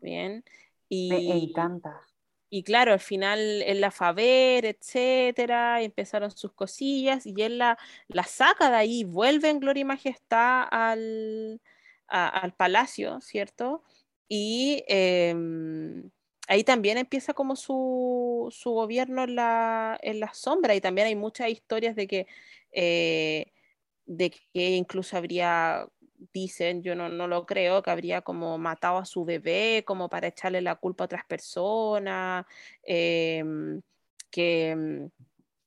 [0.00, 0.44] Bien.
[0.88, 2.07] Y, Me encanta.
[2.50, 7.58] Y claro, al final él la fue a ver, etcétera, empezaron sus cosillas, y él
[7.58, 11.60] la, la saca de ahí, vuelve en gloria y majestad al,
[12.08, 13.82] al palacio, ¿cierto?
[14.28, 16.10] Y em,
[16.48, 21.16] ahí también empieza como su, su gobierno en la, en la, sombra, y también hay
[21.16, 22.26] muchas historias de que,
[22.72, 23.52] eh,
[24.06, 25.86] de que incluso habría
[26.32, 30.60] dicen, yo no, lo creo, que habría como matado a su bebé como para echarle
[30.62, 32.46] la culpa a otras personas,
[32.82, 33.80] em,
[34.30, 35.10] que, em,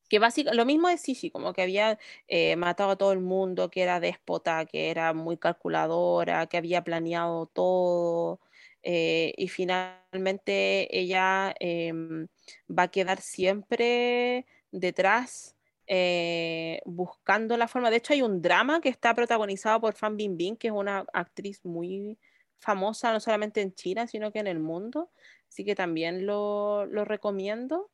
[0.10, 3.70] que básicamente, lo mismo de Sisi, como que había eh, matado a todo el mundo,
[3.72, 8.40] que era déspota, que era muy calculadora, que había planeado todo,
[8.84, 12.28] eh, y finalmente ella em,
[12.70, 15.56] va a quedar siempre detrás
[15.88, 17.90] eh, buscando la forma.
[17.90, 21.64] De hecho, hay un drama que está protagonizado por Fan Bingbing, que es una actriz
[21.66, 22.18] muy
[22.60, 25.10] famosa, no solamente en China, sino que en el mundo.
[25.50, 27.90] Así que también lo, lo recomiendo.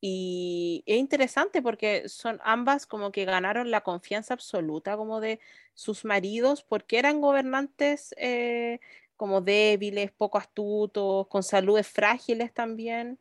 [0.00, 5.40] Y es interesante porque son ambas como que ganaron la confianza absoluta como de
[5.74, 8.80] sus maridos porque eran gobernantes eh,
[9.16, 13.18] como débiles, poco astutos, con saludes frágiles también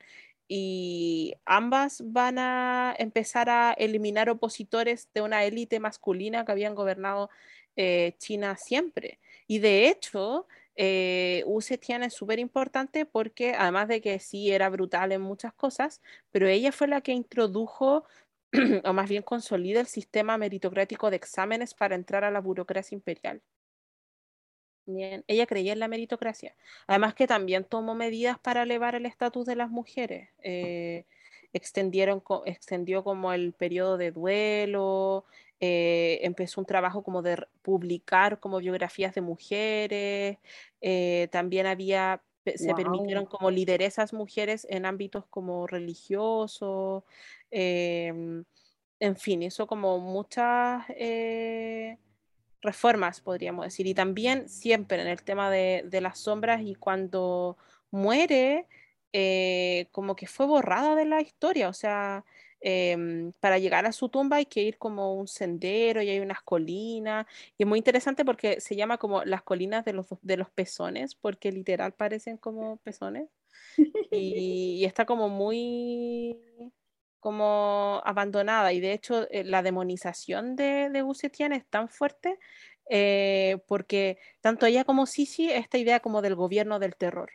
[0.52, 7.30] y ambas van a empezar a eliminar opositores de una élite masculina que habían gobernado
[7.76, 9.20] eh, China siempre.
[9.48, 14.70] Y de hecho, eh, Wu Zetian es súper importante porque además de que sí era
[14.70, 16.02] brutal en muchas cosas,
[16.32, 18.06] pero ella fue la que introdujo
[18.84, 23.42] o más bien consolida el sistema meritocrático de exámenes para entrar a la burocracia imperial.
[24.92, 26.56] Bien, ella creía en la meritocracia.
[26.88, 30.30] Además que también tomó medidas para elevar el estatus de las mujeres.
[30.42, 31.06] Eh,
[31.54, 35.26] extendieron, extendió como el periodo de duelo,
[35.60, 40.40] eh, empezó un trabajo como de publicar como biografías de mujeres,
[40.82, 42.24] eh, también había,
[42.56, 47.04] se permitieron como lideresas mujeres en ámbitos como religiosos,
[47.52, 48.44] em,
[49.00, 50.86] en fin, eso como muchas
[52.62, 53.88] reformas, podríamos decir.
[53.88, 57.58] Y también siempre en el tema de, las sombras y cuando
[57.92, 58.68] muere,
[59.14, 61.70] eh, como que fue borrada de la historia.
[61.70, 62.26] O sea,
[62.62, 66.42] em, para llegar a su tumba hay que ir como un sendero y hay unas
[66.42, 67.26] colinas.
[67.58, 71.16] Y es muy interesante porque se llama como las colinas de los, de los pezones,
[71.16, 73.30] porque literal parecen como pezones.
[74.12, 76.38] y está como muy
[77.20, 81.04] como abandonada y de hecho eh, la demonización de, de
[81.54, 82.40] es tan fuerte
[82.90, 87.32] eh, porque tanto ella como Sisi esta idea como del gobierno del terror,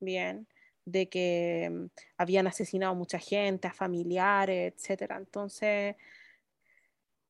[0.00, 0.46] bien,
[0.84, 1.86] de que mm,
[2.18, 5.16] habían asesinado a mucha gente, a familiares, etcétera.
[5.16, 5.96] Entonces,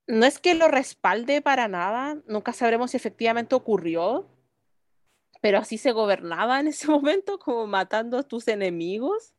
[0.06, 4.28] no es que lo respalde para nada, nunca sabremos si efectivamente ocurrió,
[5.40, 9.34] pero así se gobernaba en ese momento, como matando a tus enemigos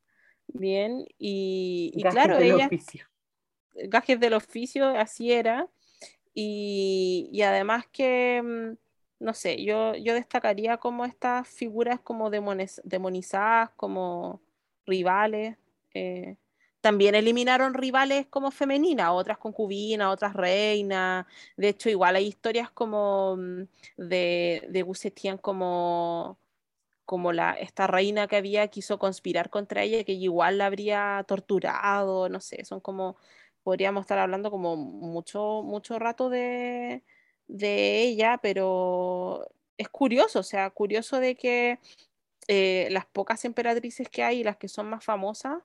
[0.47, 3.07] Bien, y, claro, del ella, oficio.
[3.73, 5.67] gajes del oficio, así era.
[6.33, 14.41] Y, además que, mm, no sé, yo, yo destacaría como estas figuras como demonizadas, como
[14.85, 15.57] rivales.
[15.93, 16.35] Eh,
[16.81, 21.25] también eliminaron rivales como femeninas, otras concubinas, otras reinas.
[21.55, 23.61] De hecho, igual hay historias como mm,
[23.97, 26.37] de, de como
[27.05, 32.29] como la, esta reina que había quiso conspirar contra ella, que igual la habría torturado,
[32.29, 33.17] no sé, son como,
[33.63, 37.03] podríamos estar hablando como mucho, mucho rato de,
[37.47, 39.47] ella, pero
[39.77, 41.79] es curioso, o sea, curioso de que
[42.47, 45.57] eh, las pocas emperatrices que hay, las que son más famosas,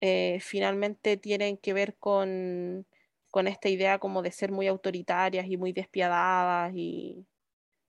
[0.00, 2.86] eh, finalmente tienen que ver con,
[3.30, 7.26] con esta idea como de ser muy autoritarias y muy despiadadas y,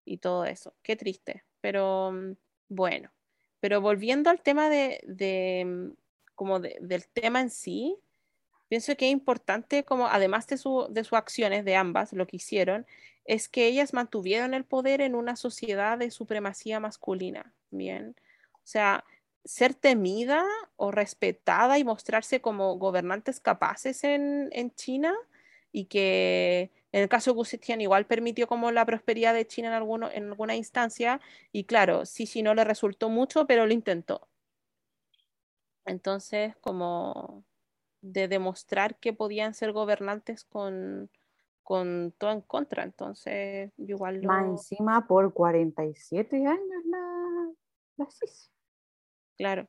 [0.05, 0.73] y todo eso.
[0.83, 2.33] Qué triste, pero mm,
[2.69, 3.11] bueno,
[3.59, 5.97] pero volviendo al tema de, mm,
[6.35, 7.97] como del tema en sí,
[8.69, 12.37] pienso que es importante, como además de, su, de sus acciones, de ambas, lo que
[12.37, 12.85] hicieron,
[13.25, 18.15] es que ellas mantuvieron el poder en una sociedad de supremacía masculina, ¿bien?
[18.53, 19.03] O sea,
[19.43, 20.45] ser temida
[20.77, 25.13] o respetada y mostrarse como gobernantes capaces en, en China
[25.71, 27.45] y que en el caso de Wu
[27.79, 31.21] igual permitió como la prosperidad de China en, alguno, en alguna instancia
[31.51, 34.27] y claro, sí, sí, no le resultó mucho, pero lo intentó.
[35.85, 37.43] Entonces, como
[38.01, 41.09] de demostrar que podían ser gobernantes con,
[41.63, 42.83] con todo en contra.
[42.83, 44.51] Entonces, igual Más lo...
[44.51, 47.51] encima por 47 años la,
[47.97, 48.51] la CIS.
[49.37, 49.67] Claro.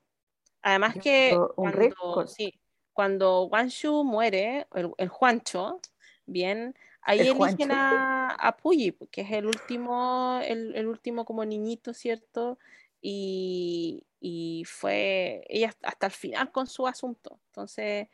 [0.63, 2.61] Además que un cuando, sí,
[2.93, 5.81] cuando Wanshu muere, el, el Juancho,
[6.27, 11.45] bien, ahí El eligen a, a Puyi, que es el último, el, el último como
[11.45, 12.59] niñito, ¿cierto?
[13.01, 17.41] Y, y fue ella hasta el final con su asunto.
[17.47, 18.09] Entonces,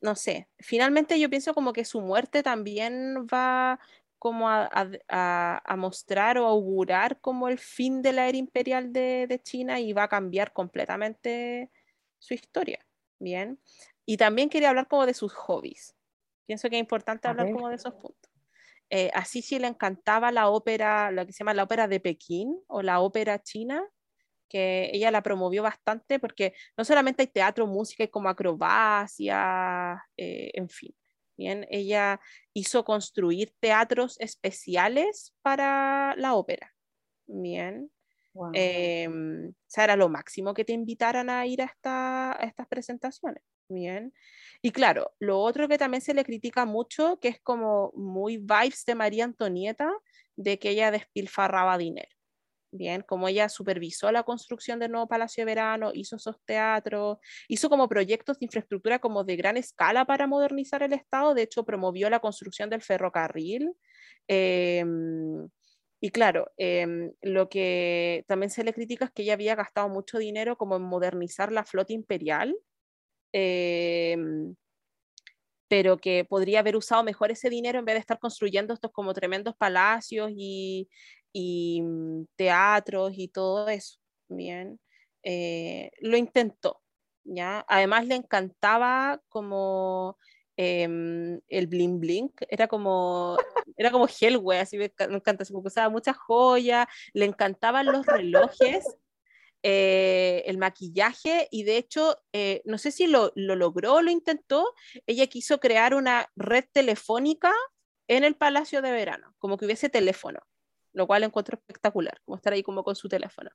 [0.00, 3.78] no sé, finalmente yo pienso como que su muerte también va
[4.18, 8.92] como a, a- a- a mostrar o augurar como el fin de la era imperial
[8.92, 11.70] de, de China y va a cambiar completamente
[12.18, 12.86] su historia.
[13.18, 13.60] Bien.
[14.06, 15.96] Y también quería hablar como de sus hobbies.
[16.46, 18.30] Pienso que es importante hablar como de esos puntos.
[18.90, 22.60] Eh, a Sisi le encantaba la ópera, lo que se llama la ópera de Pekín
[22.66, 23.82] o la ópera china,
[24.48, 30.50] que ella la promovió bastante porque no solamente hay teatro, música, hay como acrobacia, eh,
[30.54, 30.94] en fin.
[31.38, 32.20] Bien, ella
[32.52, 36.74] hizo construir teatros especiales para la ópera.
[37.26, 37.90] Bien.
[38.34, 38.50] Wow.
[38.54, 42.66] Eh, o sea, era lo máximo que te invitaran a ir a, esta- a estas
[42.68, 43.42] presentaciones.
[43.68, 44.12] Bien.
[44.62, 48.84] Y claro, lo otro que también se le critica mucho, que es como muy vibes
[48.86, 49.90] de María Antonieta,
[50.36, 52.08] de que ella despilfarraba dinero.
[52.72, 57.18] Bien, como ella supervisó la construcción del nuevo Palacio de Verano, hizo esos teatros,
[57.48, 61.64] hizo como proyectos de infraestructura como de gran escala para modernizar el Estado, de hecho
[61.64, 63.72] promovió la construcción del ferrocarril.
[64.28, 65.48] em,
[66.00, 70.18] y claro, em, lo que también se le critica es que ella había gastado mucho
[70.18, 72.54] dinero como en modernizar la flota imperial,
[73.32, 74.54] em,
[75.68, 79.14] pero que podría haber usado mejor ese dinero en vez de estar construyendo estos como
[79.14, 80.88] tremendos palacios y,
[81.82, 83.98] mm, teatros y todo eso.
[84.28, 84.78] Bien,
[85.24, 86.82] Eh, lo intentó,
[87.24, 87.64] ¿ya?
[87.68, 90.18] Además le encantaba como
[90.56, 93.36] em, el bling bling, era como,
[93.76, 98.04] era como Hellway, así me, enca- me encanta, que usaba muchas joyas, le encantaban los
[98.04, 98.84] relojes,
[99.62, 104.10] eh, el maquillaje y de hecho, eh, no sé si lo, lo logró o lo
[104.10, 104.74] intentó,
[105.06, 107.52] ella quiso crear una red telefónica
[108.08, 110.40] en el Palacio de Verano, como que hubiese teléfono,
[110.92, 113.50] lo cual encuentro espectacular, como estar ahí como con su teléfono.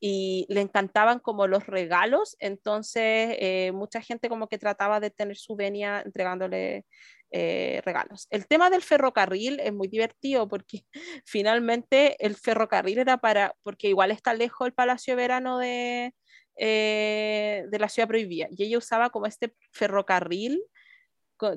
[0.00, 5.36] Y le encantaban como los regalos, entonces eh, mucha gente como que trataba de tener
[5.36, 6.84] su venia entregándole
[7.30, 8.28] eh, regalos.
[8.30, 10.84] El tema del ferrocarril es muy divertido porque
[11.24, 16.14] finalmente el ferrocarril era para, porque igual está lejos el Palacio Verano de,
[16.56, 20.62] eh, de la ciudad prohibida, y ella usaba como este ferrocarril,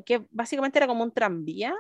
[0.05, 1.75] que básicamente era como un tranvía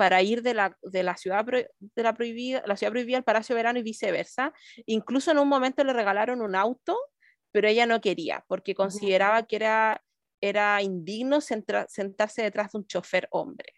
[0.00, 3.22] para ir de la, de la ciudad pro- de la prohibida, la ciudad prohibida al
[3.24, 4.50] Palacio Verano y viceversa.
[4.86, 6.96] Incluso en un momento le regalaron un auto,
[7.52, 10.02] pero ella no quería, porque consideraba que era,
[10.40, 13.74] era indigno sentra- sentarse detrás de un chofer hombre.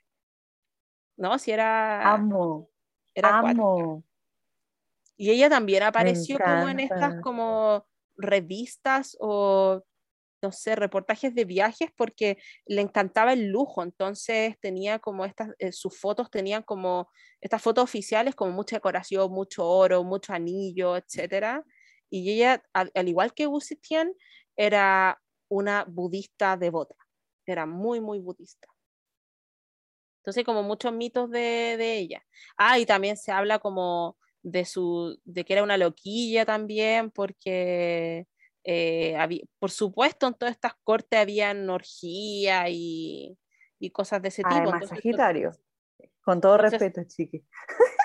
[1.19, 1.37] ¿No?
[1.41, 2.71] Si era, Amo,
[3.17, 4.05] era amo.
[5.17, 7.85] Y ella también apareció como en estas como
[8.17, 9.83] revistas o
[10.43, 15.73] no sé, reportajes de viajes porque le encantaba el lujo, entonces tenía como estas, eh,
[15.73, 17.09] sus fotos tenían como
[17.41, 21.65] estas fotos oficiales como mucha decoración, mucho oro, mucho anillo, etcétera.
[22.11, 24.13] Y ella, al, al igual que Wu Zetian,
[24.57, 26.97] era una budista devota,
[27.47, 28.69] era muy, muy budista.
[30.23, 32.23] Entonces, como muchos mitos de, de ella.
[32.57, 38.27] Ah, y también se habla como de su, de que era una loquilla también, porque
[38.65, 43.37] eh, había- por supuesto en todas estas cortes habían orgía y,
[43.79, 44.55] y cosas de ese tipo.
[44.55, 45.51] Además, Sagitario.
[46.25, 47.45] Con todo Entonces- respeto, chiqui.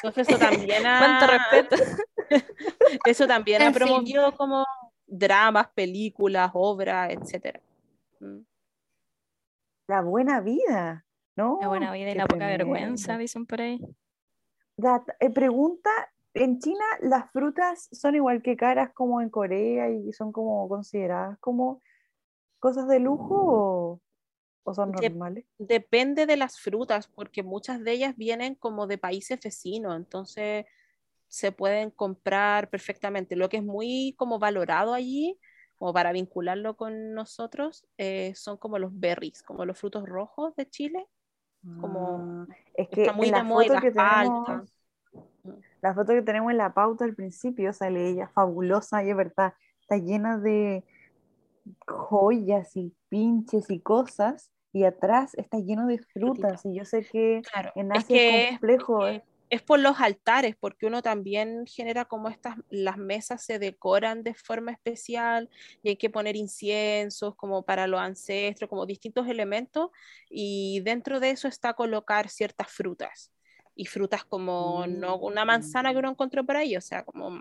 [0.03, 1.75] entonces eso también ha, Cuánto respeto.
[3.05, 3.85] eso también En ha fin.
[3.85, 4.65] promovido como
[5.05, 7.61] dramas, películas, obras, etcétera.
[8.19, 8.39] Mm.
[9.87, 11.05] La buena vida,
[11.35, 11.59] ¿no?
[11.61, 12.73] La buena vida y la poca tremendo.
[12.73, 13.79] vergüenza, dicen por ahí.
[15.19, 15.89] Eh, pregunta,
[16.37, 21.37] ¿en China las frutas son igual que caras como en Corea y son como consideradas
[21.39, 21.81] como
[22.59, 24.01] cosas de lujo o,
[24.63, 25.45] o son normales?
[25.57, 30.65] Depende de las frutas, porque muchas de ellas vienen como de países vecinos, entonces
[31.27, 33.35] se pueden comprar perfectamente.
[33.35, 35.37] Lo que es muy como valorado allí,
[35.77, 40.69] como para vincularlo con nosotros, eh, son como los berries, como los frutos rojos de
[40.69, 41.05] Chile.
[41.81, 44.76] como Ah, es que Está muy en de moda que tenemos.
[45.81, 49.53] La foto que tenemos en la pauta al principio sale ella fabulosa y es verdad,
[49.81, 50.83] está llena de
[51.85, 57.41] joyas y pinches y cosas y atrás está lleno de frutas y yo sé que
[57.51, 59.23] Claro, en Asia es que es complejo porque- ¿eh?
[59.49, 64.33] es por los altares, porque uno también genera como estas, las mesas se decoran de
[64.33, 65.49] forma especial
[65.81, 69.89] y hay que poner inciensos como para los ancestros, como distintos elementos
[70.29, 73.31] y dentro de eso está colocar ciertas frutas
[73.77, 77.39] y frutas como no una manzana que uno encontró por ahí, o sea, como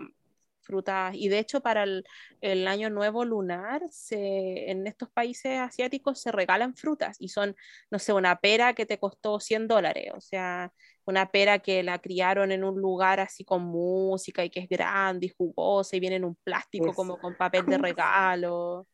[0.61, 1.15] frutas.
[1.15, 2.03] Y de hecho, para el,
[2.41, 7.55] el, año nuevo lunar, se, en estos países asiáticos se regalan frutas y son,
[7.89, 10.71] no sé, una pera que te costó 100 dólares, o sea,
[11.05, 15.27] una pera que la criaron en un lugar así con música y que es grande
[15.27, 18.87] y jugosa y viene en un plástico como con papel de regalo.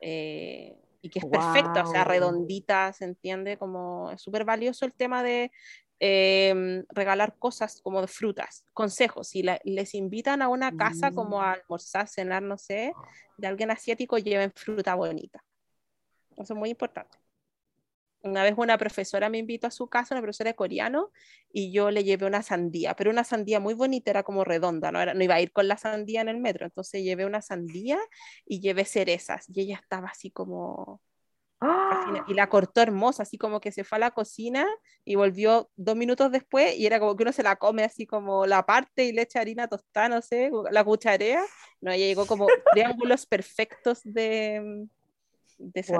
[0.00, 3.56] Eh, y que es perfecta, o sea, redondita, ¿se entiende?
[3.56, 5.52] Como es súper valioso el tema de
[6.00, 11.54] Em, regalar cosas como frutas, consejos, si les invitan a una casa como a mm.
[11.54, 12.92] almorzar, cenar, no sé,
[13.36, 15.42] de alguien asiático, lleven fruta bonita.
[16.36, 17.18] Eso es muy importante.
[18.22, 21.10] Una vez una profesora me invitó a su casa, una profesora de coreano,
[21.52, 25.00] y yo le llevé una sandía, pero una sandía muy bonita, era como redonda, no,
[25.00, 27.98] era, no iba a ir con la sandía en el metro, entonces llevé una sandía
[28.44, 31.00] y llevé cerezas, y ella estaba así como
[31.60, 32.24] ¡Ah!
[32.28, 34.66] Y la cortó hermosa, así como que se fue a la cocina
[35.04, 38.46] y volvió dos minutos después y era como que uno se la come así como
[38.46, 41.42] la parte y le echa harina tostada, no sé, la cucharea.
[41.80, 44.86] No, ella llegó como triángulos perfectos de,
[45.58, 45.98] de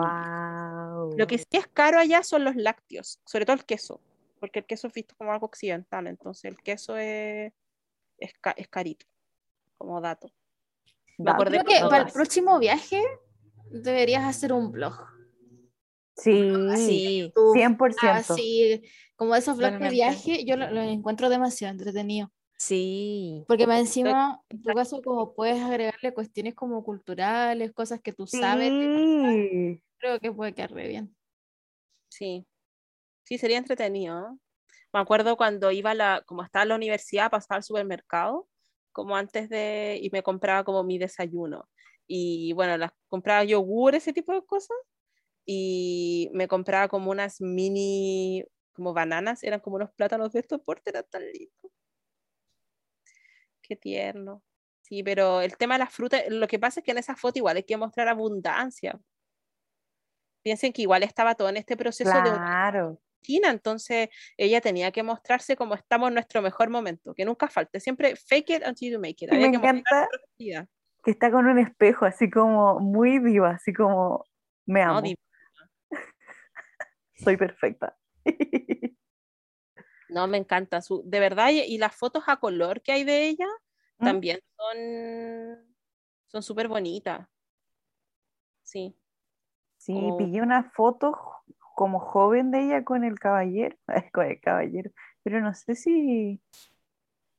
[1.17, 4.01] Lo que sí es caro allá son los lácteos, sobre todo el queso,
[4.39, 7.53] porque el queso es visto como algo occidental, entonces el queso es,
[8.19, 9.07] es, es carito,
[9.77, 10.31] como dato.
[11.19, 13.03] Me Creo que para el próximo viaje
[13.73, 15.18] deberías hacer un blog
[16.19, 17.97] Sí, sí, 100%.
[18.03, 18.83] Ah, sí,
[19.15, 22.31] como esos vlogs de viaje, yo lo, encuentro demasiado entretenido.
[22.59, 23.45] Sí.
[23.47, 28.27] Porque más encima, en tu caso, como puedes agregarle cuestiones como culturales, cosas que tú
[28.27, 28.69] sabes,
[29.99, 31.17] creo que puede quedar re bien.
[32.09, 32.45] Sí,
[33.25, 34.39] sí, sería entretenido.
[34.93, 38.49] Me acuerdo cuando iba a la, como estaba en la universidad, pasaba al supermercado,
[38.91, 41.69] como antes de, y me compraba como mi desayuno.
[42.09, 44.77] Y bueno, las compraba yogur, ese tipo de cosas
[45.51, 48.45] y me compraba como unas mini,
[48.75, 51.73] como bananas, eran como unos plátanos de estos portes, era tan lindo.
[53.63, 54.43] Qué tierno.
[54.83, 57.39] Sí, pero el tema de las frutas, lo que pasa es que en esa foto
[57.39, 59.01] igual hay que mostrar abundancia.
[60.43, 62.91] Piensen que igual estaba todo en este proceso claro.
[62.91, 67.49] de China, entonces ella tenía que mostrarse como estamos en nuestro mejor momento, que nunca
[67.49, 69.33] falte, siempre fake it until you make it.
[69.33, 74.27] me encanta que está con un espejo así como muy viva, así como
[74.67, 75.01] me amo
[77.19, 77.97] soy perfecta.
[80.11, 80.81] No, me encanta.
[80.81, 83.47] Su, de verdad, y, las fotos a color que hay de ella
[83.99, 84.05] ¿Mm?
[84.07, 85.69] también son
[86.29, 87.27] son súper bonitas.
[88.63, 88.95] Sí.
[89.79, 91.17] Sí, pillé una foto
[91.75, 93.77] como joven de ella con el caballero,
[94.13, 94.91] con el caballero,
[95.23, 96.43] pero no sé si,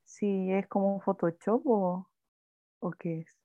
[0.06, 2.10] si es como un Photoshop o,
[2.80, 3.39] o qué es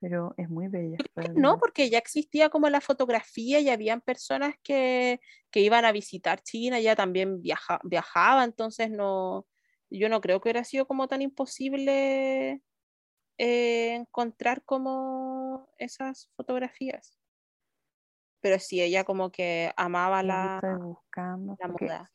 [0.00, 0.96] pero es muy bella.
[1.34, 5.20] No, porque ya existía como la fotografía y habían personas que,
[5.50, 9.46] que iban a visitar China, ya también viaja, viajaba, entonces no,
[9.90, 12.62] yo no creo que hubiera sido como tan imposible
[13.38, 17.18] eh, encontrar como esas fotografías.
[18.40, 20.60] Pero sí, ella como que amaba la,
[21.14, 22.10] la moda.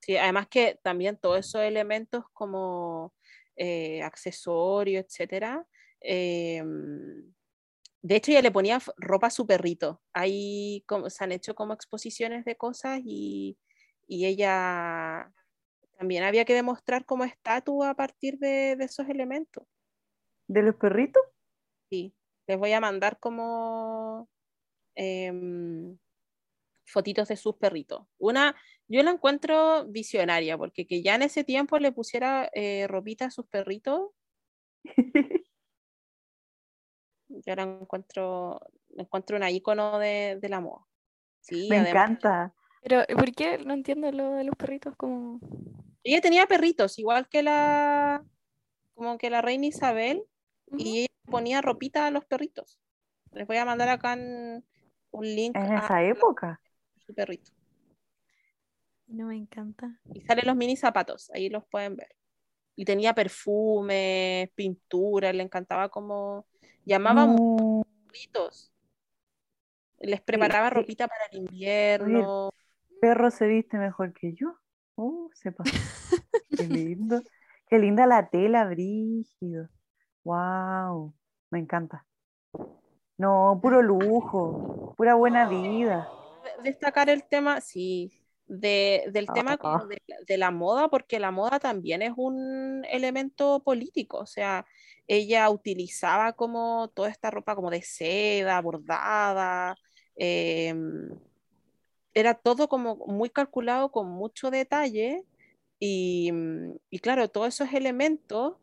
[0.00, 3.12] Sí, además que también todos esos elementos como
[3.56, 5.66] eh, accesorios, etcétera,
[6.08, 7.34] Em,
[8.02, 10.00] de hecho, ella le ponía ropa a su perrito.
[10.12, 13.58] Ahí como, se han hecho como exposiciones de cosas y,
[14.08, 15.32] ella
[15.98, 19.66] también había que demostrar como estatua a partir de, esos elementos.
[20.46, 21.22] ¿De los perritos?
[21.90, 22.14] Sí,
[22.46, 24.28] les voy a mandar como
[24.94, 25.98] em,
[26.84, 28.06] fotitos de sus perritos.
[28.18, 28.54] Una,
[28.86, 33.30] yo la encuentro visionaria, porque que ya en ese tiempo le pusiera eh, ropita a
[33.32, 34.10] sus perritos,
[37.44, 38.60] yo ahora encuentro,
[38.96, 40.84] encuentro una icono de, la moda.
[41.40, 42.54] Sí, Me encanta.
[42.82, 44.94] Pero, ¿por qué no entiendo lo de los perritos?
[44.96, 45.40] Como...
[46.04, 48.24] Ella tenía perritos, igual que la,
[48.94, 50.22] como que la reina Isabel,
[50.76, 52.80] y ella ponía ropita a los perritos.
[53.32, 55.56] Les voy a mandar acá un link.
[55.56, 56.60] En esa época.
[57.04, 57.50] Su perrito.
[59.06, 60.00] No me encanta.
[60.12, 62.14] Y salen los mini zapatos, ahí los pueden ver.
[62.74, 66.46] Y tenía perfume, pintura, le encantaba como
[66.86, 67.82] Llamaba no.
[69.98, 72.50] Les preparaba ropita para el invierno.
[72.90, 74.56] el perro se viste mejor que yo.
[74.94, 75.52] Uh, se
[76.56, 77.20] Qué lindo.
[77.66, 79.68] Qué linda la tela, brígido.
[80.22, 81.12] Wow,
[81.50, 82.06] me encanta.
[83.18, 86.08] No, puro lujo, pura buena vida.
[86.62, 88.12] Destacar el tema, sí,
[88.46, 89.86] de, del tema como Ah.
[89.88, 94.64] de, de la moda, porque la moda también es un elemento político, o sea,
[95.08, 99.76] ella utilizaba como toda esta ropa como de seda, bordada,
[100.16, 101.08] em,
[102.14, 105.24] era todo como muy calculado con mucho detalle
[105.78, 106.32] y,
[106.90, 108.54] y claro, todos esos elementos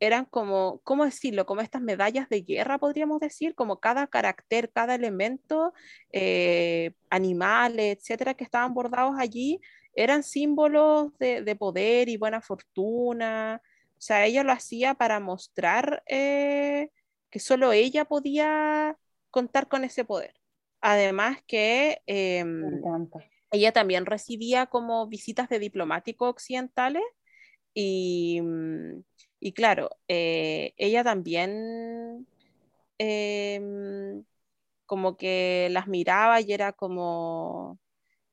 [0.00, 1.46] eran como, ¿cómo decirlo?
[1.46, 5.72] Como estas medallas de guerra, podríamos decir, como cada carácter, cada elemento,
[6.12, 9.60] eh, animales, etcétera, que estaban bordados allí,
[9.94, 13.60] eran símbolos de, de poder y buena fortuna.
[13.98, 16.90] O sea, ella lo hacía para mostrar eh,
[17.30, 18.96] que solo ella podía
[19.30, 20.34] contar con ese poder.
[20.80, 23.18] Además que encanta.
[23.50, 27.02] ella también recibía como visitas de diplomáticos occidentales
[27.74, 29.02] y, mm,
[29.40, 32.26] y claro, eh, ella también
[32.98, 34.24] em,
[34.86, 37.78] como que las miraba y era como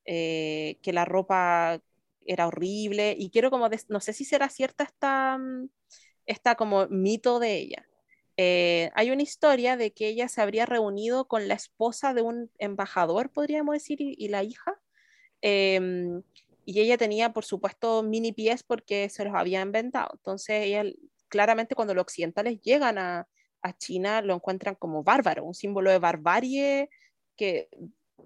[0.06, 1.82] eh, que la ropa
[2.26, 5.70] era horrible y quiero como, no sé si será cierta esta, mm,
[6.28, 7.88] esta como mito de ella.
[8.38, 12.52] Eh, hay una historia de que ella se habría reunido con la esposa de un
[12.60, 14.76] embajador, podríamos decir, y, y la hija,
[15.42, 16.24] Em,
[16.66, 20.10] y ella tenía, por supuesto, mini pies porque se los había inventado.
[20.14, 20.84] Entonces, ella,
[21.30, 23.28] claramente cuando los occidentales llegan a,
[23.62, 26.90] a China, lo encuentran como bárbaro, un símbolo de barbarie
[27.36, 27.70] que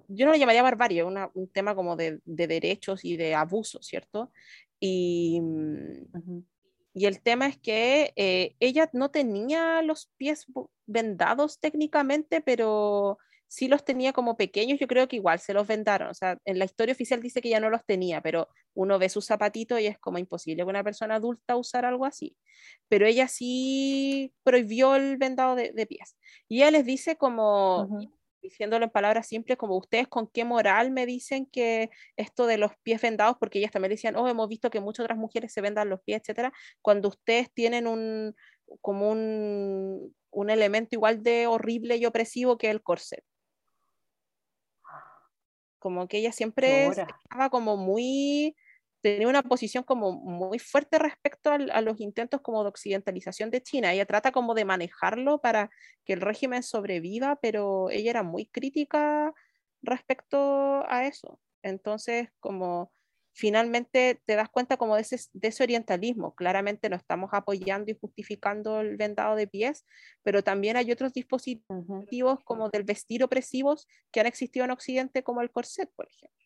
[0.07, 3.81] yo no lo llamaría barbarie, una- un tema como de, de derechos y de abuso,
[3.81, 4.31] ¿cierto?
[4.79, 6.41] Y, mm,
[6.93, 10.45] y el tema es que eh, ella no tenía los pies
[10.85, 13.17] vendados técnicamente, pero
[13.49, 14.79] sí los tenía como pequeños.
[14.79, 16.09] Yo creo que igual se los vendaron.
[16.09, 19.09] O sea, en la historia oficial dice que ya no los tenía, pero uno ve
[19.09, 22.37] sus zapatitos y es como imposible que una persona adulta usara algo así.
[22.87, 26.17] Pero ella sí prohibió el vendado de, de pies.
[26.47, 28.11] Y ella les dice como, Ujú.
[28.41, 32.71] diciéndolo en palabras simples, como ustedes con qué moral me dicen que esto de los
[32.83, 35.89] pies vendados, porque ellas también decían, oh, hemos visto que muchas otras mujeres se vendan
[35.89, 38.35] los pies, etcétera, cuando ustedes tienen un,
[38.81, 43.23] como un, un elemento igual de horrible y opresivo que el corset.
[45.79, 46.89] Como que ella siempre
[47.23, 48.55] estaba como muy,
[49.01, 53.61] tenía una posición como muy fuerte respecto al- a los intentos como de occidentalización de
[53.63, 53.93] China.
[53.93, 55.69] Ella trata como de manejarlo para
[56.05, 59.33] que el régimen sobreviva, pero ella era muy crítica
[59.81, 61.39] respecto a eso.
[61.61, 62.91] Entonces, como
[63.33, 66.35] finalmente te das cuenta como de ese, de ese orientalismo.
[66.35, 69.85] Claramente no estamos apoyando y justificando el vendado de pies,
[70.23, 75.41] pero también hay otros dispositivos como del vestir opresivos que han existido en Occidente, como
[75.41, 76.39] el corset, por ejemplo.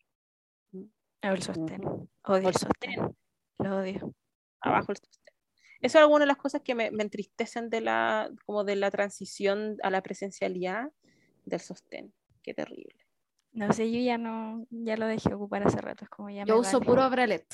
[1.22, 1.82] El sostén.
[2.24, 3.16] Odio el sostén.
[3.58, 4.14] Lo odio.
[4.60, 5.34] Abajo el sostén.
[5.80, 8.90] Eso es alguna de las cosas que me, me entristecen de la, como de la
[8.90, 10.90] transición a la presencialidad
[11.44, 12.14] del sostén.
[12.42, 13.03] Qué terrible.
[13.54, 16.04] No sé, yo ya no, ya lo dejé ocupar hace rato.
[16.04, 16.90] Es como ya Yo me uso vale.
[16.90, 17.46] puro bralet.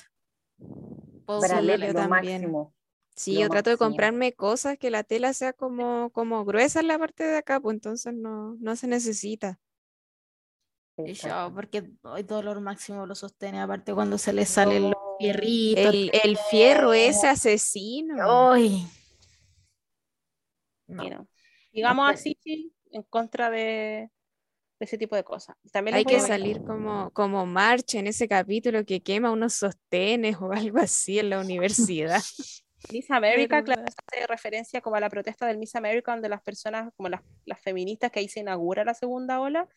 [1.27, 2.43] Puedo usar Bralet, yo lo también.
[2.43, 2.75] máximo.
[3.15, 6.89] Sí, Lo yo trato de comprarme cosas que la tela sea como, como gruesa en
[6.89, 9.61] la parte de acá, pues entonces no, no se necesita.
[10.97, 15.17] Y yo, porque hoy dolor máximo lo sostiene, aparte cuando se le salen los No.
[15.19, 15.95] fierritos.
[15.95, 18.51] El, el fierro ese asesino.
[18.53, 18.87] ¡Ay!
[20.89, 21.27] No.
[21.73, 24.11] Digamos así, sí, en contra de
[24.81, 25.57] ese tipo de cosas.
[25.71, 30.53] También Hay que salir como, como March en ese capítulo que quema unos sostenes o
[30.53, 32.21] algo así en la universidad.
[32.91, 36.91] Miss America, claro, hace referencia como a la protesta del Miss America, donde las personas,
[36.97, 39.69] como las, las feministas que ahí se inaugura la segunda ola,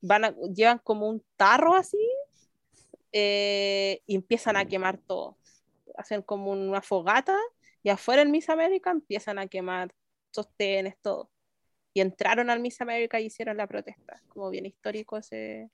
[0.00, 1.98] van a, llevan como un tarro así
[3.10, 5.38] eh, y empiezan a quemar todo.
[5.96, 7.36] Hacen como una fogata
[7.82, 9.92] y afuera en Miss America empiezan a quemar
[10.30, 11.30] sostenes, todo.
[11.94, 14.22] Y entraron al Miss America y hicieron la protesta.
[14.28, 15.70] Como bien histórico ese,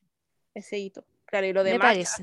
[0.55, 1.05] ese hito.
[1.27, 2.21] Claro, y lo demás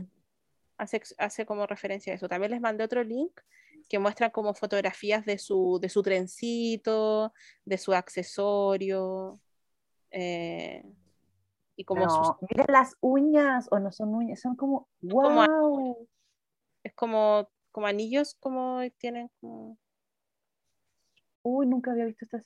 [0.78, 2.28] hace, hace como referencia a eso.
[2.28, 3.40] También les mandé otro link
[3.88, 7.34] que muestra como fotografías de su, de su trencito,
[7.66, 9.40] de su accesorio,
[10.12, 10.84] eh,
[11.76, 16.08] y como sus- mira las uñas, o no son uñas, son como, como wow.
[16.84, 19.78] es como, como anillos, como tienen como...
[21.48, 22.44] Uy, nunca había visto estas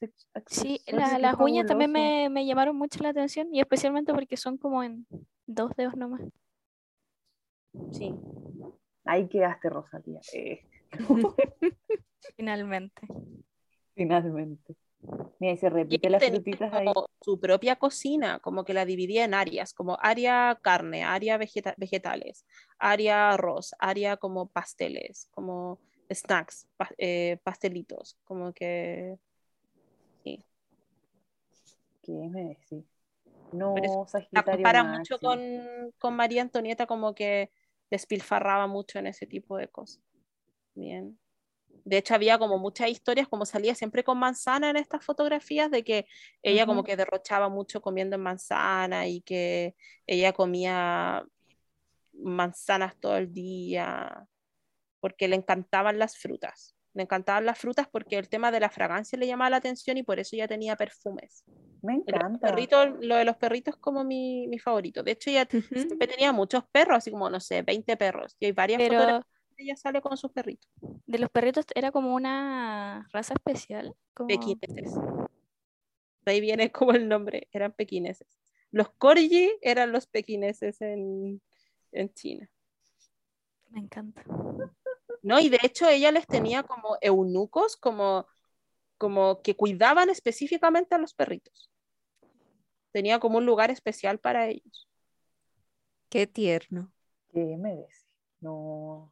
[0.47, 4.57] Sí, la- las uñas también me, me llamaron mucho la atención y especialmente porque son
[4.57, 5.07] como en
[5.47, 6.21] dos dedos nomás.
[7.93, 8.13] Sí,
[9.05, 10.19] Ahí quedaste, Rosalía.
[10.34, 10.65] Eh,
[12.35, 13.07] Finalmente.
[13.95, 14.76] finalmente.
[15.39, 16.85] Mira, y se repite ella las frutitas ahí.
[16.88, 21.73] como su propia cocina, como que la dividía en áreas, como área carne, área vegeta-
[21.77, 22.45] vegetales,
[22.77, 25.80] área arroz, área como pasteles, como
[26.10, 29.18] snacks, pa- eh, pastelitos, como que
[30.23, 30.44] sí.
[32.03, 32.86] ¿Qué me decís?
[33.52, 35.41] No, eso La compara mucho con,
[35.98, 37.52] con María Antonieta, como que
[37.90, 40.02] despilfarraba mucho en ese tipo de cosas.
[40.76, 41.19] Bien.
[41.86, 45.84] De hecho, había como muchas historias, como salía siempre con manzana en estas fotografías, de
[45.84, 46.06] que
[46.44, 49.76] ella como que derrochaba mucho comiendo en manzana y que
[50.06, 51.26] ella comía
[52.14, 54.27] manzanas todo el día,
[54.99, 56.76] porque le encantaban las frutas.
[56.93, 60.03] Le encantaban las frutas porque el tema de la fragancia le llamaba la atención y
[60.03, 61.43] por eso ella tenía perfumes.
[61.81, 62.39] Me encanta.
[62.39, 65.03] perritos, lo de los perritos es como mi, mi favorito.
[65.03, 68.35] De hecho, ella siempre tenía muchos perros, así como, no sé, 20 perros.
[68.39, 70.69] Y hay varias Pero fotografías que ella sale con sus perritos.
[71.05, 73.95] de los perritos era como una raza especial.
[74.13, 74.27] Como...
[74.27, 74.95] Pequineses.
[76.26, 78.27] De ahí viene como el nombre, eran pequineses.
[78.71, 81.41] Los corgi eran los pequineses en,
[81.91, 82.49] en China.
[83.69, 84.23] Me encanta.
[85.22, 85.40] ¿No?
[85.40, 88.28] Y de hecho ella les tenía como eunucos, como,
[88.98, 91.72] como que cuidaban específicamente a los perritos.
[92.91, 94.90] Tenía como un lugar especial para ellos.
[96.10, 96.91] Qué tierno.
[97.32, 98.06] ¿Qué me decís?
[98.41, 99.12] No,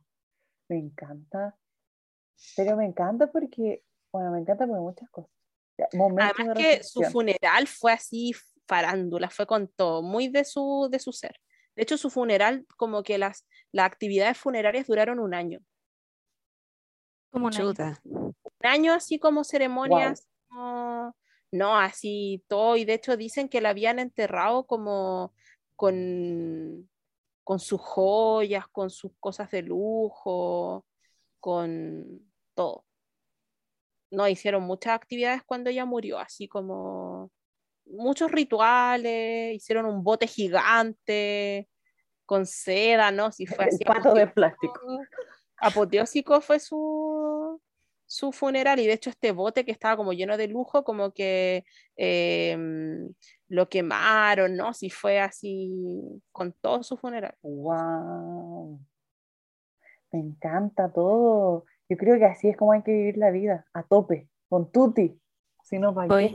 [0.67, 1.57] me encanta.
[2.55, 5.31] Pero me encanta porque, bueno, me encanta por muchas cosas.
[5.93, 8.33] Momentos Además de que su funeral fue así
[8.67, 11.39] farándula, fue con todo, muy de su, de su ser.
[11.75, 15.59] De hecho, su funeral, como que las, las actividades funerarias duraron un año.
[17.37, 17.69] Como un año.
[17.69, 18.01] Chuta.
[18.03, 21.15] un año así como ceremonias, no,
[21.51, 25.33] no, así todo, y de hecho dicen que la habían enterrado como
[25.75, 26.89] con,
[27.43, 30.85] con sus joyas, con sus cosas de lujo,
[31.39, 32.21] con
[32.53, 32.85] todo.
[34.09, 37.31] No, hicieron muchas actividades cuando ella murió, así como
[37.85, 41.69] muchos rituales, hicieron un bote gigante
[42.25, 43.31] con seda, ¿no?
[43.31, 44.99] Si fue así pato de apoteósico plástico.
[45.57, 46.77] apoteósico fue su,
[48.07, 51.65] su funeral y de hecho este bote que estaba como lleno de lujo, como que
[51.97, 52.57] eh,
[53.49, 54.73] lo quemaron, ¿no?
[54.73, 57.35] Si fue así con todo su funeral.
[57.43, 58.79] Wow.
[60.11, 61.65] Me encanta todo.
[61.89, 65.19] Yo creo que así es como hay que vivir la vida, a tope, con tutti.
[65.63, 66.33] Si no, ¿para qué?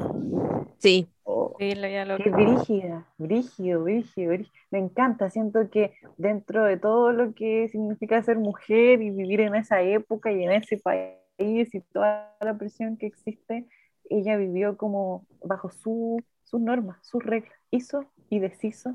[0.78, 1.56] Sí, Oh.
[1.60, 2.24] Ya loco.
[2.24, 4.52] Qué brígida, brígido, brígido, brígido.
[4.70, 9.54] Me encanta, siento que dentro de todo lo que significa ser mujer y vivir en
[9.54, 13.68] esa época y en ese país y toda la presión que existe,
[14.10, 18.94] ella vivió como bajo su, sus normas, sus reglas, hizo y deshizo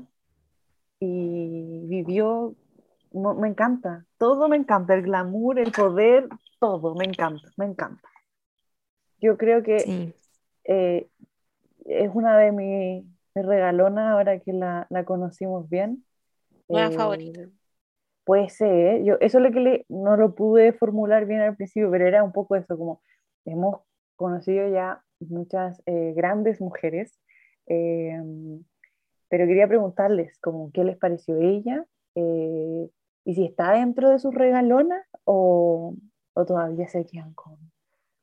[1.00, 2.54] y vivió,
[3.12, 6.28] me encanta, todo me encanta, el glamour, el poder,
[6.58, 8.08] todo, me encanta, me encanta.
[9.20, 10.14] Yo creo que sí.
[10.64, 11.08] eh,
[11.86, 13.04] es una de mis
[13.34, 16.04] mis regalonas ahora que la, la conocimos bien.
[16.68, 17.48] Nueva Eh, favorita.
[18.28, 21.90] Puede ser, yo, eso es lo que le, no lo pude formular bien al principio,
[21.90, 23.00] pero era un poco eso, como
[23.46, 23.80] hemos
[24.16, 27.18] conocido ya muchas eh, grandes mujeres,
[27.68, 28.20] eh,
[29.30, 31.86] pero quería preguntarles como qué les pareció ella
[32.16, 32.90] eh,
[33.24, 35.94] y si está dentro de sus regalonas o,
[36.34, 37.56] o todavía se quedan con,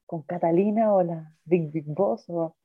[0.06, 2.56] con Catalina o la Big Big Boss o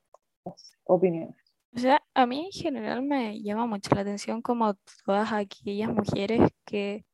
[0.45, 1.37] no sé, opiniones.
[1.75, 4.75] O sea, a mí en general me llama mucho la atención como
[5.07, 7.07] todas aquellas mujeres que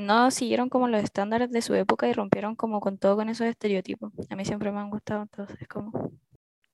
[0.00, 3.46] no siguieron como los estándares de su época y rompieron como con todo con esos
[3.46, 4.12] estereotipos.
[4.28, 6.12] A mí siempre me han gustado, entonces como...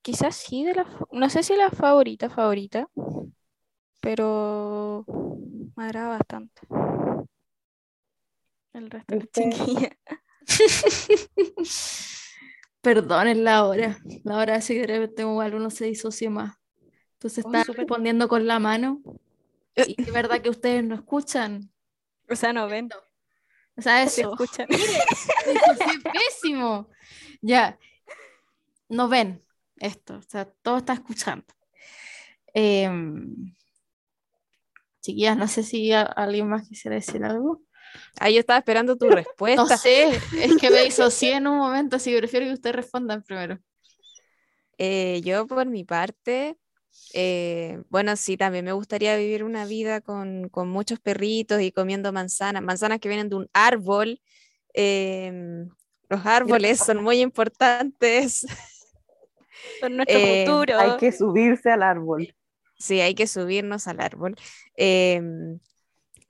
[0.03, 0.87] Quizás sí de las...
[1.11, 2.89] No sé si la favorita, favorita,
[4.01, 5.05] pero
[5.77, 6.63] me agrada bastante.
[8.73, 9.51] El resto de las ¿Viste?
[9.51, 9.91] chiquillas.
[12.81, 13.99] Perdón, es la hora.
[14.23, 16.57] La hora que de repente igual uno se disocie más.
[17.15, 19.03] Entonces está respondiendo con la mano.
[19.75, 21.73] Y es verdad que ustedes no escuchan.
[22.29, 22.89] O sea, no ven,
[23.77, 24.31] O sea, se eso.
[24.33, 24.67] escuchan.
[24.71, 26.89] Me disocié pésimo.
[27.43, 27.79] Ya.
[28.89, 29.43] No ven
[29.77, 30.17] esto.
[30.17, 31.45] O sea, todo está escuchando.
[32.55, 33.55] Em,
[35.01, 37.63] chiquillas, no sé si alguien más quisiera decir algo.
[38.19, 39.77] Ahí yo estaba esperando tu No respuesta.
[39.77, 43.59] sé, es que me disocié en un momento, así que prefiero que ustedes respondan primero.
[44.79, 46.59] Eh, yo por mi parte,
[47.15, 52.13] eh, bueno, sí, también me gustaría vivir una vida con, con muchos perritos y comiendo
[52.13, 54.21] manzanas, manzanas que vienen de un árbol.
[54.75, 55.69] em,
[56.09, 58.47] los árboles son muy importantes.
[59.81, 60.79] Son nuestro Eh, futuro.
[60.79, 62.35] Hay que subirse al árbol.
[62.79, 64.35] Sí, hay que subirnos al árbol.
[64.77, 65.59] Em,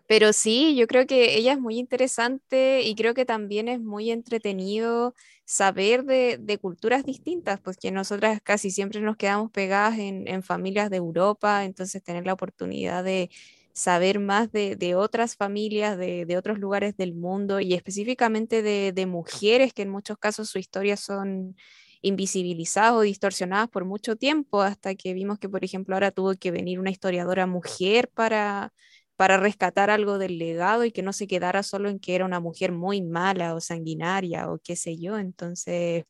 [0.06, 4.10] pero sí, yo creo que ella es muy interesante y creo que también es muy
[4.10, 5.14] entretenido
[5.46, 10.42] saber de, de culturas distintas, pues que nosotras casi siempre nos quedamos pegadas en, en
[10.44, 13.30] familias de Europa, entonces tener la oportunidad de
[13.72, 18.92] saber más de, de otras familias, de, de otros lugares del mundo y específicamente de,
[18.92, 21.56] de mujeres que en muchos casos su historia son
[22.02, 26.50] invisibilizadas o distorsionadas por mucho tiempo, hasta que vimos que, por ejemplo, ahora tuvo que
[26.50, 28.72] venir una historiadora mujer para,
[29.16, 32.40] para rescatar algo del legado y que no se quedara solo en que era una
[32.40, 35.18] mujer muy mala o sanguinaria o qué sé yo.
[35.18, 36.04] Entonces,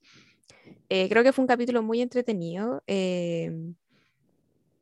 [0.89, 2.83] eh, creo que fue un capítulo muy entretenido.
[2.87, 3.53] eh,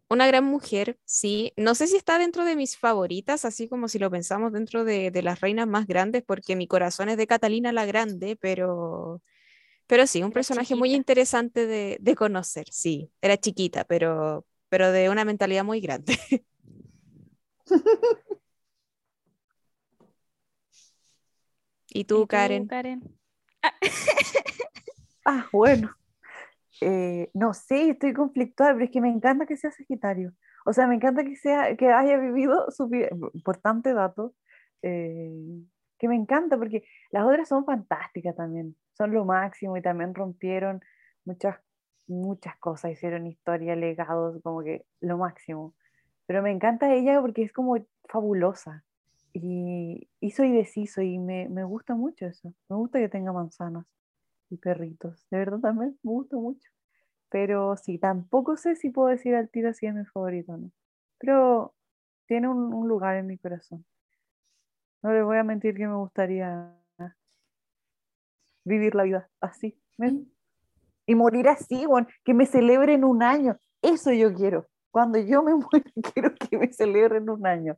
[0.09, 1.53] una gran mujer, sí.
[1.57, 5.11] No sé si está dentro de mis favoritas, así como si lo pensamos dentro de,
[5.11, 9.23] de las reinas más grandes, porque mi corazón es de Catalina la Grande, pero,
[9.87, 13.11] pero sí, un Era personaje muy interesante de, de conocer, sí.
[13.23, 16.19] Era chiquita, pero, pero de una mentalidad muy grande.
[21.89, 22.67] ¿Y ¿Y tú, tú, Karen?
[22.67, 23.03] Karen?
[25.27, 25.91] Ah, bueno.
[26.83, 30.35] Eh, no sé, estoy conflictuada, pero es que me encanta que sea Sagitario.
[30.67, 34.35] O sea, me encanta que sea, que haya vivido su vida, importante dato,
[34.83, 35.31] eh,
[35.99, 40.83] que me encanta porque las otras son fantásticas también, son lo máximo y también rompieron
[41.25, 41.59] muchas,
[42.07, 45.75] muchas cosas, hicieron historia, legados, como que lo máximo.
[46.27, 47.77] Pero me encanta ella porque es como
[48.09, 48.85] fabulosa
[49.33, 52.55] y, y soy deciso y me, me gusta mucho eso.
[52.69, 53.87] Me gusta que tenga manzanas
[54.51, 55.27] y perritos.
[55.31, 56.71] De verdad también me gusta mucho.
[57.31, 60.71] Pero sí, tampoco sé si puedo decir al tiro si es mi favorito o no.
[61.19, 61.75] Pero
[62.27, 63.85] tiene un, lugar en mi corazón.
[65.03, 66.73] No le voy a mentir que me gustaría
[68.65, 69.77] vivir la vida así.
[71.07, 71.87] Y morir así,
[72.25, 73.59] que me celebren un año.
[73.83, 74.67] Eso yo quiero.
[74.95, 77.77] Cuando yo me muera, quiero que me celebren un año.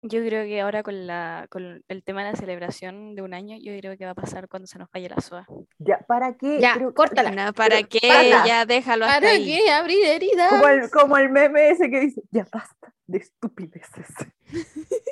[0.00, 3.58] Yo creo que ahora con, la, con el tema de la celebración de un año,
[3.60, 5.46] yo creo que va a pasar cuando se nos vaya la SOA.
[5.78, 6.60] Ya, ¿para qué?
[6.60, 7.30] Ya, Pero- córtala.
[7.30, 8.08] No, ¿para pero qué?
[8.08, 8.46] para.
[8.46, 9.44] Ya déjalo hasta ¿Para ahí.
[9.44, 10.48] qué abrir heridas?
[10.48, 14.06] Como el, como el meme ese que dice, ya basta de estupideces.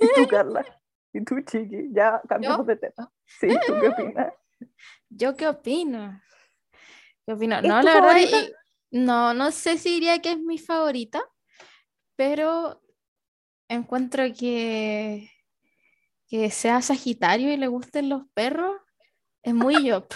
[0.00, 0.64] ¿Y tú, Carla?
[1.14, 1.88] ¿Y tú, Chiqui?
[1.92, 2.64] Ya cambiamos ¿Yo?
[2.64, 3.10] de tema.
[3.24, 4.34] Sí, ¿tú qué opinas?
[5.08, 6.20] ¿Yo qué opino?
[7.24, 7.56] ¿Qué opino?
[7.56, 8.52] ¿Es No, la verdad, y-
[8.94, 11.20] no, no sé si diría que es mi favorita,
[12.16, 12.80] pero
[13.68, 15.30] encuentro que
[16.28, 18.76] que sea Sagitario y le gusten los perros
[19.42, 20.06] es muy yo.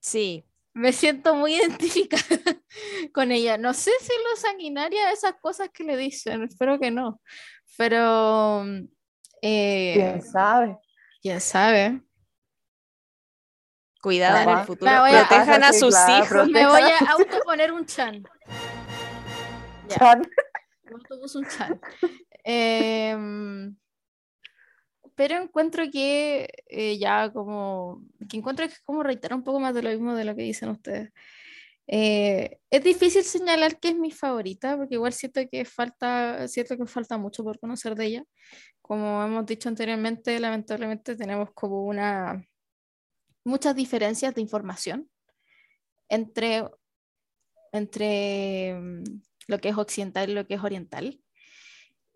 [0.00, 2.22] Sí, Me siento muy identificada
[3.12, 3.58] con ella.
[3.58, 7.20] No sé si lo sanguinaria esas cosas que le dicen, espero que no.
[7.76, 8.64] Pero
[9.42, 10.78] eh, ¿Quién sabe?
[11.20, 12.00] quién sabe.
[14.04, 14.90] Cuidado en el futuro.
[14.90, 16.48] Me voy a- Protejan a Sí, sus claro, hijos.
[16.50, 18.22] Me voy a autoponer un chan.
[19.88, 19.96] Ya.
[19.96, 20.22] Chan.
[20.84, 20.94] Me
[21.40, 21.80] un chan.
[22.44, 23.74] Em,
[25.14, 29.74] pero encuentro que eh, ya como que encuentro que es como reiterar un poco más
[29.74, 31.10] de lo mismo de lo que dicen ustedes.
[31.86, 36.86] Eh, es difícil señalar que es mi favorita, porque igual siento que falta, siento que
[36.86, 38.24] falta mucho por conocer de ella.
[38.82, 42.42] Como hemos dicho anteriormente, lamentablemente tenemos como una
[43.44, 45.10] muchas diferencias de información
[46.08, 46.64] entre,
[47.72, 49.04] entre mm,
[49.48, 51.20] lo que es occidental y lo que es oriental.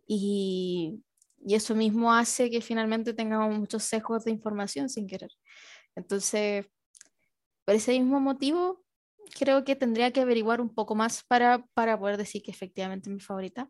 [0.07, 1.03] Y,
[1.45, 5.31] y eso mismo hace que finalmente tengamos muchos sesgos de información sin querer.
[5.95, 6.67] Entonces,
[7.65, 8.85] por ese mismo motivo,
[9.39, 13.15] creo que tendría que averiguar un poco más para, para poder decir que efectivamente es
[13.15, 13.69] mi favorita,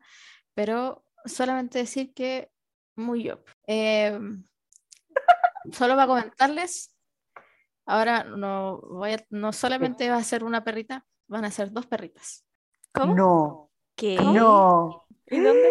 [0.54, 2.50] pero solamente decir que
[2.96, 3.42] muy yo.
[3.66, 4.18] Eh,
[5.72, 6.96] solo para comentarles,
[7.88, 11.86] ahora no, voy a- no solamente va a ser una perrita, van a ser dos
[11.86, 12.44] perritas.
[12.92, 13.14] ¿Cómo?
[13.14, 14.16] No, ¿Qué?
[14.16, 15.04] no.
[15.26, 15.68] ¿Y dónde?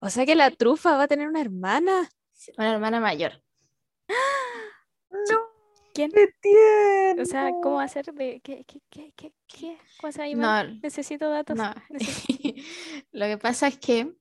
[0.00, 2.08] O sea que la trufa va a tener una hermana.
[2.58, 3.42] Una hermana mayor.
[5.10, 5.38] No,
[5.94, 6.10] ¿Quién?
[6.10, 7.22] qué tierno.
[7.22, 9.78] O sea, ¿cómo hacer de qué, qué, qué, qué, qué?
[10.34, 11.56] No, Necesito datos.
[11.56, 11.72] No.
[11.90, 12.54] Necesito-
[13.12, 14.14] Lo que pasa es que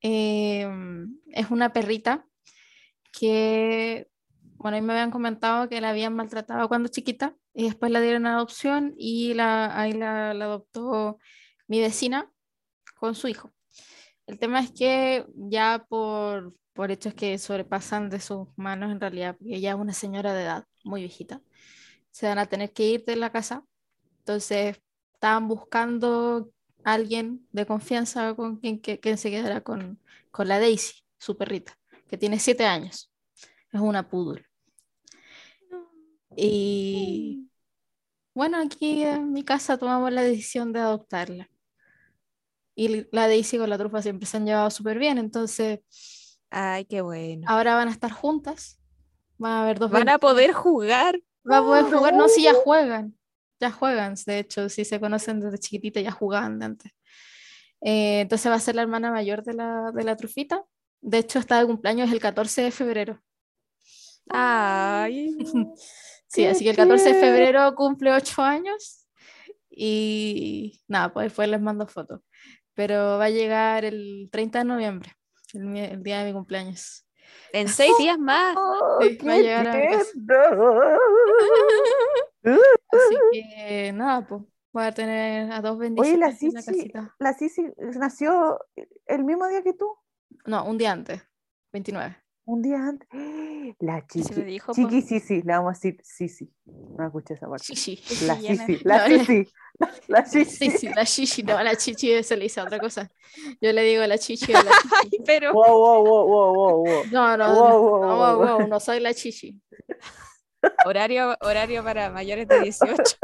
[0.00, 2.26] em, es una perrita
[3.12, 4.08] que,
[4.56, 8.26] bueno, ahí me habían comentado que la habían maltratado cuando chiquita y después la dieron
[8.26, 11.18] a adopción y la, ahí la, la adoptó
[11.66, 12.30] mi vecina
[12.94, 13.52] con su hijo.
[14.26, 19.36] El tema es que ya por, por hechos que sobrepasan de sus manos en realidad,
[19.36, 21.40] porque ella es una señora de edad muy viejita,
[22.10, 23.64] se van a tener que ir de la casa.
[24.18, 24.80] Entonces
[25.14, 26.50] estaban buscando
[26.84, 30.00] a alguien de confianza con quien, que, quien se quedara con,
[30.30, 31.78] con la Daisy, su perrita,
[32.08, 33.13] que tiene siete años.
[33.74, 34.46] Es una poodle.
[36.36, 37.50] Y
[38.32, 41.50] bueno, aquí en mi casa tomamos la decisión de adoptarla.
[42.76, 45.80] Y la Daisy con la trufa siempre se han llevado súper bien, entonces
[46.50, 47.46] Ay, qué bueno.
[47.48, 48.80] ahora van a estar juntas.
[49.38, 51.20] Van a haber dos Van a poder jugar.
[51.48, 53.18] Va a poder jugar, no, si ya juegan,
[53.60, 56.92] ya juegan, de hecho, si se conocen desde chiquitita, ya jugaban de antes.
[57.82, 60.64] Eh, entonces va a ser la hermana mayor de la, de la trufita.
[61.02, 63.20] De hecho, está de cumpleaños el 14 de febrero.
[64.28, 65.36] Ay.
[66.26, 69.06] Sí, ¡Qué así que el 14 de febrero cumple 8 años
[69.70, 72.22] Y nada, pues después les mando fotos.
[72.74, 75.12] Pero va a llegar el 30 de noviembre,
[75.52, 77.06] el, el día de mi cumpleaños.
[77.52, 78.56] En seis días más.
[78.58, 80.10] ¡Oh, Sí, va a llegar a mi casa.
[82.42, 84.42] Así que nada, pues
[84.72, 87.62] voy a tener a dos Oye, bendiciones en la Sisi, la Sisi
[87.96, 88.58] nació
[89.06, 89.86] el mismo día que tú,
[90.46, 91.22] No, un día antes,
[91.72, 92.23] 29.
[92.46, 93.08] Un día antes.
[93.80, 94.74] La Se chiqui, lo dijo, po.
[94.74, 96.50] chiqui Sisi, le vamos a decir Sisi.
[96.66, 97.64] No escuché esa parte.
[97.64, 98.00] Chichi.
[98.26, 98.36] La.
[98.36, 99.24] Sisi, la No, la- la,
[100.08, 103.10] la Sí, sí, la chichi, no, la chichi se le dice otra cosa.
[103.60, 105.22] Yo le digo la chichi o la chichi.
[105.24, 107.04] Pero Wow, wow, wow, wow, wow, wow.
[107.10, 108.68] No, no, Wow, no, wow, no, wow, wow, wow.
[108.68, 109.60] no soy la chichi.
[110.86, 113.16] horario, horario para mayores de 18.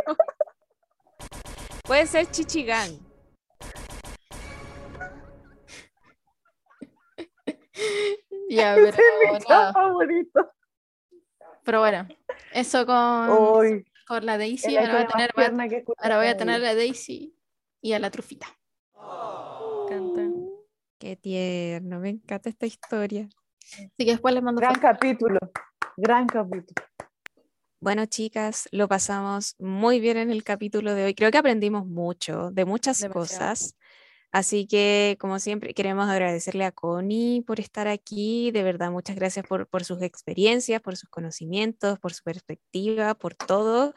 [1.85, 2.99] Puede ser chichigán.
[8.57, 8.95] Ya, pero es
[9.33, 9.73] mi chat nada.
[9.73, 10.51] favorito.
[11.63, 12.09] Pero bueno,
[12.53, 14.77] eso con, con la Daisy.
[14.77, 17.35] Ahora voy, a tener, ahora voy a tener a la Daisy
[17.81, 18.47] y a la trufita.
[19.89, 20.23] Canta.
[20.99, 23.29] Qué tierno, me encanta esta historia.
[23.63, 24.91] Así que después les mando Gran fotos.
[24.91, 25.39] capítulo,
[25.97, 26.87] gran capítulo.
[27.81, 31.15] Bueno, chicas, lo pasamos muy bien en el capítulo de hoy.
[31.15, 33.15] Creo que aprendimos mucho de muchas Demasiado.
[33.15, 33.77] cosas.
[34.33, 38.53] Así que, como siempre, queremos agradecerle a Connie por estar aquí.
[38.53, 43.93] De verdad, muchas gracias por, sus experiencias, por sus conocimientos, por su perspectiva, por todo.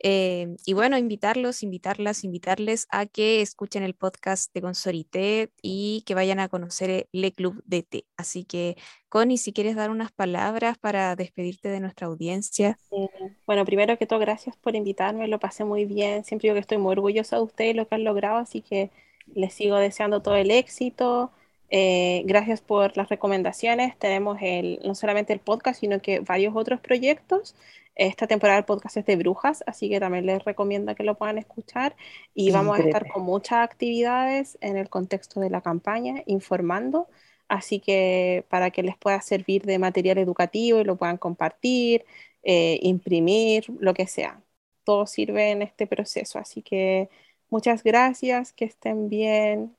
[0.00, 6.14] Eh, y bueno, invitarlos, invitarlas, invitarles a que escuchen el podcast de Consorité y que
[6.14, 8.04] vayan a conocer el Le Club de Té.
[8.16, 8.76] Así que,
[9.08, 12.78] Connie, si quieres dar unas palabras para despedirte de nuestra audiencia.
[12.90, 13.08] Eh,
[13.46, 16.24] Bueno, primero que todo, gracias por invitarme, lo pasé muy bien.
[16.24, 18.90] Siempre digo que estoy muy orgullosa de ustedes y lo que han logrado, así que
[19.34, 21.30] les sigo deseando todo el éxito.
[21.70, 23.98] Eh, gracias por las recomendaciones.
[23.98, 27.54] Tenemos el, no solamente el podcast, sino que varios otros proyectos.
[27.94, 31.36] Esta temporada el podcast es de brujas, así que también les recomiendo que lo puedan
[31.36, 31.96] escuchar.
[32.32, 37.08] Y vamos a estar con muchas actividades en el contexto de la campaña, informando.
[37.48, 42.04] Así que para que les pueda servir de material educativo y lo puedan compartir,
[42.44, 44.42] eh, imprimir, lo que sea.
[44.84, 46.38] Todo sirve en este proceso.
[46.38, 47.08] Así que
[47.50, 49.76] muchas gracias, que estén bien.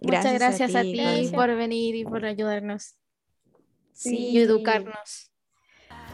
[0.00, 2.94] Muchas gracias a ti, por venir y por ayudarnos
[3.92, 4.16] Sí.
[4.16, 5.30] y educarnos.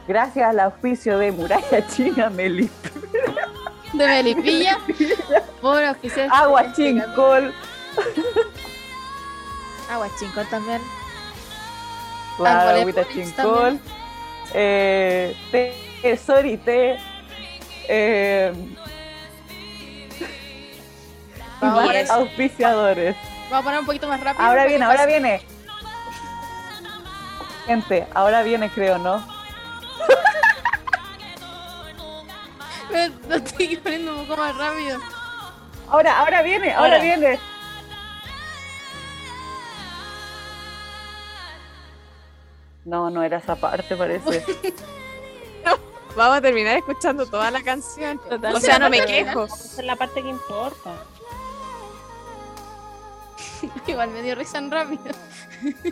[0.09, 2.71] Gracias al auspicio de Muralla China, Meli.
[3.93, 4.79] De Melipilla,
[5.61, 5.83] por.
[6.31, 7.53] Agua Chincol.
[9.91, 10.81] Agua chincol también.
[12.37, 13.79] Claro, agüita Chincol.
[14.55, 16.99] Eh, té.
[17.89, 18.53] Eh,
[21.73, 23.17] Vamos a auspiciadores.
[23.51, 24.45] Vamos a poner un poquito más rápido.
[24.47, 25.43] Ahora viene, ahora viene.
[27.67, 29.27] Gente, ahora viene, creo, ¿no?
[32.91, 34.99] Me- Lo estoy poniendo un poco más rápido.
[35.91, 37.03] Ahora, ahora viene, ahora Ahora.
[37.03, 37.39] viene.
[42.85, 44.45] No, no era esa parte, parece.
[46.17, 48.21] Vamos a terminar escuchando toda la canción.
[48.55, 49.45] O sea, no me quejo.
[49.47, 50.93] Esa es la parte que importa.
[53.87, 55.03] Igual me dio risa en rápido.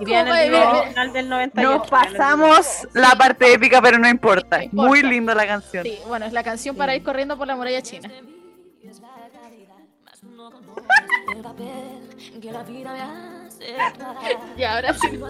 [0.00, 0.58] Iría en ¿Cómo el va?
[0.58, 0.78] video No.
[0.80, 1.78] original del 98.
[1.78, 4.56] Nos pasamos la parte épica, pero no importa.
[4.58, 4.88] No importa.
[4.88, 5.84] Muy linda la canción.
[5.84, 8.10] Sí, bueno, es la canción para ir corriendo por la muralla china.
[14.56, 15.20] Y ahora sí.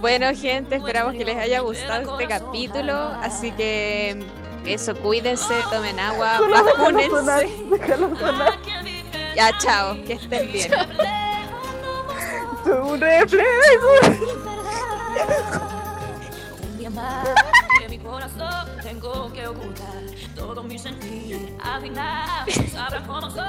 [0.00, 2.94] Bueno, gente, esperamos que les haya gustado este capítulo.
[3.22, 4.24] Así que
[4.66, 7.48] eso, cuídense, tomen agua, vacúnense.
[9.36, 10.72] Ya, chao, que estén bien.
[12.66, 13.92] Un reflejo.
[16.62, 17.28] Un día más
[17.80, 19.94] que mi corazón tengo que ocultar
[20.34, 21.56] todo mi sentir.
[21.62, 22.28] Al final
[22.72, 23.44] sabrás cómo soy.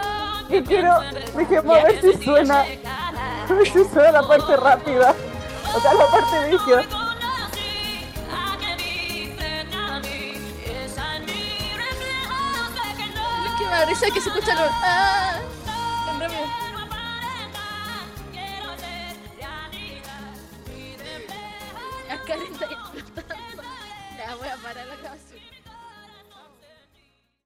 [0.49, 1.01] Y quiero,
[1.35, 5.15] dejemos a ver si suena, a ver si suena la parte rápida.
[5.75, 7.08] O sea, la parte vicio.
[13.69, 14.67] Da risa que se escucha lo.
[14.81, 15.39] ¡Ah!
[16.09, 16.19] En
[24.39, 24.98] voy a parar.